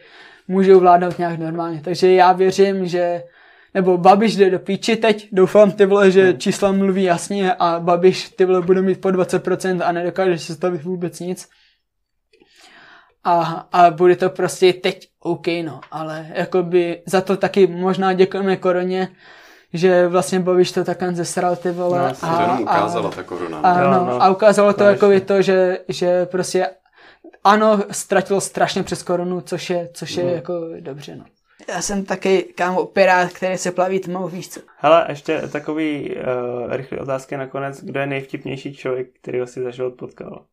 můžou 0.49 0.81
vládnout 0.81 1.19
nějak 1.19 1.39
normálně. 1.39 1.81
Takže 1.85 2.13
já 2.13 2.33
věřím, 2.33 2.87
že 2.87 3.23
nebo 3.75 3.99
Babiš 3.99 4.37
jde 4.37 4.51
do 4.51 4.59
píči 4.59 4.97
teď, 4.97 5.29
doufám 5.33 5.73
ty 5.73 5.87
vole, 5.87 6.11
že 6.11 6.33
mm. 6.33 6.39
čísla 6.39 6.73
mluví 6.73 7.03
jasně 7.03 7.55
a 7.55 7.81
Babiš 7.81 8.29
ty 8.29 8.45
vole 8.45 8.63
bude 8.63 8.83
mít 8.83 9.01
po 9.01 9.09
20% 9.09 9.81
a 9.85 9.93
nedokáže 9.93 10.39
se 10.39 10.55
stavit 10.55 10.83
vůbec 10.83 11.21
nic 11.21 11.49
a, 13.25 13.67
a 13.73 13.91
bude 13.91 14.17
to 14.17 14.31
prostě 14.31 14.73
teď 14.73 15.09
OK, 15.21 15.47
no, 15.65 15.81
ale 15.91 16.27
jakoby 16.35 17.03
za 17.07 17.21
to 17.21 17.37
taky 17.37 17.67
možná 17.67 18.13
děkujeme 18.13 18.57
koroně, 18.57 19.09
že 19.73 20.09
vlastně 20.09 20.41
Babiš 20.41 20.73
to 20.73 20.85
takhle 20.85 21.15
zesral 21.15 21.57
ty 21.57 21.71
vole. 21.71 21.99
No, 21.99 22.29
a, 22.29 22.37
to 22.37 22.43
jenom 22.43 22.61
ukázala 22.61 23.09
a, 23.09 23.13
ta 23.13 23.23
korona. 23.23 23.59
A, 23.59 23.81
no, 23.81 24.05
no, 24.07 24.23
a 24.23 24.31
ukázalo 24.31 24.73
to, 24.73 24.85
jako 24.85 25.11
je 25.11 25.21
to, 25.21 25.43
že, 25.43 25.79
že 25.89 26.27
prostě 26.27 26.67
ano, 27.45 27.83
ztratilo 27.91 28.41
strašně 28.41 28.83
přes 28.83 29.03
korunu, 29.03 29.41
což 29.41 29.71
je, 29.71 29.89
což 29.95 30.17
je 30.17 30.25
mm. 30.25 30.31
jako 30.31 30.69
dobře, 30.81 31.17
no. 31.17 31.25
Já 31.69 31.83
jsem 31.83 32.05
taky 32.05 32.43
kámo 32.43 32.87
pirát, 32.87 33.33
který 33.33 33.59
se 33.59 33.73
plaví 33.73 34.01
tmou, 34.01 34.29
víš 34.29 34.49
co. 34.49 34.61
Hele, 34.77 35.07
ještě 35.09 35.41
takový 35.53 36.17
uh, 36.17 36.73
rychlý 36.73 36.99
otázky 36.99 37.37
nakonec. 37.37 37.85
Kdo 37.85 38.01
je 38.01 38.07
nejvtipnější 38.07 38.75
člověk, 38.75 39.09
který 39.21 39.41
si 39.45 39.63
za 39.63 39.71
život 39.71 39.95
potkal? 39.95 40.45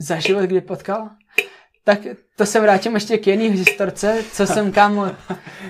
Za 0.00 0.18
život 0.18 0.42
kdy 0.42 0.60
potkal? 0.60 1.10
Tak 1.84 1.98
to 2.36 2.46
se 2.46 2.60
vrátím 2.60 2.94
ještě 2.94 3.18
k 3.18 3.26
jiný 3.26 3.48
historce, 3.48 4.24
co 4.32 4.46
jsem 4.46 4.72
kámo, 4.72 5.06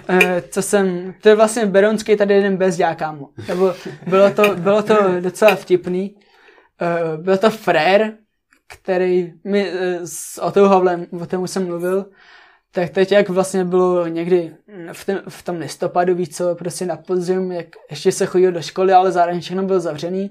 eh, 0.08 0.42
co 0.50 0.62
jsem, 0.62 1.14
to 1.22 1.28
je 1.28 1.34
vlastně 1.34 1.66
Beronský 1.66 2.16
tady 2.16 2.34
jeden 2.34 2.56
bezďák 2.56 2.98
kámo. 2.98 3.28
Nebo 3.48 3.74
bylo 4.06 4.30
to, 4.30 4.54
bylo 4.54 4.82
to 4.82 5.20
docela 5.20 5.54
vtipný. 5.54 6.16
Eh, 6.80 7.16
byl 7.16 7.38
to 7.38 7.50
frér, 7.50 8.12
který 8.68 9.32
mi 9.44 9.68
eh, 9.68 9.98
s 10.04 10.42
Otou 10.42 10.64
Havlem, 10.64 11.06
o 11.22 11.26
tom 11.26 11.48
jsem 11.48 11.66
mluvil, 11.66 12.06
tak 12.72 12.90
teď 12.90 13.12
jak 13.12 13.28
vlastně 13.28 13.64
bylo 13.64 14.06
někdy 14.06 14.56
v, 14.92 15.04
ten, 15.04 15.22
v 15.28 15.42
tom 15.42 15.56
listopadu, 15.56 16.14
víc 16.14 16.36
co, 16.36 16.54
prostě 16.54 16.86
na 16.86 16.96
podzim, 16.96 17.52
jak 17.52 17.66
ještě 17.90 18.12
se 18.12 18.26
chodil 18.26 18.52
do 18.52 18.62
školy, 18.62 18.92
ale 18.92 19.12
zároveň 19.12 19.40
všechno 19.40 19.62
bylo 19.62 19.80
zavřený, 19.80 20.30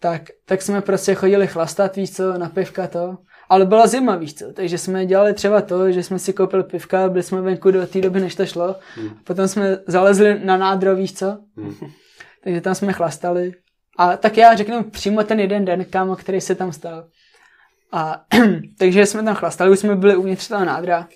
tak, 0.00 0.22
tak 0.44 0.62
jsme 0.62 0.80
prostě 0.80 1.14
chodili 1.14 1.46
chlastat, 1.46 1.96
víc 1.96 2.16
co, 2.16 2.38
na 2.38 2.48
pivka 2.48 2.86
to 2.86 3.18
ale 3.50 3.66
byla 3.66 3.86
zima, 3.86 4.16
víš 4.16 4.34
co, 4.34 4.52
takže 4.52 4.78
jsme 4.78 5.06
dělali 5.06 5.34
třeba 5.34 5.60
to, 5.60 5.92
že 5.92 6.02
jsme 6.02 6.18
si 6.18 6.32
koupili 6.32 6.64
pivka, 6.64 7.08
byli 7.08 7.22
jsme 7.22 7.40
venku 7.40 7.70
do 7.70 7.86
té 7.86 8.00
doby, 8.00 8.20
než 8.20 8.34
to 8.34 8.46
šlo, 8.46 8.76
hmm. 8.94 9.10
potom 9.24 9.48
jsme 9.48 9.78
zalezli 9.86 10.44
na 10.44 10.56
nádro, 10.56 10.96
víš 10.96 11.14
co, 11.14 11.38
hmm. 11.56 11.74
takže 12.44 12.60
tam 12.60 12.74
jsme 12.74 12.92
chlastali 12.92 13.52
a 13.98 14.16
tak 14.16 14.36
já 14.36 14.56
řeknu 14.56 14.82
přímo 14.82 15.24
ten 15.24 15.40
jeden 15.40 15.64
den, 15.64 15.84
kámo, 15.84 16.16
který 16.16 16.40
se 16.40 16.54
tam 16.54 16.72
stal. 16.72 17.04
A 17.92 18.24
takže 18.78 19.06
jsme 19.06 19.22
tam 19.22 19.34
chlastali, 19.34 19.70
už 19.70 19.78
jsme 19.78 19.96
byli 19.96 20.16
uvnitř 20.16 20.48
toho 20.48 20.64
nádra 20.64 21.08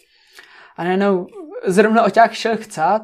a 0.76 0.84
najednou 0.84 1.26
zrovna 1.66 2.02
oťák 2.02 2.32
šel 2.32 2.56
chcát 2.56 3.02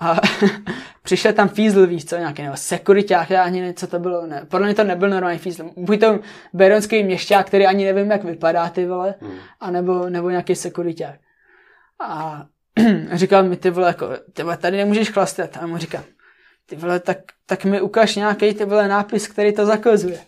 a 0.00 0.16
přišel 1.10 1.32
tam 1.32 1.48
fízl, 1.48 1.86
víš 1.86 2.04
co, 2.04 2.16
nějaký, 2.16 2.42
nebo 2.42 2.56
sekuriták, 2.56 3.30
já 3.30 3.42
ani 3.42 3.60
ne, 3.60 3.72
co 3.72 3.86
to 3.86 3.98
bylo, 3.98 4.26
ne. 4.26 4.46
Podle 4.48 4.66
mě 4.66 4.74
to 4.74 4.84
nebyl 4.84 5.08
normální 5.08 5.38
fízl. 5.38 5.70
Buď 5.76 6.00
to 6.00 6.18
beronský 6.52 7.02
měšťák, 7.02 7.46
který 7.46 7.66
ani 7.66 7.84
nevím, 7.84 8.10
jak 8.10 8.24
vypadá, 8.24 8.68
ty 8.68 8.86
vole, 8.86 9.14
hmm. 9.20 9.32
anebo, 9.60 10.08
nebo 10.08 10.30
nějaký 10.30 10.54
sekuriták. 10.54 11.20
A 12.00 12.42
říkal 13.12 13.42
mi, 13.42 13.56
ty 13.56 13.70
vole, 13.70 13.86
jako, 13.86 14.08
ty 14.32 14.42
vole, 14.42 14.56
tady 14.56 14.76
nemůžeš 14.76 15.10
chlastat. 15.10 15.56
A 15.60 15.66
mu 15.66 15.78
říkám, 15.78 16.02
ty 16.66 16.76
vole, 16.76 17.00
tak, 17.00 17.18
tak 17.46 17.64
mi 17.64 17.80
ukaž 17.80 18.16
nějaký 18.16 18.54
ty 18.54 18.64
vole 18.64 18.88
nápis, 18.88 19.28
který 19.28 19.52
to 19.52 19.66
zakazuje 19.66 20.18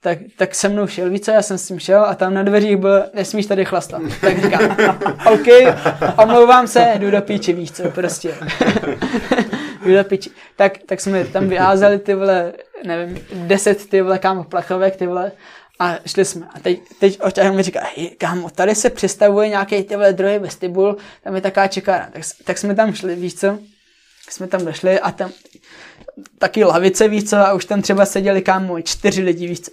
tak, 0.00 0.18
tak 0.36 0.54
se 0.54 0.68
mnou 0.68 0.86
šel, 0.86 1.10
víc 1.10 1.24
co, 1.24 1.30
já 1.30 1.42
jsem 1.42 1.58
s 1.58 1.68
tím 1.68 1.78
šel 1.78 2.04
a 2.04 2.14
tam 2.14 2.34
na 2.34 2.42
dveřích 2.42 2.76
byl, 2.76 3.04
nesmíš 3.14 3.46
tady 3.46 3.64
chlastat. 3.64 4.02
Tak 4.20 4.42
říkám, 4.42 4.76
OK, 5.32 5.46
omlouvám 6.22 6.66
se, 6.66 6.94
jdu 6.98 7.10
do 7.10 7.22
píči, 7.22 7.52
víš 7.52 7.72
co, 7.72 7.90
prostě. 7.90 8.34
do 9.94 10.04
píči. 10.04 10.30
Tak, 10.56 10.78
tak 10.86 11.00
jsme 11.00 11.24
tam 11.24 11.48
vyházeli 11.48 11.98
ty 11.98 12.14
vole, 12.14 12.52
nevím, 12.84 13.26
deset 13.32 13.88
ty 13.88 14.02
vole 14.02 14.18
kámo 14.18 14.44
plachovek, 14.44 14.96
ty 14.96 15.06
vole, 15.06 15.32
a 15.78 15.98
šli 16.06 16.24
jsme. 16.24 16.46
A 16.54 16.60
teď, 16.60 16.80
teď 17.00 17.18
oťah 17.22 17.54
mi 17.54 17.62
říká, 17.62 17.80
hej, 17.96 18.10
kámo, 18.10 18.50
tady 18.50 18.74
se 18.74 18.90
představuje 18.90 19.48
nějaký 19.48 19.82
ty 19.82 19.96
vole 19.96 20.12
druhý 20.12 20.38
vestibul, 20.38 20.96
tam 21.24 21.34
je 21.34 21.40
taká 21.40 21.66
čekárna. 21.66 22.08
Tak, 22.12 22.22
tak 22.44 22.58
jsme 22.58 22.74
tam 22.74 22.94
šli, 22.94 23.14
víš 23.14 23.34
co, 23.34 23.58
jsme 24.30 24.46
tam 24.46 24.64
došli 24.64 25.00
a 25.00 25.12
tam 25.12 25.30
taky 26.38 26.64
lavice, 26.64 27.08
víš 27.08 27.30
co, 27.30 27.36
a 27.36 27.52
už 27.52 27.64
tam 27.64 27.82
třeba 27.82 28.06
seděli 28.06 28.42
kámo 28.42 28.80
čtyři 28.80 29.22
lidi, 29.22 29.46
víš 29.46 29.60
co 29.60 29.70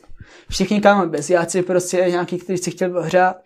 všichni 0.50 0.82
kámo 0.82 1.06
bezjáci, 1.06 1.62
prostě 1.62 1.98
nějaký, 1.98 2.38
kteří 2.38 2.64
si 2.64 2.72
chtěl 2.72 2.98
ohřát. 2.98 3.42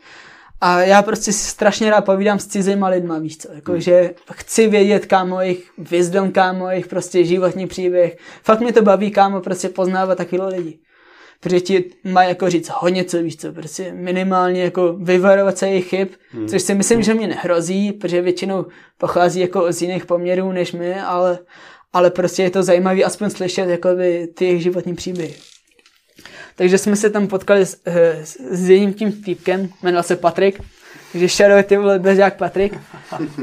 A 0.62 0.82
já 0.82 1.02
prostě 1.02 1.34
si 1.34 1.50
strašně 1.50 1.89
rád 1.89 2.06
povídám 2.06 2.39
s 2.39 2.48
cizíma 2.48 2.88
lidma, 2.88 3.20
víš 3.20 3.38
co, 3.38 3.54
jako, 3.54 3.72
hmm. 3.72 3.82
že 3.82 4.13
chci 4.32 4.67
vědět, 4.67 5.06
kámo, 5.06 5.41
jejich 5.41 5.72
wisdom, 5.78 6.32
kámo, 6.32 6.70
jejich 6.70 6.88
prostě 6.88 7.26
životní 7.26 7.67
příběh. 7.67 8.17
Fakt 8.43 8.60
mě 8.60 8.74
to 8.74 8.82
baví, 8.82 9.12
kámo, 9.12 9.41
prostě 9.41 9.70
poznávat 9.70 10.18
takovýhle 10.18 10.49
lidi. 10.49 10.80
Protože 11.39 11.60
ti 11.60 11.91
má 12.03 12.24
jako 12.24 12.49
říct 12.49 12.70
hodně 12.74 13.03
co, 13.03 13.24
víš 13.24 13.38
co, 13.38 13.53
prostě 13.53 13.93
minimálně 13.93 14.64
jako 14.64 14.93
vyvarovat 14.93 15.58
se 15.58 15.68
jejich 15.68 15.89
chyb, 15.89 16.08
hmm. 16.30 16.47
což 16.47 16.62
si 16.62 16.76
myslím, 16.76 17.03
že 17.03 17.14
mě 17.14 17.28
nehrozí, 17.28 17.91
protože 17.91 18.22
většinou 18.22 18.66
pochází 18.97 19.39
jako 19.39 19.74
z 19.74 19.82
jiných 19.82 20.05
poměrů 20.05 20.51
než 20.51 20.74
my, 20.74 21.01
ale, 21.01 21.39
ale 21.93 22.12
prostě 22.12 22.43
je 22.43 22.49
to 22.49 22.64
zajímavé 22.64 23.03
aspoň 23.03 23.30
slyšet 23.30 23.70
jako 23.70 23.89
by 23.95 24.28
ty 24.28 24.45
jejich 24.45 24.64
životní 24.64 24.95
příběhy. 24.95 25.36
Takže 26.58 26.78
jsme 26.78 26.95
se 26.95 27.10
tam 27.10 27.28
potkali 27.28 27.66
s, 27.66 27.82
eh, 27.86 28.26
s 28.51 28.70
jedním 28.70 28.93
tím 28.93 29.12
týpkem, 29.12 29.70
jmenoval 29.84 30.03
se 30.03 30.16
Patrik, 30.16 30.62
Takže 31.12 31.28
shadow 31.28 31.64
ty 31.64 31.78
vole 31.78 32.01
jak 32.16 32.38
Patrik. 32.38 32.80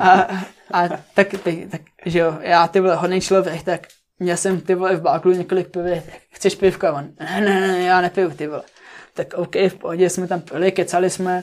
A, 0.01 0.29
a 0.73 0.89
tak, 1.15 1.29
tak, 1.45 1.55
tak, 1.71 1.81
že 2.07 2.19
jo, 2.19 2.39
já 2.41 2.69
ty 2.69 2.81
vole 2.81 2.97
hodný 2.97 3.21
člověk, 3.21 3.63
tak 3.63 3.81
měl 4.19 4.37
jsem 4.37 4.61
ty 4.61 4.75
vole 4.75 4.97
v 4.97 5.01
báklu 5.01 5.33
několik 5.33 5.69
piv, 5.69 6.03
chceš 6.31 6.55
pivka? 6.55 6.93
On, 6.93 7.09
ne, 7.21 7.41
ne, 7.41 7.61
ne, 7.61 7.83
já 7.83 8.01
nepiju 8.01 8.31
ty 8.31 8.47
vole 8.47 8.63
tak 9.15 9.35
OK, 9.35 9.57
v 9.57 9.75
pohodě 9.75 10.11
jsme 10.11 10.29
tam 10.29 10.41
pili, 10.41 10.73
kecali 10.73 11.11
jsme, 11.11 11.43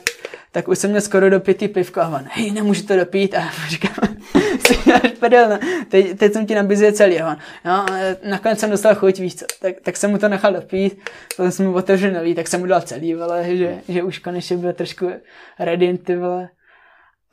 tak 0.52 0.68
už 0.68 0.78
jsem 0.78 0.90
měl 0.90 1.02
skoro 1.02 1.30
dopitý 1.30 1.68
pivko 1.68 2.00
a 2.00 2.08
on, 2.08 2.24
hej, 2.30 2.50
nemůžu 2.50 2.86
to 2.86 2.96
dopít 2.96 3.34
a 3.34 3.50
říkám, 3.68 4.16
si 4.66 4.90
dáš 4.90 5.12
prdel, 5.20 5.48
no. 5.48 5.58
teď, 5.88 6.18
teď 6.18 6.32
jsem 6.32 6.46
ti 6.46 6.54
nabízel 6.54 6.92
celý 6.92 7.20
a 7.20 7.30
on, 7.30 7.36
no, 7.64 7.86
nakonec 8.30 8.58
jsem 8.58 8.70
dostal 8.70 8.94
chuť, 8.94 9.18
víc, 9.18 9.38
co, 9.38 9.46
tak, 9.60 9.80
tak 9.82 9.96
jsem 9.96 10.10
mu 10.10 10.18
to 10.18 10.28
nechal 10.28 10.52
dopít, 10.52 11.10
potom 11.36 11.50
jsem 11.50 11.66
mu 11.66 11.74
otevřel 11.74 12.10
nový, 12.10 12.34
tak 12.34 12.48
jsem 12.48 12.60
mu 12.60 12.66
dal 12.66 12.80
celý, 12.80 13.14
vole, 13.14 13.56
že, 13.56 13.78
že 13.88 14.02
už 14.02 14.18
konečně 14.18 14.56
byl 14.56 14.72
trošku 14.72 15.10
ready, 15.58 15.98
ty 15.98 16.16
vole. 16.16 16.48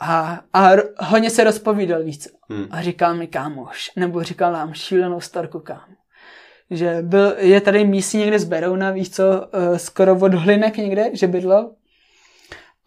A, 0.02 0.40
a 0.54 0.70
hodně 1.00 1.30
se 1.30 1.44
rozpovídal, 1.44 2.04
víc. 2.04 2.28
Hmm. 2.50 2.68
A 2.72 2.82
říkal 2.82 3.16
mi 3.16 3.28
kámoš, 3.28 3.92
nebo 3.96 4.24
říkal 4.24 4.54
nám 4.54 4.74
šílenou 4.74 5.22
starku 5.22 5.60
kámo 5.60 5.99
že 6.72 6.97
byl, 7.01 7.36
je 7.38 7.61
tady 7.61 7.86
místní 7.86 8.20
někde 8.20 8.39
z 8.39 8.43
Berouna, 8.43 8.91
víš 8.91 9.09
co, 9.09 9.24
uh, 9.24 9.78
skoro 9.78 10.15
od 10.15 10.34
Hlinek 10.34 10.78
někde, 10.78 11.09
že 11.13 11.28
bydlel. 11.28 11.72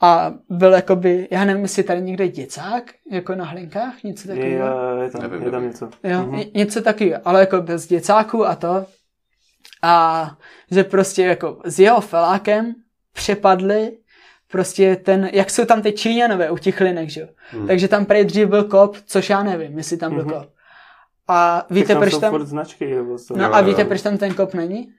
A 0.00 0.34
byl 0.50 0.72
jakoby, 0.72 1.28
já 1.30 1.44
nevím, 1.44 1.62
jestli 1.62 1.82
tady 1.82 2.02
někde 2.02 2.28
děcák, 2.28 2.84
jako 3.10 3.34
na 3.34 3.44
hlinkách, 3.44 4.02
něco 4.02 4.28
takového. 4.28 4.68
Je, 4.98 5.04
je, 5.04 5.10
tam, 5.10 5.22
nevím, 5.22 5.42
je 5.42 5.50
tam 5.50 5.64
něco. 5.64 5.88
Jo, 6.04 6.18
mm-hmm. 6.18 6.50
něco 6.54 6.82
takového, 6.82 7.20
ale 7.24 7.40
jako 7.40 7.60
bez 7.60 7.86
děcáků 7.86 8.46
a 8.46 8.54
to. 8.54 8.86
A 9.82 10.36
že 10.70 10.84
prostě 10.84 11.22
jako 11.22 11.60
s 11.64 11.78
jeho 11.78 12.00
felákem 12.00 12.74
přepadli 13.12 13.92
prostě 14.50 14.96
ten, 14.96 15.30
jak 15.32 15.50
jsou 15.50 15.64
tam 15.64 15.82
ty 15.82 15.92
Číňanové 15.92 16.50
u 16.50 16.58
těch 16.58 16.80
linek, 16.80 17.08
že 17.08 17.20
jo. 17.20 17.26
Mm. 17.52 17.66
Takže 17.66 17.88
tam 17.88 18.04
prej 18.04 18.24
dřív 18.24 18.48
byl 18.48 18.64
kop, 18.64 18.96
což 19.06 19.30
já 19.30 19.42
nevím, 19.42 19.78
jestli 19.78 19.96
tam 19.96 20.14
byl 20.14 20.24
mm-hmm. 20.24 20.40
kop. 20.40 20.50
A 21.28 21.66
víte, 21.70 21.96
proč 21.96 22.18
tam... 22.18 22.46
značky, 22.46 22.96
No 23.36 23.54
a 23.54 23.60
víte, 23.60 23.84
proč 23.84 24.02
tam 24.02 24.18
ten 24.18 24.34
kop 24.34 24.54
není? 24.54 24.92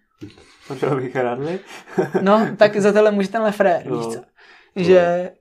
Protože 0.67 0.87
ho 0.87 0.95
vykradli? 0.95 1.59
no, 2.21 2.47
tak 2.57 2.77
za 2.77 2.93
tohle 2.93 3.11
může 3.11 3.27
tenhle 3.27 3.51
frér, 3.51 3.85
no. 3.85 3.97
víš 3.97 4.07
co? 4.07 4.21
Že, 4.75 5.31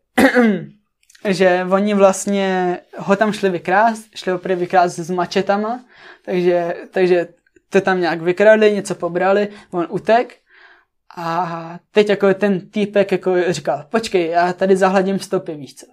že 1.29 1.67
oni 1.71 1.95
vlastně 1.95 2.79
ho 2.99 3.17
tam 3.17 3.33
šli 3.33 3.51
vykrást, 3.51 4.05
šli 4.15 4.33
ho 4.33 4.39
prý 4.39 4.55
vykrást 4.55 4.99
s 4.99 5.11
mačetama, 5.11 5.85
takže, 6.25 6.75
takže 6.91 7.29
to 7.69 7.81
tam 7.81 8.01
nějak 8.01 8.23
vykradli, 8.23 8.73
něco 8.73 8.95
pobrali, 8.95 9.49
on 9.71 9.87
utek 9.91 10.37
a 11.17 11.79
teď 11.91 12.09
jako 12.09 12.35
ten 12.35 12.71
týpek 12.71 13.13
jako 13.13 13.35
říkal, 13.49 13.87
počkej, 13.91 14.27
já 14.27 14.53
tady 14.53 14.77
zahladím 14.77 15.19
stopy, 15.19 15.55
víš 15.55 15.75
co? 15.75 15.87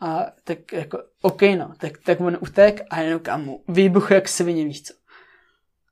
A 0.00 0.26
tak 0.44 0.72
jako, 0.72 0.98
OK, 1.22 1.42
no, 1.42 1.72
tak, 1.78 1.92
tak 2.04 2.20
on 2.20 2.38
utek 2.40 2.80
a 2.90 3.00
jenom 3.00 3.20
kámo, 3.20 3.58
výbuch 3.68 4.10
jak 4.10 4.28
svině, 4.28 4.64
víš 4.64 4.82
co. 4.82 4.94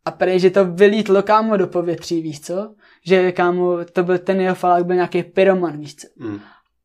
A 0.05 0.11
prej, 0.11 0.41
že 0.41 0.51
to 0.51 0.65
vylítlo 0.65 1.23
kámo 1.23 1.57
do 1.57 1.67
povětří, 1.67 2.23
víš 2.23 2.41
co? 2.41 2.75
Že 3.05 3.33
kámo, 3.33 3.85
to 3.93 4.03
byl 4.03 4.19
ten 4.19 4.41
jeho 4.41 4.55
falák, 4.55 4.87
byl 4.87 4.95
nějaký 4.95 5.23
pyroman, 5.23 5.79
víš 5.79 5.97
co? 5.97 6.07
Mm. 6.17 6.41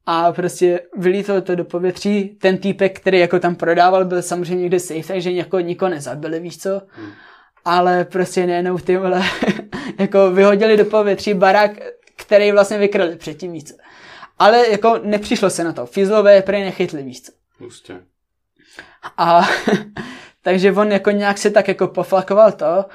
A 0.05 0.32
prostě 0.32 0.80
vylítlo 0.97 1.41
to 1.41 1.55
do 1.55 1.65
povětří, 1.65 2.38
ten 2.41 2.57
týpek, 2.57 2.99
který 2.99 3.19
jako 3.19 3.39
tam 3.39 3.55
prodával, 3.55 4.05
byl 4.05 4.21
samozřejmě 4.21 4.61
někde 4.61 4.80
safe, 4.80 5.07
takže 5.07 5.32
jako 5.32 5.59
nikoho 5.59 5.89
nezabili, 5.89 6.39
víš 6.39 6.57
co? 6.57 6.82
Mm. 6.97 7.11
Ale 7.65 8.05
prostě 8.05 8.47
nejenom 8.47 8.78
ty 8.78 8.97
vole, 8.97 9.24
jako 9.99 10.32
vyhodili 10.32 10.78
do 10.78 10.86
povětří 10.86 11.34
barák, 11.34 11.71
který 12.15 12.51
vlastně 12.51 12.78
vykrali 12.78 13.15
předtím, 13.15 13.51
víc 13.51 13.69
co? 13.69 13.76
Ale 14.44 14.70
jako 14.70 15.00
nepřišlo 15.04 15.50
se 15.50 15.64
na 15.64 15.74
to. 15.74 15.86
Fizlové 15.86 16.41
prej 16.41 16.64
nechytli, 16.64 17.04
víš 17.04 17.22
co. 17.22 17.32
Prostě. 17.58 18.00
A 19.18 19.41
takže 20.41 20.72
on 20.72 20.91
jako 20.91 21.12
nějak 21.12 21.38
se 21.38 21.50
tak 21.52 21.68
jako 21.68 21.88
poflakoval 21.88 22.52
to 22.52 22.86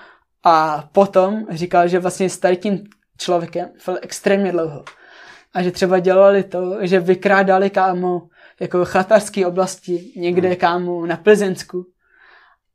a 0.44 0.88
potom 0.92 1.46
říkal, 1.50 1.88
že 1.88 1.98
vlastně 1.98 2.30
s 2.30 2.38
tady 2.38 2.56
tím 2.56 2.84
člověkem 3.18 3.68
byl 3.84 3.98
extrémně 4.02 4.52
dlouho. 4.52 4.84
A 5.54 5.62
že 5.62 5.70
třeba 5.70 5.98
dělali 5.98 6.44
to, 6.44 6.76
že 6.80 7.00
vykrádali 7.00 7.70
kámo 7.70 8.28
jako 8.60 8.84
chatarské 8.84 9.46
oblasti 9.46 10.12
někde 10.16 10.48
hmm. 10.48 10.56
kámo 10.56 11.06
na 11.06 11.16
Plzensku. 11.16 11.86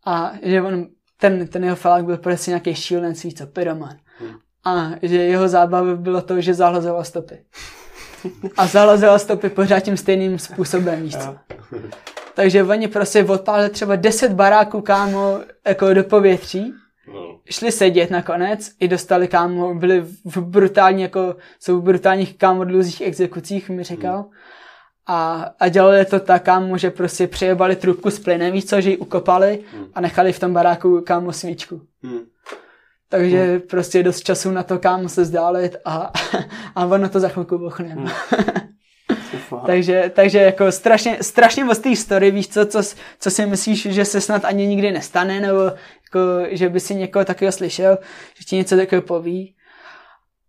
A 0.05 0.33
že 0.41 0.61
on, 0.61 0.87
ten, 1.17 1.47
ten 1.47 1.63
jeho 1.63 1.75
falák 1.75 2.05
byl 2.05 2.17
prostě 2.17 2.51
nějaký 2.51 2.75
šílenec, 2.75 3.23
víc 3.23 3.37
co, 3.37 3.47
pyroman. 3.47 3.97
Hmm. 4.19 4.35
A 4.65 4.91
že 5.01 5.15
jeho 5.15 5.47
zábava 5.47 5.95
bylo 5.95 6.21
to, 6.21 6.41
že 6.41 6.53
zahlazoval 6.53 7.03
stopy 7.03 7.45
a 8.57 8.67
zalazila 8.67 9.19
stopy 9.19 9.49
pořád 9.49 9.79
tím 9.79 9.97
stejným 9.97 10.39
způsobem, 10.39 11.01
víš 11.01 11.17
co. 11.17 11.35
Takže 12.35 12.63
oni 12.63 12.87
prostě 12.87 13.23
odpálili 13.23 13.69
třeba 13.69 13.95
10 13.95 14.31
baráků, 14.31 14.81
kámo, 14.81 15.39
jako 15.67 15.93
do 15.93 16.03
povětří, 16.03 16.73
no. 17.13 17.39
šli 17.49 17.71
sedět 17.71 18.11
nakonec, 18.11 18.71
i 18.79 18.87
dostali, 18.87 19.27
kámo, 19.27 19.75
byli 19.75 20.01
v 20.25 20.37
brutální, 20.37 21.01
jako, 21.01 21.35
jsou 21.59 21.79
v 21.79 21.83
brutálních, 21.83 22.37
kámo, 22.37 22.63
dluzích 22.63 23.01
exekucích, 23.01 23.69
mi 23.69 23.83
říkal. 23.83 24.17
Hmm. 24.17 24.31
A, 25.07 25.49
a 25.59 25.67
dělali 25.67 26.05
to 26.05 26.19
tak, 26.19 26.43
kámo, 26.43 26.77
že 26.77 26.91
prostě 26.91 27.27
přejebali 27.27 27.75
trubku 27.75 28.09
s 28.09 28.19
plynem, 28.19 28.53
víš 28.53 28.65
co, 28.65 28.81
že 28.81 28.89
ji 28.89 28.97
ukopali 28.97 29.59
hmm. 29.73 29.85
a 29.93 30.01
nechali 30.01 30.33
v 30.33 30.39
tom 30.39 30.53
baráku, 30.53 31.01
kámo, 31.01 31.33
svíčku. 31.33 31.81
Hmm. 32.03 32.19
Takže 33.13 33.43
hmm. 33.43 33.61
prostě 33.61 34.03
dost 34.03 34.23
času 34.23 34.51
na 34.51 34.63
to, 34.63 34.79
kam 34.79 35.09
se 35.09 35.25
zdálit 35.25 35.75
a, 35.85 36.11
a 36.75 36.85
ono 36.85 37.09
to 37.09 37.19
za 37.19 37.29
chvilku 37.29 37.57
bochne. 37.57 37.87
Hmm. 37.87 38.09
takže, 39.65 40.11
takže 40.15 40.37
jako 40.37 40.71
strašně, 40.71 41.17
strašně 41.21 41.63
moc 41.63 41.79
té 41.79 41.95
story, 41.95 42.31
víš 42.31 42.47
co, 42.47 42.65
co, 42.65 42.81
co 43.19 43.31
si 43.31 43.45
myslíš, 43.45 43.87
že 43.91 44.05
se 44.05 44.21
snad 44.21 44.45
ani 44.45 44.67
nikdy 44.67 44.91
nestane, 44.91 45.39
nebo 45.39 45.59
jako, 45.59 46.19
že 46.49 46.69
by 46.69 46.79
si 46.79 46.95
někoho 46.95 47.25
takového 47.25 47.51
slyšel, 47.51 47.97
že 48.37 48.45
ti 48.45 48.55
něco 48.55 48.77
takového 48.77 49.01
poví. 49.01 49.55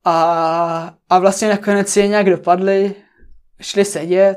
A, 0.04 0.94
a 1.10 1.18
vlastně 1.18 1.48
nakonec 1.48 1.96
je 1.96 2.08
nějak 2.08 2.30
dopadli, 2.30 2.94
šli 3.60 3.84
sedět, 3.84 4.36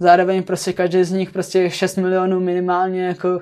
zároveň 0.00 0.42
prostě 0.42 0.72
každý 0.72 1.04
z 1.04 1.12
nich 1.12 1.30
prostě 1.30 1.70
6 1.70 1.96
milionů 1.96 2.40
minimálně 2.40 3.06
jako 3.06 3.40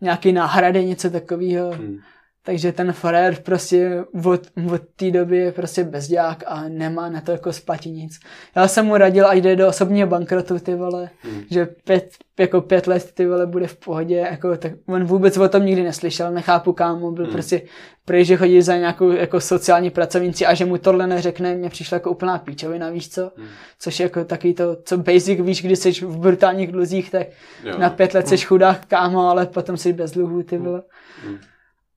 nějaký 0.00 0.32
náhrady, 0.32 0.84
něco 0.84 1.10
takového. 1.10 1.70
Hmm. 1.70 1.98
Takže 2.44 2.72
ten 2.72 2.92
Forer 2.92 3.36
prostě 3.42 4.04
od, 4.24 4.40
od 4.72 4.82
té 4.96 5.10
doby 5.10 5.38
je 5.38 5.52
prostě 5.52 5.84
bezďák 5.84 6.44
a 6.46 6.68
nemá 6.68 7.08
na 7.08 7.20
to 7.20 7.32
jako 7.32 7.52
splatit 7.52 7.90
nic. 7.90 8.20
Já 8.56 8.68
jsem 8.68 8.86
mu 8.86 8.96
radil, 8.96 9.26
ať 9.26 9.38
jde 9.38 9.56
do 9.56 9.68
osobního 9.68 10.08
bankrotu, 10.08 10.58
ty 10.58 10.74
vole, 10.74 11.10
hmm. 11.20 11.42
že 11.50 11.66
pět, 11.66 12.10
jako 12.38 12.60
pět 12.60 12.86
let 12.86 13.12
ty 13.14 13.26
vole 13.26 13.46
bude 13.46 13.66
v 13.66 13.76
pohodě, 13.76 14.16
jako, 14.16 14.56
tak 14.56 14.72
on 14.86 15.04
vůbec 15.04 15.36
o 15.36 15.48
tom 15.48 15.66
nikdy 15.66 15.82
neslyšel, 15.82 16.32
nechápu 16.32 16.72
kámu, 16.72 17.12
byl 17.12 17.24
hmm. 17.24 17.32
prostě 17.32 17.62
prý, 18.04 18.24
že 18.24 18.36
chodí 18.36 18.62
za 18.62 18.76
nějakou 18.76 19.10
jako 19.10 19.40
sociální 19.40 19.90
pracovníci 19.90 20.46
a 20.46 20.54
že 20.54 20.64
mu 20.64 20.78
tohle 20.78 21.06
neřekne, 21.06 21.54
mě 21.54 21.70
přišlo 21.70 21.96
jako 21.96 22.10
úplná 22.10 22.38
píčovina, 22.38 22.90
víš 22.90 23.10
co? 23.10 23.32
Hmm. 23.36 23.48
Což 23.78 24.00
je 24.00 24.04
jako 24.04 24.24
takový 24.24 24.54
to, 24.54 24.76
co 24.84 24.98
basic 24.98 25.40
víš, 25.40 25.62
když 25.62 25.78
jsi 25.78 25.92
v 25.92 26.18
brutálních 26.18 26.72
dluzích, 26.72 27.10
tak 27.10 27.26
jo. 27.64 27.78
na 27.78 27.90
pět 27.90 28.14
let 28.14 28.28
jsi 28.28 28.36
hmm. 28.36 28.44
chudák 28.44 28.86
kámo, 28.86 29.20
ale 29.20 29.46
potom 29.46 29.76
jsi 29.76 29.92
bez 29.92 30.10
dluhů, 30.10 30.42
ty 30.42 30.58
vole. 30.58 30.82
Hmm. 31.24 31.38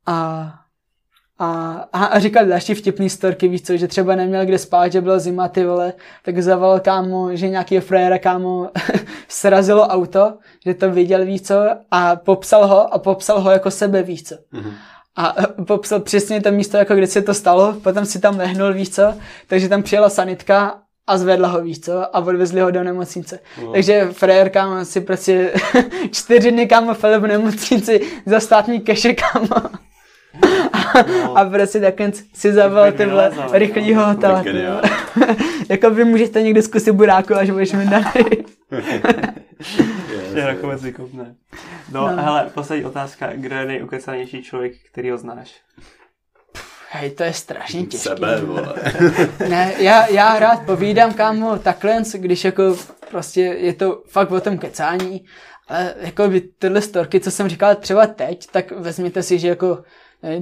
A, 0.06 0.52
a, 1.94 2.06
a 2.06 2.20
říkal 2.20 2.46
další 2.46 2.74
vtipný 2.74 3.10
storky, 3.10 3.48
víš 3.48 3.62
co, 3.62 3.78
že 3.78 3.88
třeba 3.88 4.16
neměl 4.16 4.46
kde 4.46 4.58
spát, 4.58 4.92
že 4.92 5.02
byla 5.02 5.20
zima, 5.20 5.48
ty 5.48 5.66
vole, 5.66 5.94
tak 6.24 6.40
zavolal 6.40 6.80
kámo, 6.80 7.36
že 7.36 7.50
nějaký 7.50 7.80
frajera 7.80 8.20
kámo 8.20 8.70
srazilo 9.28 9.88
auto, 9.88 10.34
že 10.66 10.74
to 10.74 10.92
viděl, 10.92 11.26
víš 11.26 11.42
co, 11.42 11.56
a 11.92 12.16
popsal 12.16 12.68
ho 12.68 12.94
a 12.94 13.00
popsal 13.00 13.42
ho 13.42 13.52
jako 13.52 13.72
sebe, 13.72 14.04
víš 14.04 14.24
co. 14.24 14.36
Mm-hmm. 14.36 14.74
A 15.16 15.36
popsal 15.68 16.00
přesně 16.00 16.42
to 16.42 16.52
místo, 16.52 16.78
jako 16.78 16.96
kde 16.96 17.08
se 17.08 17.22
to 17.22 17.34
stalo, 17.34 17.74
potom 17.74 18.06
si 18.06 18.20
tam 18.20 18.38
lehnul, 18.38 18.74
víš 18.74 18.90
co, 18.90 19.14
takže 19.48 19.70
tam 19.70 19.84
přijela 19.84 20.10
sanitka 20.10 20.80
a 21.08 21.18
zvedla 21.18 21.50
ho, 21.50 21.62
víš 21.62 21.80
co, 21.80 22.16
a 22.16 22.20
odvezli 22.20 22.62
ho 22.62 22.72
do 22.72 22.84
nemocnice. 22.84 23.40
No. 23.62 23.72
Takže 23.72 24.08
frajer, 24.12 24.50
kámo, 24.50 24.86
si 24.86 25.02
prostě 25.02 25.54
čtyři 26.12 26.52
dny, 26.52 26.68
kámo, 26.68 26.94
fell 26.94 27.22
v 27.22 27.28
nemocnici 27.28 28.02
za 28.26 28.40
státní 28.40 28.80
keše, 28.80 29.14
kámo 29.14 29.70
a, 30.74 31.00
a 31.36 31.50
prostě 31.50 31.80
takhle 31.80 32.12
si 32.34 32.54
zavolal 32.54 32.92
tyhle 32.92 33.32
rychlýho 33.52 34.06
hotela. 34.06 34.44
jako 35.70 35.90
vy 35.90 36.06
můžete 36.06 36.42
někdy 36.42 36.62
zkusit 36.62 36.92
buráku, 36.92 37.36
až 37.36 37.50
budeš 37.50 37.74
mi 37.74 37.86
daný. 37.86 38.06
je 40.36 40.46
nakonec 40.46 40.84
vykopne. 40.84 41.36
No, 41.92 42.16
no, 42.16 42.24
hele, 42.24 42.50
poslední 42.54 42.86
otázka. 42.86 43.30
Kdo 43.36 43.56
je 43.56 43.66
nejukecanější 43.66 44.44
člověk, 44.44 44.74
který 44.92 45.12
ho 45.12 45.18
znáš? 45.18 45.62
Hej, 46.90 47.12
to 47.12 47.24
je 47.24 47.34
strašně 47.34 47.86
těžké. 47.86 48.10
Sebe, 48.10 48.42
vole. 48.42 48.74
ne, 49.50 49.74
já, 49.78 50.08
já 50.08 50.40
rád 50.40 50.66
povídám, 50.66 51.14
kámo, 51.14 51.60
takhle, 51.60 52.02
když 52.14 52.46
jako 52.46 52.78
prostě 53.10 53.42
je 53.42 53.74
to 53.74 54.04
fakt 54.08 54.32
o 54.32 54.42
tom 54.42 54.58
kecání, 54.58 55.26
ale 55.68 55.94
jako 55.98 56.28
by 56.28 56.42
tyhle 56.42 56.82
storky, 56.82 57.20
co 57.20 57.32
jsem 57.32 57.50
říkal 57.50 57.76
třeba 57.76 58.08
teď, 58.08 58.48
tak 58.52 58.72
vezměte 58.72 59.24
si, 59.24 59.40
že 59.40 59.48
jako 59.48 59.84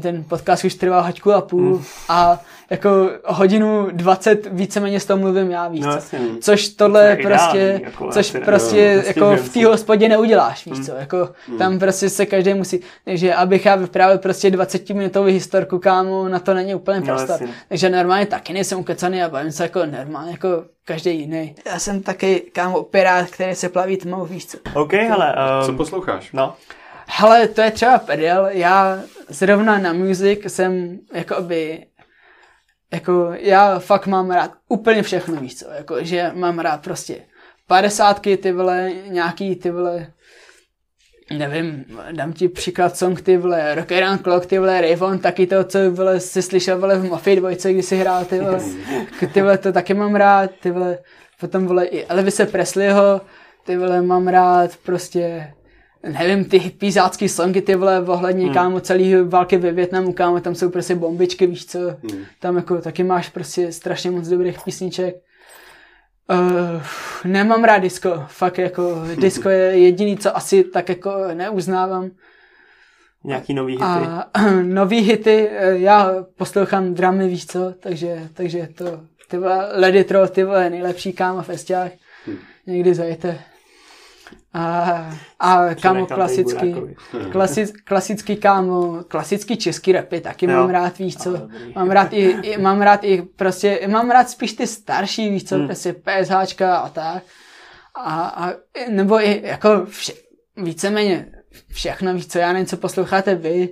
ten 0.01 0.23
podcast 0.23 0.63
už 0.65 0.73
trvá 0.75 1.01
haťku 1.01 1.31
a 1.33 1.41
půl 1.41 1.61
Mm. 1.61 1.83
a 2.09 2.39
jako 2.69 3.09
hodinu 3.25 3.87
20 3.91 4.47
víceméně 4.51 4.99
z 4.99 5.05
toho 5.05 5.17
mluvím 5.19 5.51
já, 5.51 5.67
víš 5.67 5.81
No, 5.81 5.97
co? 5.97 6.17
Což 6.41 6.67
To 6.69 6.75
tohle 6.83 7.05
je 7.09 7.15
prostě, 7.15 7.57
ideální, 7.57 7.83
jako 7.83 8.09
což 8.11 8.29
asi, 8.29 8.39
prostě 8.39 8.95
no, 8.95 9.03
jako 9.07 9.43
v 9.43 9.49
té 9.53 9.65
hospodě 9.65 10.09
neuděláš, 10.09 10.65
víš 10.65 10.77
Mm. 10.79 10.83
co, 10.85 10.91
jako 10.95 11.29
tam 11.57 11.79
prostě 11.79 12.09
se 12.09 12.25
každý 12.25 12.53
musí, 12.53 12.79
takže 13.05 13.33
abych 13.35 13.65
já 13.65 13.75
vyprávěl 13.75 14.17
prostě 14.17 14.51
20 14.51 14.93
minutový 14.93 15.33
historku, 15.33 15.79
kámo, 15.79 16.27
na 16.29 16.39
to 16.39 16.53
není 16.53 16.75
úplně 16.75 16.99
No, 16.99 17.05
prostor. 17.05 17.29
jasně. 17.31 17.47
takže 17.69 17.89
normálně 17.89 18.25
taky 18.25 18.53
nejsem 18.53 18.79
ukecaný 18.79 19.23
a 19.23 19.29
bavím 19.29 19.51
se 19.51 19.63
jako 19.63 19.85
normálně, 19.85 20.31
jako 20.31 20.47
každý 20.85 21.19
jiný. 21.19 21.55
Já 21.65 21.79
jsem 21.79 22.01
taky, 22.01 22.39
kámo, 22.53 22.83
pirát, 22.83 23.29
který 23.29 23.55
se 23.55 23.69
plaví 23.69 23.97
tmou, 23.97 24.25
víš 24.25 24.45
co. 24.45 24.57
OK, 24.73 24.93
hele, 24.93 25.35
Co 25.65 25.71
um, 25.71 25.77
posloucháš? 25.77 26.29
no, 26.33 26.53
Hele, 27.07 27.47
to 27.47 27.61
je 27.61 27.71
třeba 27.71 27.97
prdel, 27.97 28.47
já 28.51 28.99
zrovna 29.29 29.77
na 29.79 29.93
music 29.93 30.39
jsem 30.47 30.99
jakoby 31.13 31.85
jako 32.93 33.31
já 33.39 33.79
fakt 33.79 34.07
mám 34.07 34.31
rád 34.31 34.51
úplně 34.69 35.03
všechno, 35.03 35.35
víš 35.35 35.55
co, 35.59 35.69
jako, 35.69 36.03
že 36.03 36.31
mám 36.33 36.59
rád 36.59 36.83
prostě 36.83 37.21
padesátky, 37.67 38.37
ty 38.37 38.51
vole, 38.51 38.91
nějaký 39.07 39.55
ty 39.55 39.71
vole, 39.71 40.07
nevím, 41.37 41.85
dám 42.11 42.33
ti 42.33 42.49
příklad 42.49 42.97
song, 42.97 43.21
ty 43.21 43.37
vole, 43.37 43.75
Rock 43.75 43.91
Around 43.91 44.21
Clock, 44.21 44.45
ty 44.45 44.59
vole, 44.59 44.81
Rayvon, 44.81 45.19
taky 45.19 45.47
to, 45.47 45.63
co 45.63 45.91
vole, 45.91 46.19
si 46.19 46.41
slyšel, 46.41 46.79
vole, 46.79 46.99
v 46.99 47.09
Mafii 47.09 47.35
dvojce, 47.35 47.73
když 47.73 47.85
si 47.85 47.95
hrál, 47.97 48.25
ty 48.25 48.39
vole, 48.39 48.59
ty 49.33 49.41
vole, 49.41 49.57
to 49.57 49.71
taky 49.71 49.93
mám 49.93 50.15
rád, 50.15 50.51
ty 50.61 50.71
vole, 50.71 50.97
potom, 51.39 51.67
vole, 51.67 51.85
i 51.85 52.05
Elvise 52.05 52.45
Presleyho, 52.45 53.21
ty 53.65 53.77
vole, 53.77 54.01
mám 54.01 54.27
rád, 54.27 54.77
prostě, 54.77 55.53
nevím, 56.03 56.45
ty 56.45 56.59
pízácký 56.59 57.29
songy, 57.29 57.61
ty 57.61 57.75
vole, 57.75 58.01
ohledně, 58.01 58.45
hmm. 58.45 58.53
kámo, 58.53 58.79
celý 58.79 59.15
války 59.15 59.57
ve 59.57 59.71
Větnamu, 59.71 60.13
kámo, 60.13 60.39
tam 60.39 60.55
jsou 60.55 60.69
prostě 60.69 60.95
bombičky, 60.95 61.47
víš 61.47 61.65
co, 61.65 61.79
Hmm. 61.79 62.25
tam 62.39 62.55
jako 62.55 62.81
taky 62.81 63.03
máš 63.03 63.29
prostě 63.29 63.71
strašně 63.71 64.11
moc 64.11 64.27
dobrých 64.27 64.57
písniček. 64.65 65.15
Uh, 66.31 66.81
nemám 67.25 67.63
rád 67.63 67.77
disco, 67.79 68.23
fakt 68.27 68.57
jako 68.57 69.03
disco 69.19 69.49
je 69.49 69.77
jediný, 69.79 70.17
co 70.17 70.37
asi 70.37 70.63
tak 70.63 70.89
jako 70.89 71.11
neuznávám. 71.33 72.11
nějaký 73.23 73.53
nový 73.53 73.73
hity. 73.73 73.83
A 73.83 74.29
nový 74.63 74.99
hity, 74.99 75.49
eh, 75.51 75.77
já 75.77 76.11
poslouchám 76.37 76.93
dramy, 76.93 77.27
víš 77.27 77.45
co, 77.45 77.73
takže, 77.79 78.29
takže 78.33 78.67
to, 78.77 78.85
ty 79.29 79.37
vole, 79.37 79.79
Lady 79.81 80.03
Troll, 80.03 80.27
ty 80.27 80.43
vole, 80.43 80.69
nejlepší 80.69 81.13
kámo 81.13 81.41
v 81.41 81.49
Esťách, 81.49 81.91
Hm. 82.27 82.37
někdy 82.67 82.93
zajete. 82.93 83.39
A, 84.53 85.09
a 85.39 85.75
kámo 85.75 86.05
klasický, 86.05 86.75
klasic, 87.31 87.71
klasický 87.83 88.35
kámo, 88.35 89.03
klasický 89.07 89.57
český 89.57 89.91
rapy 89.91 90.21
taky 90.21 90.45
Jo. 90.45 90.51
mám 90.57 90.69
rád, 90.69 90.97
víš 90.97 91.17
co, 91.17 91.31
dobrý. 91.37 91.73
mám 91.75 91.91
rád 91.91 92.13
i, 92.13 92.21
i, 92.41 92.57
mám 92.57 92.81
rád 92.81 93.03
i 93.03 93.21
prostě, 93.21 93.79
mám 93.87 94.11
rád 94.11 94.29
spíš 94.29 94.53
ty 94.53 94.67
starší, 94.67 95.29
víš 95.29 95.43
co, 95.43 95.55
Hmm. 95.55 95.65
prostě 95.67 95.93
PSHčka 95.93 96.77
a 96.77 96.89
tak. 96.89 97.23
A, 97.95 98.23
a 98.27 98.53
nebo 98.89 99.19
i 99.27 99.41
jako 99.43 99.85
vše, 99.85 100.13
víceméně 100.57 101.31
všechno, 101.71 102.13
víš 102.13 102.27
co, 102.27 102.39
já 102.39 102.53
nevím, 102.53 102.65
co 102.65 102.77
posloucháte 102.77 103.35
vy. 103.35 103.69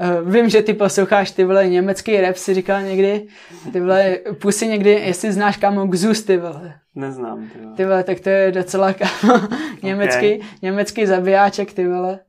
Uh, 0.00 0.32
vím, 0.32 0.48
že 0.48 0.62
ty 0.62 0.74
posloucháš 0.74 1.30
ty 1.30 1.44
vole 1.44 1.68
německý 1.68 2.20
rap, 2.20 2.36
si 2.36 2.54
říkal 2.54 2.82
někdy. 2.82 3.26
Ty 3.72 3.80
vole, 3.80 4.18
pusy 4.40 4.66
někdy, 4.66 4.90
jestli 4.90 5.32
znáš 5.32 5.56
kámo 5.56 5.86
Gzus, 5.86 6.22
ty 6.22 6.36
vole. 6.36 6.74
Neznám, 6.94 7.48
ty 7.52 7.58
vole. 7.58 7.76
Ty 7.76 7.84
vole, 7.84 8.04
tak 8.04 8.20
to 8.20 8.28
je 8.28 8.52
docela 8.52 8.92
kámo, 8.92 9.48
německý, 9.82 10.40
německý 10.62 11.06
zabijáček, 11.06 11.72
ty 11.72 11.88
vole. 11.88 12.20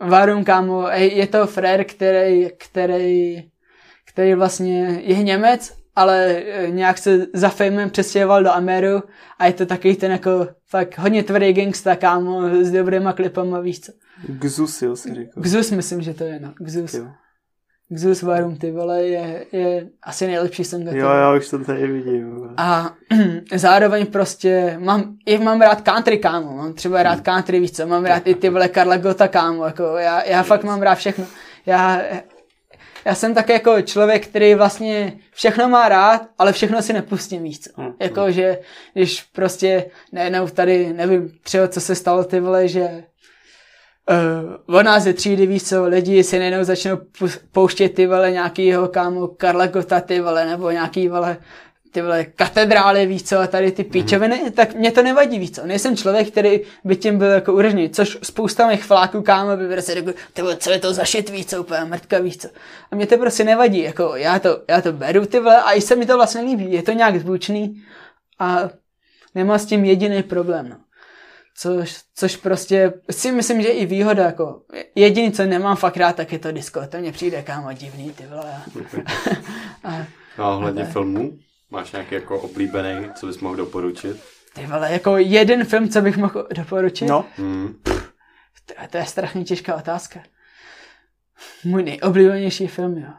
Varum, 0.00 0.44
kámo, 0.44 0.88
je 0.92 1.26
to 1.26 1.46
frér, 1.46 1.84
který, 1.84 2.48
který, 2.58 3.42
který 4.06 4.34
vlastně 4.34 5.00
je 5.02 5.22
Němec, 5.22 5.77
ale 5.98 6.26
eh, 6.26 6.70
nějak 6.70 6.98
se 6.98 7.26
za 7.34 7.48
fejmem 7.48 7.90
přestěhoval 7.90 8.42
do 8.42 8.50
Ameru 8.50 9.02
a 9.38 9.46
je 9.46 9.52
to 9.52 9.66
takový 9.66 9.96
ten 9.96 10.12
jako 10.12 10.48
fakt 10.66 10.98
hodně 10.98 11.22
tvrdý 11.22 11.52
gangsta, 11.52 11.96
kámo, 11.96 12.48
s 12.64 12.70
dobrýma 12.70 13.12
klipama, 13.12 13.60
víš 13.60 13.80
co. 13.80 13.92
Gzusil 14.28 14.96
si 14.96 15.14
řekl. 15.14 15.40
Gzus 15.40 15.70
myslím, 15.70 16.02
že 16.02 16.14
to 16.14 16.24
je, 16.24 16.40
no. 16.40 16.54
Gzus. 16.58 16.94
Jo. 16.94 17.06
Gzus 17.90 18.22
Varum, 18.22 18.56
ty 18.56 18.70
vole, 18.70 19.02
je, 19.02 19.46
je 19.52 19.88
asi 20.02 20.26
nejlepší 20.26 20.64
song. 20.64 20.86
jo, 20.90 21.06
já 21.06 21.34
už 21.34 21.48
to 21.48 21.58
tady 21.64 21.86
vidím. 21.86 22.34
vole. 22.34 22.54
A 22.56 22.94
zároveň 23.54 24.06
prostě 24.06 24.76
mám, 24.80 25.16
i 25.26 25.38
mám 25.38 25.60
rád 25.60 25.80
country, 25.80 26.18
kámo, 26.18 26.56
mám 26.56 26.72
třeba 26.74 27.02
rád 27.02 27.20
country, 27.20 27.60
víš 27.60 27.72
co, 27.72 27.86
mám 27.86 28.04
rád 28.04 28.26
i 28.26 28.34
ty 28.34 28.48
vole 28.48 28.68
Karla 28.68 28.96
Gota, 28.96 29.28
kámo, 29.28 29.64
jako 29.64 29.82
já, 29.82 30.24
já 30.24 30.42
fakt 30.42 30.64
mám 30.64 30.82
rád 30.82 30.94
všechno. 30.94 31.24
Já, 31.66 32.00
já 33.04 33.14
jsem 33.14 33.34
tak 33.34 33.48
jako 33.48 33.82
člověk, 33.82 34.26
který 34.26 34.54
vlastně 34.54 35.12
všechno 35.32 35.68
má 35.68 35.88
rád, 35.88 36.28
ale 36.38 36.52
všechno 36.52 36.82
si 36.82 36.92
nepustím, 36.92 37.42
víš 37.42 37.60
co. 37.60 37.70
Hmm. 37.76 37.92
Jako, 38.00 38.30
že 38.30 38.58
když 38.92 39.22
prostě 39.22 39.90
najednou 40.12 40.48
tady, 40.48 40.92
nevím, 40.92 41.30
třeba 41.42 41.68
co 41.68 41.80
se 41.80 41.94
stalo, 41.94 42.24
ty 42.24 42.40
vole, 42.40 42.68
že 42.68 43.04
Uh, 44.66 44.76
od 44.76 44.82
nás 44.82 45.02
ze 45.02 45.12
třídy, 45.12 45.46
víš 45.46 45.62
co, 45.62 45.84
lidi 45.84 46.24
si 46.24 46.38
najednou 46.38 46.64
začnou 46.64 46.98
pouštět 47.52 47.88
ty 47.88 48.06
vole 48.06 48.30
nějakýho 48.30 48.88
kámo 48.88 49.28
Karla 49.28 49.66
Gota, 49.66 50.00
ty 50.00 50.20
vole, 50.20 50.46
nebo 50.46 50.70
nějaký 50.70 51.08
vole 51.08 51.36
ty 51.98 52.02
vole 52.02 52.24
katedrály, 52.24 53.06
víš 53.06 53.22
co, 53.22 53.38
a 53.38 53.46
tady 53.46 53.72
ty 53.72 53.84
píčoviny, 53.84 54.50
tak 54.50 54.74
mě 54.74 54.92
to 54.92 55.02
nevadí, 55.02 55.38
víš 55.38 55.50
co. 55.50 55.66
Nejsem 55.66 55.96
člověk, 55.96 56.30
který 56.30 56.60
by 56.84 56.96
tím 56.96 57.18
byl 57.18 57.28
jako 57.28 57.52
uražený, 57.52 57.90
což 57.90 58.18
spousta 58.22 58.68
mých 58.68 58.84
fláků, 58.84 59.22
kámo, 59.22 59.56
by 59.56 59.68
prostě 59.68 59.94
řekl, 59.94 60.14
ty 60.32 60.42
vole, 60.42 60.56
co 60.56 60.70
je 60.70 60.78
to 60.78 60.94
za 60.94 61.04
shit, 61.04 61.30
víš 61.30 61.46
co, 61.46 61.60
úplně 61.60 61.84
mrtka, 61.84 62.18
víš 62.18 62.36
co. 62.36 62.48
A 62.90 62.96
mě 62.96 63.06
to 63.06 63.18
prostě 63.18 63.44
nevadí, 63.44 63.82
jako 63.82 64.16
já 64.16 64.38
to, 64.38 64.62
já 64.68 64.80
to 64.80 64.92
beru, 64.92 65.26
ty 65.26 65.40
vole, 65.40 65.62
a 65.62 65.72
i 65.72 65.80
se 65.80 65.96
mi 65.96 66.06
to 66.06 66.16
vlastně 66.16 66.40
líbí, 66.40 66.72
je 66.72 66.82
to 66.82 66.92
nějak 66.92 67.20
zvučný 67.20 67.82
a 68.38 68.70
nemá 69.34 69.58
s 69.58 69.66
tím 69.66 69.84
jediný 69.84 70.22
problém, 70.22 70.68
no. 70.68 70.76
Což, 71.56 71.96
což 72.14 72.36
prostě 72.36 72.92
si 73.10 73.32
myslím, 73.32 73.62
že 73.62 73.68
i 73.68 73.86
výhoda, 73.86 74.24
jako 74.24 74.62
jediný, 74.94 75.32
co 75.32 75.46
nemám 75.46 75.76
fakt 75.76 75.96
rád, 75.96 76.16
tak 76.16 76.32
je 76.32 76.38
to 76.38 76.52
disco, 76.52 76.80
to 76.88 76.98
mně 76.98 77.12
přijde, 77.12 77.42
kámo, 77.42 77.72
divný, 77.72 78.10
ty 78.10 78.26
vole. 78.26 78.54
A, 79.84 80.06
No 80.38 80.44
a 80.44 80.56
ohledně 80.56 80.84
filmů? 80.84 81.38
Máš 81.70 81.92
nějaký 81.92 82.14
jako 82.14 82.40
oblíbený, 82.40 83.10
co 83.14 83.26
bys 83.26 83.38
mohl 83.38 83.56
doporučit? 83.56 84.22
ty 84.54 84.66
vole, 84.66 84.92
jako 84.92 85.16
jeden 85.16 85.64
film, 85.64 85.88
co 85.88 86.00
bych 86.00 86.16
mohl 86.16 86.48
doporučit? 86.54 87.06
No, 87.08 87.24
Hmm. 87.36 87.82
To, 88.66 88.74
to 88.90 88.96
je 88.98 89.06
strašně 89.06 89.44
těžká 89.44 89.74
otázka. 89.76 90.20
Můj 91.64 91.82
nejoblíbenější 91.82 92.66
film, 92.66 92.98
jo. 92.98 93.10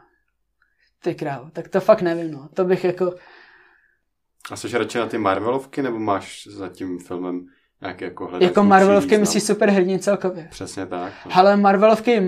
Ty 1.02 1.14
krávo, 1.14 1.50
tak 1.50 1.68
to 1.68 1.80
fakt 1.80 2.02
nevím, 2.02 2.30
no. 2.30 2.48
To 2.54 2.64
bych 2.64 2.84
jako, 2.84 3.14
A 4.50 4.56
jsi 4.56 4.78
radši 4.78 4.98
na 4.98 5.06
ty 5.06 5.18
Marvelovky, 5.18 5.82
nebo 5.82 5.98
máš 5.98 6.46
za 6.46 6.68
tím 6.68 6.98
filmem 6.98 7.46
nějaký 7.82 8.04
jako 8.04 8.26
hledat 8.26 8.42
jako 8.42 8.62
Marvelovky 8.64 9.06
význam? 9.06 9.20
myslíš 9.20 9.42
superhrdin 9.42 9.98
celkově. 9.98 10.46
Přesně 10.50 10.86
tak. 10.86 11.12
No. 11.26 11.30
Ale 11.34 11.56
Marvelovky 11.56 12.22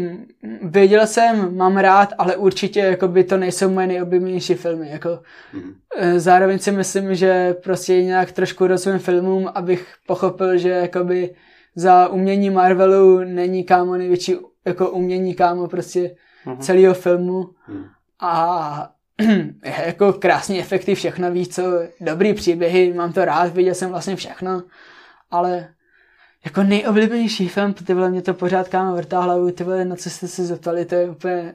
věděl 0.62 1.06
jsem, 1.06 1.56
mám 1.56 1.76
rád, 1.76 2.12
ale 2.18 2.36
určitě 2.36 2.80
jako 2.80 3.08
by 3.08 3.24
to 3.24 3.36
nejsou 3.36 3.70
moje 3.70 3.86
nejoblíbenější 3.86 4.54
filmy. 4.54 4.90
Jako, 4.90 5.20
eh, 5.96 6.20
zároveň 6.20 6.58
si 6.58 6.72
myslím, 6.72 7.14
že 7.14 7.54
prostě 7.64 8.02
nějak 8.04 8.32
trošku 8.32 8.66
rozumím 8.66 8.98
filmům, 8.98 9.50
abych 9.54 9.94
pochopil, 10.06 10.58
že 10.58 10.68
jakoby 10.68 11.34
za 11.76 12.08
umění 12.08 12.50
Marvelu 12.50 13.18
není 13.24 13.64
kámo 13.64 13.96
největší 13.96 14.36
jako 14.66 14.90
umění 14.90 15.34
kámo 15.34 15.68
prostě 15.68 16.14
Mhm. 16.46 16.58
celého 16.58 16.94
filmu. 16.94 17.48
Mhm. 17.68 17.84
A 18.20 18.88
jako 19.86 20.12
krásný 20.12 20.60
efekty, 20.60 20.94
všechno 20.94 21.30
víš 21.32 21.48
co, 21.48 21.62
dobrý 22.00 22.34
příběhy, 22.34 22.92
mám 22.92 23.12
to 23.12 23.24
rád, 23.24 23.52
viděl 23.54 23.74
jsem 23.74 23.90
vlastně 23.90 24.16
všechno, 24.16 24.62
ale 25.32 25.74
jako 26.44 26.62
nejoblíbenější 26.62 27.48
film, 27.48 27.74
ty 27.74 27.94
vole, 27.94 28.10
mě 28.10 28.22
to 28.22 28.34
pořád 28.34 28.68
kámo 28.68 28.96
vrtá 28.96 29.20
hlavu, 29.20 29.50
ty 29.50 29.64
vole, 29.64 29.84
na 29.84 29.96
co 29.96 30.10
jste 30.10 30.28
se 30.28 30.44
zeptali, 30.44 30.84
to 30.84 30.94
je 30.94 31.10
úplně 31.10 31.54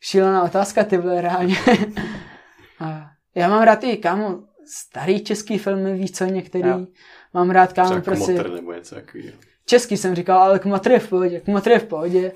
šílená 0.00 0.42
otázka, 0.42 0.84
ty 0.84 0.98
vole, 0.98 1.20
reálně. 1.20 1.56
A 2.80 3.10
já 3.34 3.48
mám 3.48 3.62
rád 3.62 3.84
i, 3.84 3.96
kámo, 3.96 4.42
starý 4.66 5.24
český 5.24 5.58
filmy, 5.58 5.94
víš 5.94 6.12
co, 6.12 6.24
některý. 6.24 6.68
Jo. 6.68 6.86
Mám 7.34 7.50
rád, 7.50 7.72
kámo, 7.72 7.88
Třeba 7.88 8.02
prostě... 8.02 8.34
Kmotr 8.34 8.50
nebo 8.50 8.72
něco 8.72 8.94
takového. 8.94 9.32
Český 9.70 9.96
jsem 9.96 10.14
říkal, 10.14 10.38
ale 10.38 10.58
Kmotr 10.58 10.90
je 10.90 10.98
v 10.98 11.08
pohodě, 11.08 11.40
Kmotr 11.40 11.70
je 11.70 11.78
v 11.78 11.84
pohodě. 11.84 12.32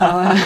Ale-. 0.00 0.40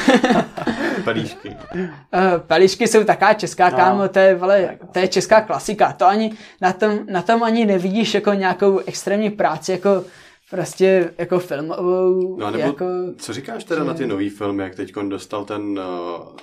Pelíšky. 1.05 1.49
Uh, 1.75 2.39
Pelíšky 2.47 2.89
jsou 2.89 3.05
taká 3.05 3.35
česká, 3.35 3.71
No, 3.71 3.77
kámo, 3.77 4.09
to 4.09 4.19
je, 4.19 4.35
vole, 4.35 4.79
to 4.93 4.99
je 4.99 5.09
česká 5.09 5.41
klasika. 5.41 5.93
To 5.93 6.07
ani, 6.07 6.33
na 6.61 6.73
tom, 6.73 6.99
na 7.11 7.23
tom 7.23 7.43
ani 7.43 7.67
nevidíš 7.67 8.15
jako 8.15 8.33
nějakou 8.33 8.79
extrémní 8.87 9.31
práci, 9.31 9.73
jako 9.73 10.05
prostě 10.51 11.11
jako 11.19 11.39
filmovou, 11.39 12.37
No 12.39 12.51
nebo 12.51 12.65
jako... 12.65 12.85
co 13.19 13.33
říkáš 13.33 13.65
teda 13.65 13.85
na 13.85 13.95
ty 13.95 14.07
nový 14.07 14.31
filmy, 14.31 14.63
jak 14.63 14.75
teď 14.75 14.93
dostal 15.09 15.45
ten... 15.45 15.81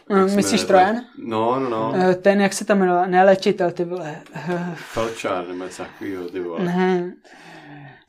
Uh, 0.10 0.36
myslíš? 0.36 0.64
Trojan? 0.64 0.96
No, 1.26 1.60
no, 1.60 1.70
no. 1.70 1.94
Uh, 1.98 2.14
ten, 2.14 2.42
jak 2.42 2.54
se 2.54 2.66
tam 2.66 2.80
jmenoval, 2.80 3.08
neléčitel, 3.08 3.72
ty 3.72 3.84
vole. 3.84 4.16
Felčar 4.76 5.48
nebo 5.48 5.64
něco 5.64 5.84
takového, 5.84 6.30
ty 6.30 6.40
vole. 6.40 6.64
ne, 6.64 7.14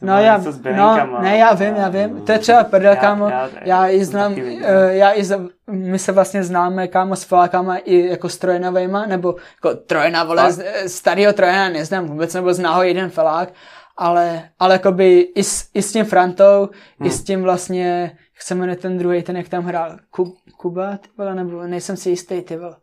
No 0.02 0.18
já, 0.18 0.38
no, 0.76 0.96
ne, 1.22 1.36
já 1.38 1.54
vím, 1.54 1.74
já 1.76 1.88
vím. 1.88 2.20
To 2.24 2.32
je 2.32 2.38
třeba 2.38 2.64
prdel, 2.64 2.92
Já- 2.92 3.00
kámo. 3.00 3.28
já- 3.28 3.48
Já 3.64 3.88
i 3.88 4.04
znám, 4.04 4.34
eh, 4.64 4.94
já 4.96 5.12
i 5.18 5.24
za, 5.24 5.40
my 5.70 5.98
se 5.98 6.12
vlastně 6.12 6.44
známe, 6.44 6.88
kámo, 6.88 7.16
s 7.16 7.24
Polákama 7.24 7.76
i 7.76 8.06
jako 8.08 8.28
s 8.28 8.38
Trojenovejma, 8.38 9.06
nebo 9.06 9.34
jako 9.54 9.78
Trojena, 9.80 10.24
vole, 10.24 10.52
z- 10.52 10.64
eh, 10.74 10.88
starýho 10.88 11.32
Trojena 11.32 11.68
neznám 11.68 12.06
vůbec, 12.06 12.34
nebo 12.34 12.54
zná 12.54 12.74
ho 12.74 12.82
jeden 12.82 13.10
felák, 13.10 13.48
ale, 13.96 14.42
ale 14.58 14.74
jakoby 14.74 15.20
i 15.20 15.42
s, 15.44 15.68
i 15.74 15.82
s 15.82 15.92
tím 15.92 16.04
Frantou, 16.04 16.68
i 17.04 17.10
s 17.10 17.24
tím 17.24 17.42
vlastně, 17.42 18.12
jak 18.34 18.42
se 18.42 18.54
jmenuje 18.54 18.76
ten 18.76 18.98
druhý, 18.98 19.22
ten 19.22 19.36
jak 19.36 19.48
tam 19.48 19.64
hrál, 19.64 19.96
Kub, 20.10 20.34
Kuba, 20.56 20.96
ty 20.96 21.08
vole, 21.18 21.34
nebo 21.34 21.62
nejsem 21.62 21.96
si 21.96 22.10
jistý, 22.10 22.42
ty 22.42 22.56
vole. 22.56 22.76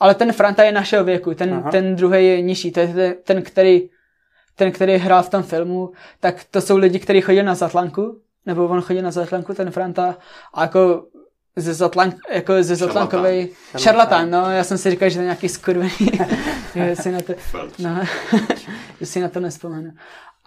Ale 0.00 0.14
ten 0.14 0.32
Franta 0.32 0.62
je 0.64 0.72
našeho 0.72 1.04
věku, 1.04 1.34
ten, 1.34 1.54
Aha. 1.54 1.70
ten 1.70 1.96
druhý 1.96 2.26
je 2.28 2.40
nižší, 2.42 2.72
to 2.72 2.80
je 2.80 3.14
ten, 3.24 3.42
který 3.42 3.88
ten, 4.60 4.72
který 4.72 4.96
hrál 4.96 5.22
v 5.22 5.28
tom 5.28 5.42
filmu, 5.42 5.92
tak 6.20 6.44
to 6.50 6.60
jsou 6.60 6.76
lidi, 6.76 6.98
kteří 6.98 7.20
chodí 7.20 7.42
na 7.42 7.54
Zatlanku, 7.54 8.20
nebo 8.46 8.68
on 8.68 8.80
chodí 8.80 9.02
na 9.02 9.10
Zatlanku, 9.10 9.54
ten 9.54 9.70
Franta, 9.70 10.16
a 10.54 10.62
jako 10.62 11.04
ze, 11.56 11.74
Zatlank, 11.74 12.16
jako 12.32 12.62
ze 12.62 12.76
Zatlankovej, 12.76 13.48
šarlatán, 13.78 14.30
no, 14.30 14.50
já 14.50 14.64
jsem 14.64 14.78
si 14.78 14.90
říkal, 14.90 15.08
že 15.08 15.14
to 15.14 15.20
je 15.20 15.24
nějaký 15.24 15.48
skurvený, 15.48 16.10
že 16.74 16.96
si 16.96 17.12
na 17.12 17.20
to, 17.20 17.32
no, 17.78 18.04
že 19.00 19.06
si 19.06 19.20
na 19.20 19.28
to 19.28 19.40
nespomenu. 19.40 19.90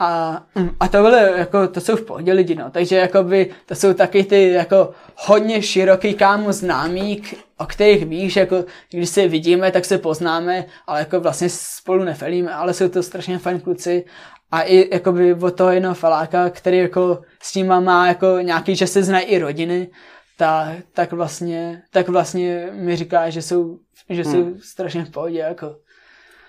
A, 0.04 0.44
a 0.80 0.88
to 0.88 1.02
byly, 1.02 1.40
jako, 1.40 1.68
to 1.68 1.82
jsou 1.82 1.96
v 1.96 2.06
pohodě 2.06 2.34
lidi, 2.34 2.56
no, 2.56 2.70
takže 2.72 2.96
jakoby, 2.96 3.52
to 3.66 3.76
jsou 3.76 3.94
taky 3.94 4.24
ty, 4.24 4.50
jako, 4.52 4.90
hodně 5.16 5.62
široký 5.62 6.14
kámo 6.14 6.54
známí, 6.54 7.24
o 7.58 7.66
kterých 7.66 8.06
víš, 8.06 8.36
jako, 8.36 8.66
když 8.92 9.10
se 9.10 9.28
vidíme, 9.28 9.72
tak 9.72 9.86
se 9.86 9.98
poznáme, 9.98 10.66
ale 10.88 11.00
jako 11.00 11.20
vlastně 11.20 11.50
spolu 11.50 12.04
nefelíme, 12.04 12.54
ale 12.54 12.74
jsou 12.74 12.90
to 12.90 13.04
strašně 13.04 13.38
fajn 13.40 13.60
kluci 13.60 14.06
a 14.52 14.62
i 14.62 14.90
jakoby 14.94 15.34
od 15.34 15.56
toho 15.56 15.72
jednoho 15.72 15.96
faláka, 15.96 16.50
který 16.50 16.78
jako 16.78 17.22
s 17.42 17.56
nima 17.56 17.80
má 17.80 18.08
jako 18.08 18.28
nějaký, 18.42 18.76
že 18.76 18.88
se 18.88 19.04
znají 19.04 19.26
i 19.26 19.40
rodiny, 19.40 19.90
tak, 20.38 20.78
tak 20.94 21.12
vlastně, 21.14 21.82
tak 21.92 22.08
vlastně 22.10 22.70
mi 22.72 22.96
říká, 22.96 23.30
že 23.30 23.42
jsou, 23.42 23.78
že 24.10 24.24
jsou 24.24 24.44
Hmm. 24.44 24.60
strašně 24.62 25.06
v 25.06 25.12
pohodě, 25.12 25.40
jako. 25.40 25.76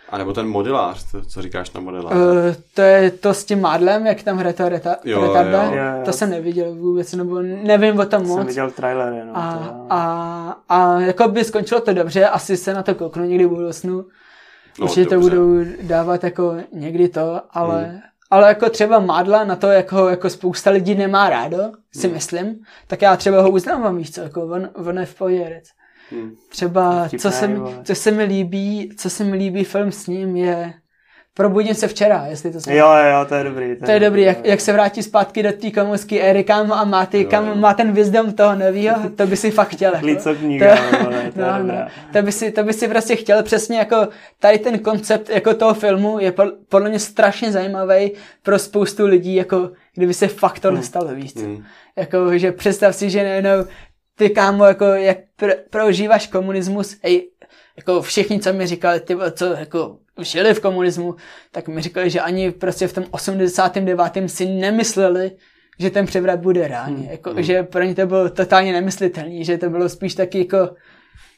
A 0.09 0.19
nebo 0.19 0.33
ten 0.33 0.49
modelář, 0.49 1.11
to, 1.11 1.23
co 1.25 1.43
říkáš 1.43 1.73
na 1.73 1.81
modelář? 1.81 2.15
Uh, 2.15 2.21
to 2.75 2.83
je 2.83 3.11
to 3.11 3.35
s 3.35 3.45
tím 3.45 3.61
Mádlem, 3.61 4.07
jak 4.07 4.23
tam 4.23 4.37
hraje 4.37 4.53
to 4.55 4.69
reta, 4.69 4.97
Jo, 5.05 5.23
retarda. 5.27 5.63
jo. 5.65 6.05
To 6.05 6.13
jsem 6.13 6.31
neviděl 6.31 6.75
vůbec, 6.75 7.13
nebo 7.13 7.43
nevím 7.43 7.99
o 7.99 8.07
tom 8.07 8.27
Jsem 8.27 8.37
moc. 8.37 8.47
viděl 8.47 8.71
trailer 8.71 9.13
jenom. 9.13 9.37
A, 9.37 9.55
to- 9.55 9.87
a, 9.91 10.57
a 10.69 11.01
jako 11.01 11.29
by 11.29 11.45
skončilo 11.45 11.81
to 11.81 11.93
dobře, 11.95 12.27
asi 12.27 12.57
se 12.57 12.75
na 12.75 12.83
to 12.83 12.95
kouknu 12.95 13.25
někdy 13.25 13.45
v 13.45 13.49
budoucnu. 13.49 14.05
No, 14.81 14.85
Určitě 14.87 15.05
to 15.07 15.15
dobře. 15.15 15.31
budou 15.31 15.65
dávat 15.83 16.25
jako 16.25 16.55
někdy 16.73 17.09
to, 17.09 17.41
ale, 17.51 17.85
Hmm. 17.85 17.99
ale 18.31 18.49
jako 18.49 18.71
třeba 18.71 18.99
Mádla 18.99 19.45
na 19.45 19.57
to 19.57 19.67
jako, 19.67 20.09
jako 20.09 20.31
spousta 20.31 20.71
lidí 20.71 20.95
nemá 20.95 21.31
rádo, 21.31 21.59
si 21.93 22.07
Hmm. 22.07 22.15
myslím, 22.15 22.57
tak 22.87 23.03
já 23.03 23.17
třeba 23.17 23.41
ho 23.43 23.51
uznávám, 23.51 23.97
víš 23.97 24.11
co, 24.11 24.21
jako 24.21 24.43
on, 24.43 24.69
on 24.75 24.99
je 24.99 25.07
v 25.07 25.15
pohodě 25.15 25.61
herec. 26.11 26.25
Hm. 26.27 26.35
Třeba, 26.49 27.05
Vtipný, 27.09 27.19
co 27.19 27.31
se, 27.31 27.49
mi, 27.49 27.61
co 27.85 27.95
se 27.95 28.11
mi 28.11 28.25
líbí, 28.25 28.91
co 28.97 29.11
se 29.11 29.25
mi 29.25 29.37
líbí 29.37 29.65
film 29.65 29.93
s 29.93 30.07
ním 30.07 30.37
je 30.37 30.75
Probudím 31.37 31.75
se 31.75 31.89
včera, 31.89 32.27
jestli 32.27 32.53
to 32.53 32.71
Jo, 32.71 32.87
jo, 33.11 33.25
to 33.29 33.35
je 33.35 33.45
dobrý. 33.45 33.77
to 33.85 33.91
je 33.91 34.01
dobrý, 34.01 34.23
jak, 34.23 34.47
jak 34.47 34.61
se 34.61 34.73
vrátí 34.73 35.03
zpátky 35.03 35.43
do 35.43 35.53
té 35.53 35.71
komusky 35.71 36.21
éry, 36.21 36.45
kam 36.45 36.73
a 36.73 36.85
má, 36.85 37.07
ty, 37.07 37.25
kam, 37.25 37.61
má 37.61 37.75
ten 37.75 37.93
wisdom 37.93 38.33
toho 38.33 38.55
novýho, 38.55 38.95
to 39.17 39.27
by 39.27 39.37
si 39.37 39.51
fakt 39.51 39.69
chtěl. 39.69 39.95
Jako. 39.95 40.07
Líco 40.07 40.35
kniha, 40.35 40.77
To- 40.77 41.05
vole, 41.05 41.31
to 41.35 41.41
je 41.41 41.47
No, 41.47 41.63
no, 41.63 41.75
to, 42.13 42.23
by 42.23 42.33
si, 42.33 42.51
to 42.53 42.63
by 42.65 42.73
si 42.73 42.89
prostě 42.89 43.17
chtěl 43.17 43.43
přesně 43.43 43.79
jako 43.79 44.09
tady 44.39 44.59
ten 44.59 44.79
koncept 44.79 45.29
jako 45.31 45.55
toho 45.55 45.75
filmu 45.75 46.19
je 46.19 46.33
pod- 46.33 46.55
podle 46.69 46.89
mě 46.89 46.99
strašně 46.99 47.53
zajímavý 47.53 48.13
pro 48.43 48.59
spoustu 48.59 49.07
lidí, 49.07 49.35
jako 49.35 49.71
kdyby 49.95 50.15
se 50.15 50.29
fakt 50.29 50.61
to 50.61 50.71
nestalo, 50.71 51.15
víš 51.15 51.33
co? 51.35 51.41
Hm. 51.41 51.65
Jako, 51.97 52.39
že 52.39 52.53
představ 52.53 52.95
si, 52.97 53.11
že 53.11 53.23
nejenom 53.23 53.65
ty 54.17 54.31
kámo, 54.31 54.65
jako 54.65 54.85
jak 54.85 55.19
pr- 55.39 55.57
prožíváš 55.71 56.27
komunismus, 56.27 56.97
hej, 57.03 57.31
jako 57.77 58.03
všichni, 58.03 58.41
co 58.41 58.53
mi 58.53 58.67
říkali, 58.67 59.01
ty, 59.01 59.17
co 59.33 59.45
jako 59.45 59.99
žili 60.21 60.55
v 60.55 60.61
komunismu, 60.61 61.15
tak 61.51 61.69
mi 61.69 61.83
říkali, 61.83 62.11
že 62.11 62.21
ani 62.21 62.51
prostě 62.51 62.89
v 62.89 62.93
tom 62.93 63.05
89. 63.11 64.13
si 64.27 64.47
nemysleli, 64.47 65.31
že 65.79 65.91
ten 65.91 66.07
převrat 66.07 66.41
bude 66.41 66.69
reálně. 66.69 66.97
Hmm. 66.97 67.11
Jako, 67.11 67.43
Že 67.43 67.63
pro 67.63 67.83
ně 67.83 67.95
to 67.95 68.07
bylo 68.07 68.31
totálně 68.31 68.73
nemyslitelný, 68.73 69.45
že 69.45 69.59
to 69.59 69.71
bylo 69.71 69.89
spíš 69.89 70.15
taky 70.15 70.39
jako 70.39 70.75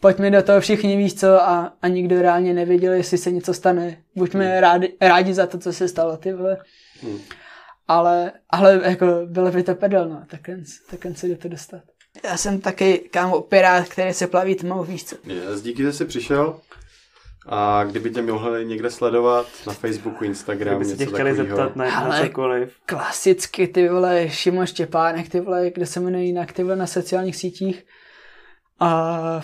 pojďme 0.01 0.31
do 0.31 0.43
toho 0.43 0.61
všichni 0.61 0.97
víš 0.97 1.15
co 1.15 1.43
a, 1.43 1.73
a 1.83 1.89
nikdo 1.89 2.23
reálně 2.23 2.55
nevěděl, 2.55 2.93
jestli 2.93 3.19
se 3.19 3.31
něco 3.31 3.55
stane. 3.55 3.97
Buďme 4.17 4.61
rádi, 4.61 4.97
rádi 5.01 5.35
za 5.35 5.47
to, 5.47 5.59
co 5.59 5.73
se 5.73 5.89
stalo, 5.89 6.17
ty 6.17 6.33
vole. 6.33 6.57
Hmm. 7.03 7.19
Ale, 7.89 8.33
ale 8.51 8.81
jako 8.85 9.07
bylo 9.27 9.51
by 9.51 9.63
to 9.63 9.75
pedel, 9.75 10.09
no, 10.09 10.23
tak 10.31 10.49
jen, 10.49 10.65
tak 10.91 11.05
jen 11.05 11.15
se 11.15 11.29
do 11.29 11.37
to 11.37 11.49
dostat. 11.49 11.83
Já 12.25 12.37
jsem 12.37 12.61
taky 12.61 12.99
kámo 13.11 13.41
pirát, 13.41 13.89
který 13.89 14.13
se 14.15 14.27
plaví 14.27 14.55
tmou, 14.55 14.85
víš 14.85 15.05
co. 15.05 15.17
Yes, 15.25 15.63
díky, 15.63 15.83
že 15.83 15.93
jsi 15.93 16.05
přišel. 16.05 16.57
A 17.49 17.85
kdyby 17.85 18.11
tě 18.11 18.23
mohli 18.23 18.65
někde 18.67 18.91
sledovat 18.91 19.47
na 19.67 19.73
Facebooku, 19.73 20.25
Instagramu, 20.25 20.79
něco 20.79 20.97
tě 20.97 21.07
chtěli 21.07 21.31
takového. 21.31 21.57
zeptat 21.57 21.77
na, 21.77 21.85
na 21.85 21.97
Ale- 22.01 22.27
cokoliv. 22.27 22.77
Klasicky 22.87 23.67
ty 23.69 23.89
vole 23.89 24.29
Šimon 24.31 24.67
Štěpánek, 24.67 25.29
ty 25.29 25.41
vole, 25.41 25.71
kde 25.75 25.87
se 25.87 26.01
jmenuje 26.01 26.25
jinak, 26.25 26.53
ty 26.53 26.63
vole 26.63 26.77
na 26.77 26.87
sociálních 26.87 27.37
sítích. 27.37 27.85
A 28.81 29.41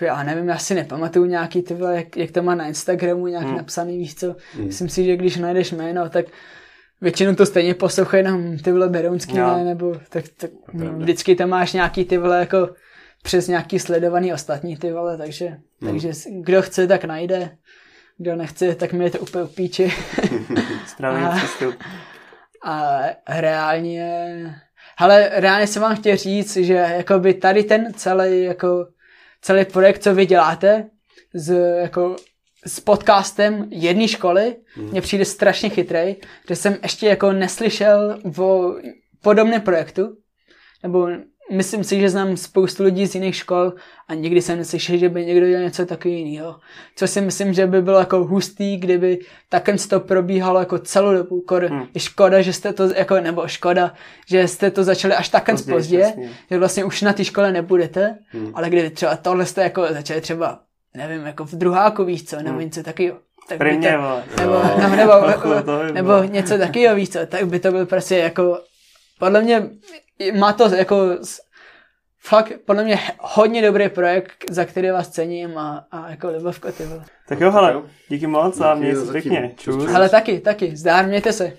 já 0.00 0.22
nevím, 0.22 0.48
já 0.48 0.58
si 0.58 0.74
nepamatuju 0.74 1.24
nějaký 1.24 1.62
ty 1.62 1.74
vole, 1.74 1.96
jak, 1.96 2.16
jak 2.16 2.30
to 2.30 2.42
má 2.42 2.54
na 2.54 2.66
Instagramu 2.66 3.26
nějak 3.26 3.44
Hmm. 3.44 3.56
napsaný, 3.56 3.98
víš 3.98 4.14
co. 4.14 4.36
Hmm. 4.54 4.66
Myslím 4.66 4.88
si, 4.88 5.04
že 5.04 5.16
když 5.16 5.36
najdeš 5.36 5.72
jméno, 5.72 6.08
tak 6.08 6.26
většinou 7.00 7.34
to 7.34 7.46
stejně 7.46 7.74
poslouchají 7.74 8.24
jenom 8.24 8.58
ty 8.58 8.72
vole 8.72 8.88
Berounský, 8.88 9.36
Jo. 9.36 9.56
ne, 9.56 9.64
nebo 9.64 9.94
tak, 10.08 10.24
tak 10.36 10.50
no, 10.72 10.92
vždycky 10.92 11.34
tam 11.34 11.48
máš 11.48 11.72
nějaký 11.72 12.04
ty 12.04 12.18
vole 12.18 12.38
jako 12.38 12.68
přes 13.22 13.48
nějaký 13.48 13.78
sledovaný 13.78 14.32
ostatní 14.32 14.76
ty 14.76 14.92
vole, 14.92 15.18
takže, 15.18 15.46
Hmm. 15.46 15.90
takže 15.90 16.10
kdo 16.42 16.62
chce, 16.62 16.86
tak 16.86 17.04
najde. 17.04 17.56
Kdo 18.18 18.36
nechce, 18.36 18.74
tak 18.74 18.92
mi 18.92 19.04
je 19.04 19.10
to 19.10 19.18
úplně 19.18 19.44
upíči. 19.44 19.92
Správný 20.86 21.24
A- 21.26 21.36
přístup. 21.36 21.74
A 22.64 23.00
reálně... 23.28 24.34
Hele, 24.98 25.30
reálně 25.32 25.66
jsem 25.66 25.82
vám 25.82 25.96
chtěl 25.96 26.16
říct, 26.16 26.56
že 26.56 26.74
jakoby 26.74 27.34
tady 27.34 27.64
ten 27.64 27.94
celý, 27.94 28.42
jako, 28.42 28.86
celý 29.42 29.64
projekt, 29.64 30.02
co 30.02 30.14
vy 30.14 30.26
děláte, 30.26 30.86
s, 31.34 31.50
jako, 31.82 32.16
s 32.66 32.80
podcastem 32.80 33.66
jedné 33.70 34.08
školy, 34.08 34.56
mně 34.76 35.00
přijde 35.00 35.24
strašně 35.24 35.68
chytrej, 35.68 36.16
že 36.48 36.56
jsem 36.56 36.76
ještě 36.82 37.06
jako 37.06 37.32
neslyšel 37.32 38.18
o 38.38 38.74
podobném 39.22 39.60
projektu, 39.60 40.16
nebo 40.82 41.08
myslím 41.52 41.84
si, 41.84 42.00
že 42.00 42.10
znám 42.10 42.36
spoustu 42.36 42.82
lidí 42.84 43.06
z 43.06 43.14
jiných 43.14 43.36
škol 43.36 43.72
a 44.08 44.14
nikdy 44.14 44.42
jsem 44.42 44.58
neslyšel, 44.58 44.96
že 44.96 45.08
by 45.08 45.26
někdo 45.26 45.46
dělal 45.48 45.62
něco 45.64 45.86
takového 45.86 46.18
jiného. 46.18 46.56
Co 46.96 47.06
si 47.06 47.20
myslím, 47.20 47.52
že 47.52 47.66
by 47.66 47.82
bylo 47.82 47.98
jako 47.98 48.24
hustý, 48.24 48.76
kdyby 48.76 49.18
takhle 49.48 49.74
to 49.88 50.00
probíhalo 50.00 50.58
jako 50.60 50.78
celou 50.78 51.12
dobu. 51.14 51.40
Kor, 51.40 51.64
Hmm. 51.64 51.86
Je 51.94 52.00
škoda, 52.00 52.42
že 52.42 52.52
jste 52.52 52.72
to, 52.72 52.94
jako, 52.94 53.20
nebo 53.20 53.48
škoda, 53.48 53.94
že 54.28 54.48
jste 54.48 54.70
to 54.70 54.84
začali 54.84 55.14
až 55.14 55.28
takhle 55.28 55.54
pozdě, 55.70 55.98
přesně. 56.00 56.30
že 56.50 56.58
vlastně 56.58 56.84
už 56.84 57.02
na 57.02 57.12
té 57.12 57.24
škole 57.24 57.52
nebudete, 57.52 58.18
Hmm. 58.28 58.50
ale 58.54 58.70
kdyby 58.70 58.90
třeba 58.90 59.16
tohle 59.16 59.46
jste 59.46 59.62
jako 59.62 59.86
začali 59.90 60.20
třeba, 60.20 60.60
nevím, 60.96 61.26
jako 61.26 61.44
v 61.44 61.52
druháku, 61.52 62.04
víš 62.04 62.24
co, 62.24 62.36
nebo 62.36 62.48
Hmm. 62.50 62.60
něco 62.60 62.82
takového. 62.82 63.16
Tak 63.48 63.58
by 63.58 63.64
Primě, 63.64 63.88
to, 63.92 64.42
nebo, 64.42 64.52
Jo. 64.52 64.62
nebo, 64.78 64.92
nebo, 64.96 65.82
nebo 65.92 66.08
bylo. 66.08 66.24
něco 66.24 66.58
takového, 66.58 66.94
víš 66.96 67.10
co, 67.10 67.26
tak 67.26 67.44
by 67.46 67.58
to 67.60 67.70
byl 67.70 67.86
prostě 67.86 68.16
jako, 68.16 68.58
podle 69.18 69.42
mě 69.42 69.70
má 70.38 70.52
to 70.52 70.74
jako 70.74 70.96
fakt 72.20 72.52
podle 72.66 72.84
mě 72.84 72.98
hodně 73.20 73.62
dobrý 73.62 73.88
projekt, 73.88 74.44
za 74.50 74.64
který 74.64 74.90
vás 74.90 75.08
cením 75.08 75.58
a, 75.58 75.86
a 75.90 76.10
jako 76.10 76.28
Libovko, 76.28 76.72
ty 76.72 76.84
vole. 76.84 77.04
Tak 77.28 77.40
jo, 77.40 77.50
hele, 77.50 77.82
díky 78.08 78.26
moc 78.26 78.60
a 78.60 78.74
měj 78.74 78.96
se 78.96 79.12
pěkně. 79.12 79.52
Čus. 79.56 79.94
Ale 79.94 80.08
taky, 80.08 80.40
taky, 80.40 80.76
zdár, 80.76 81.06
mějte 81.06 81.32
se. 81.32 81.52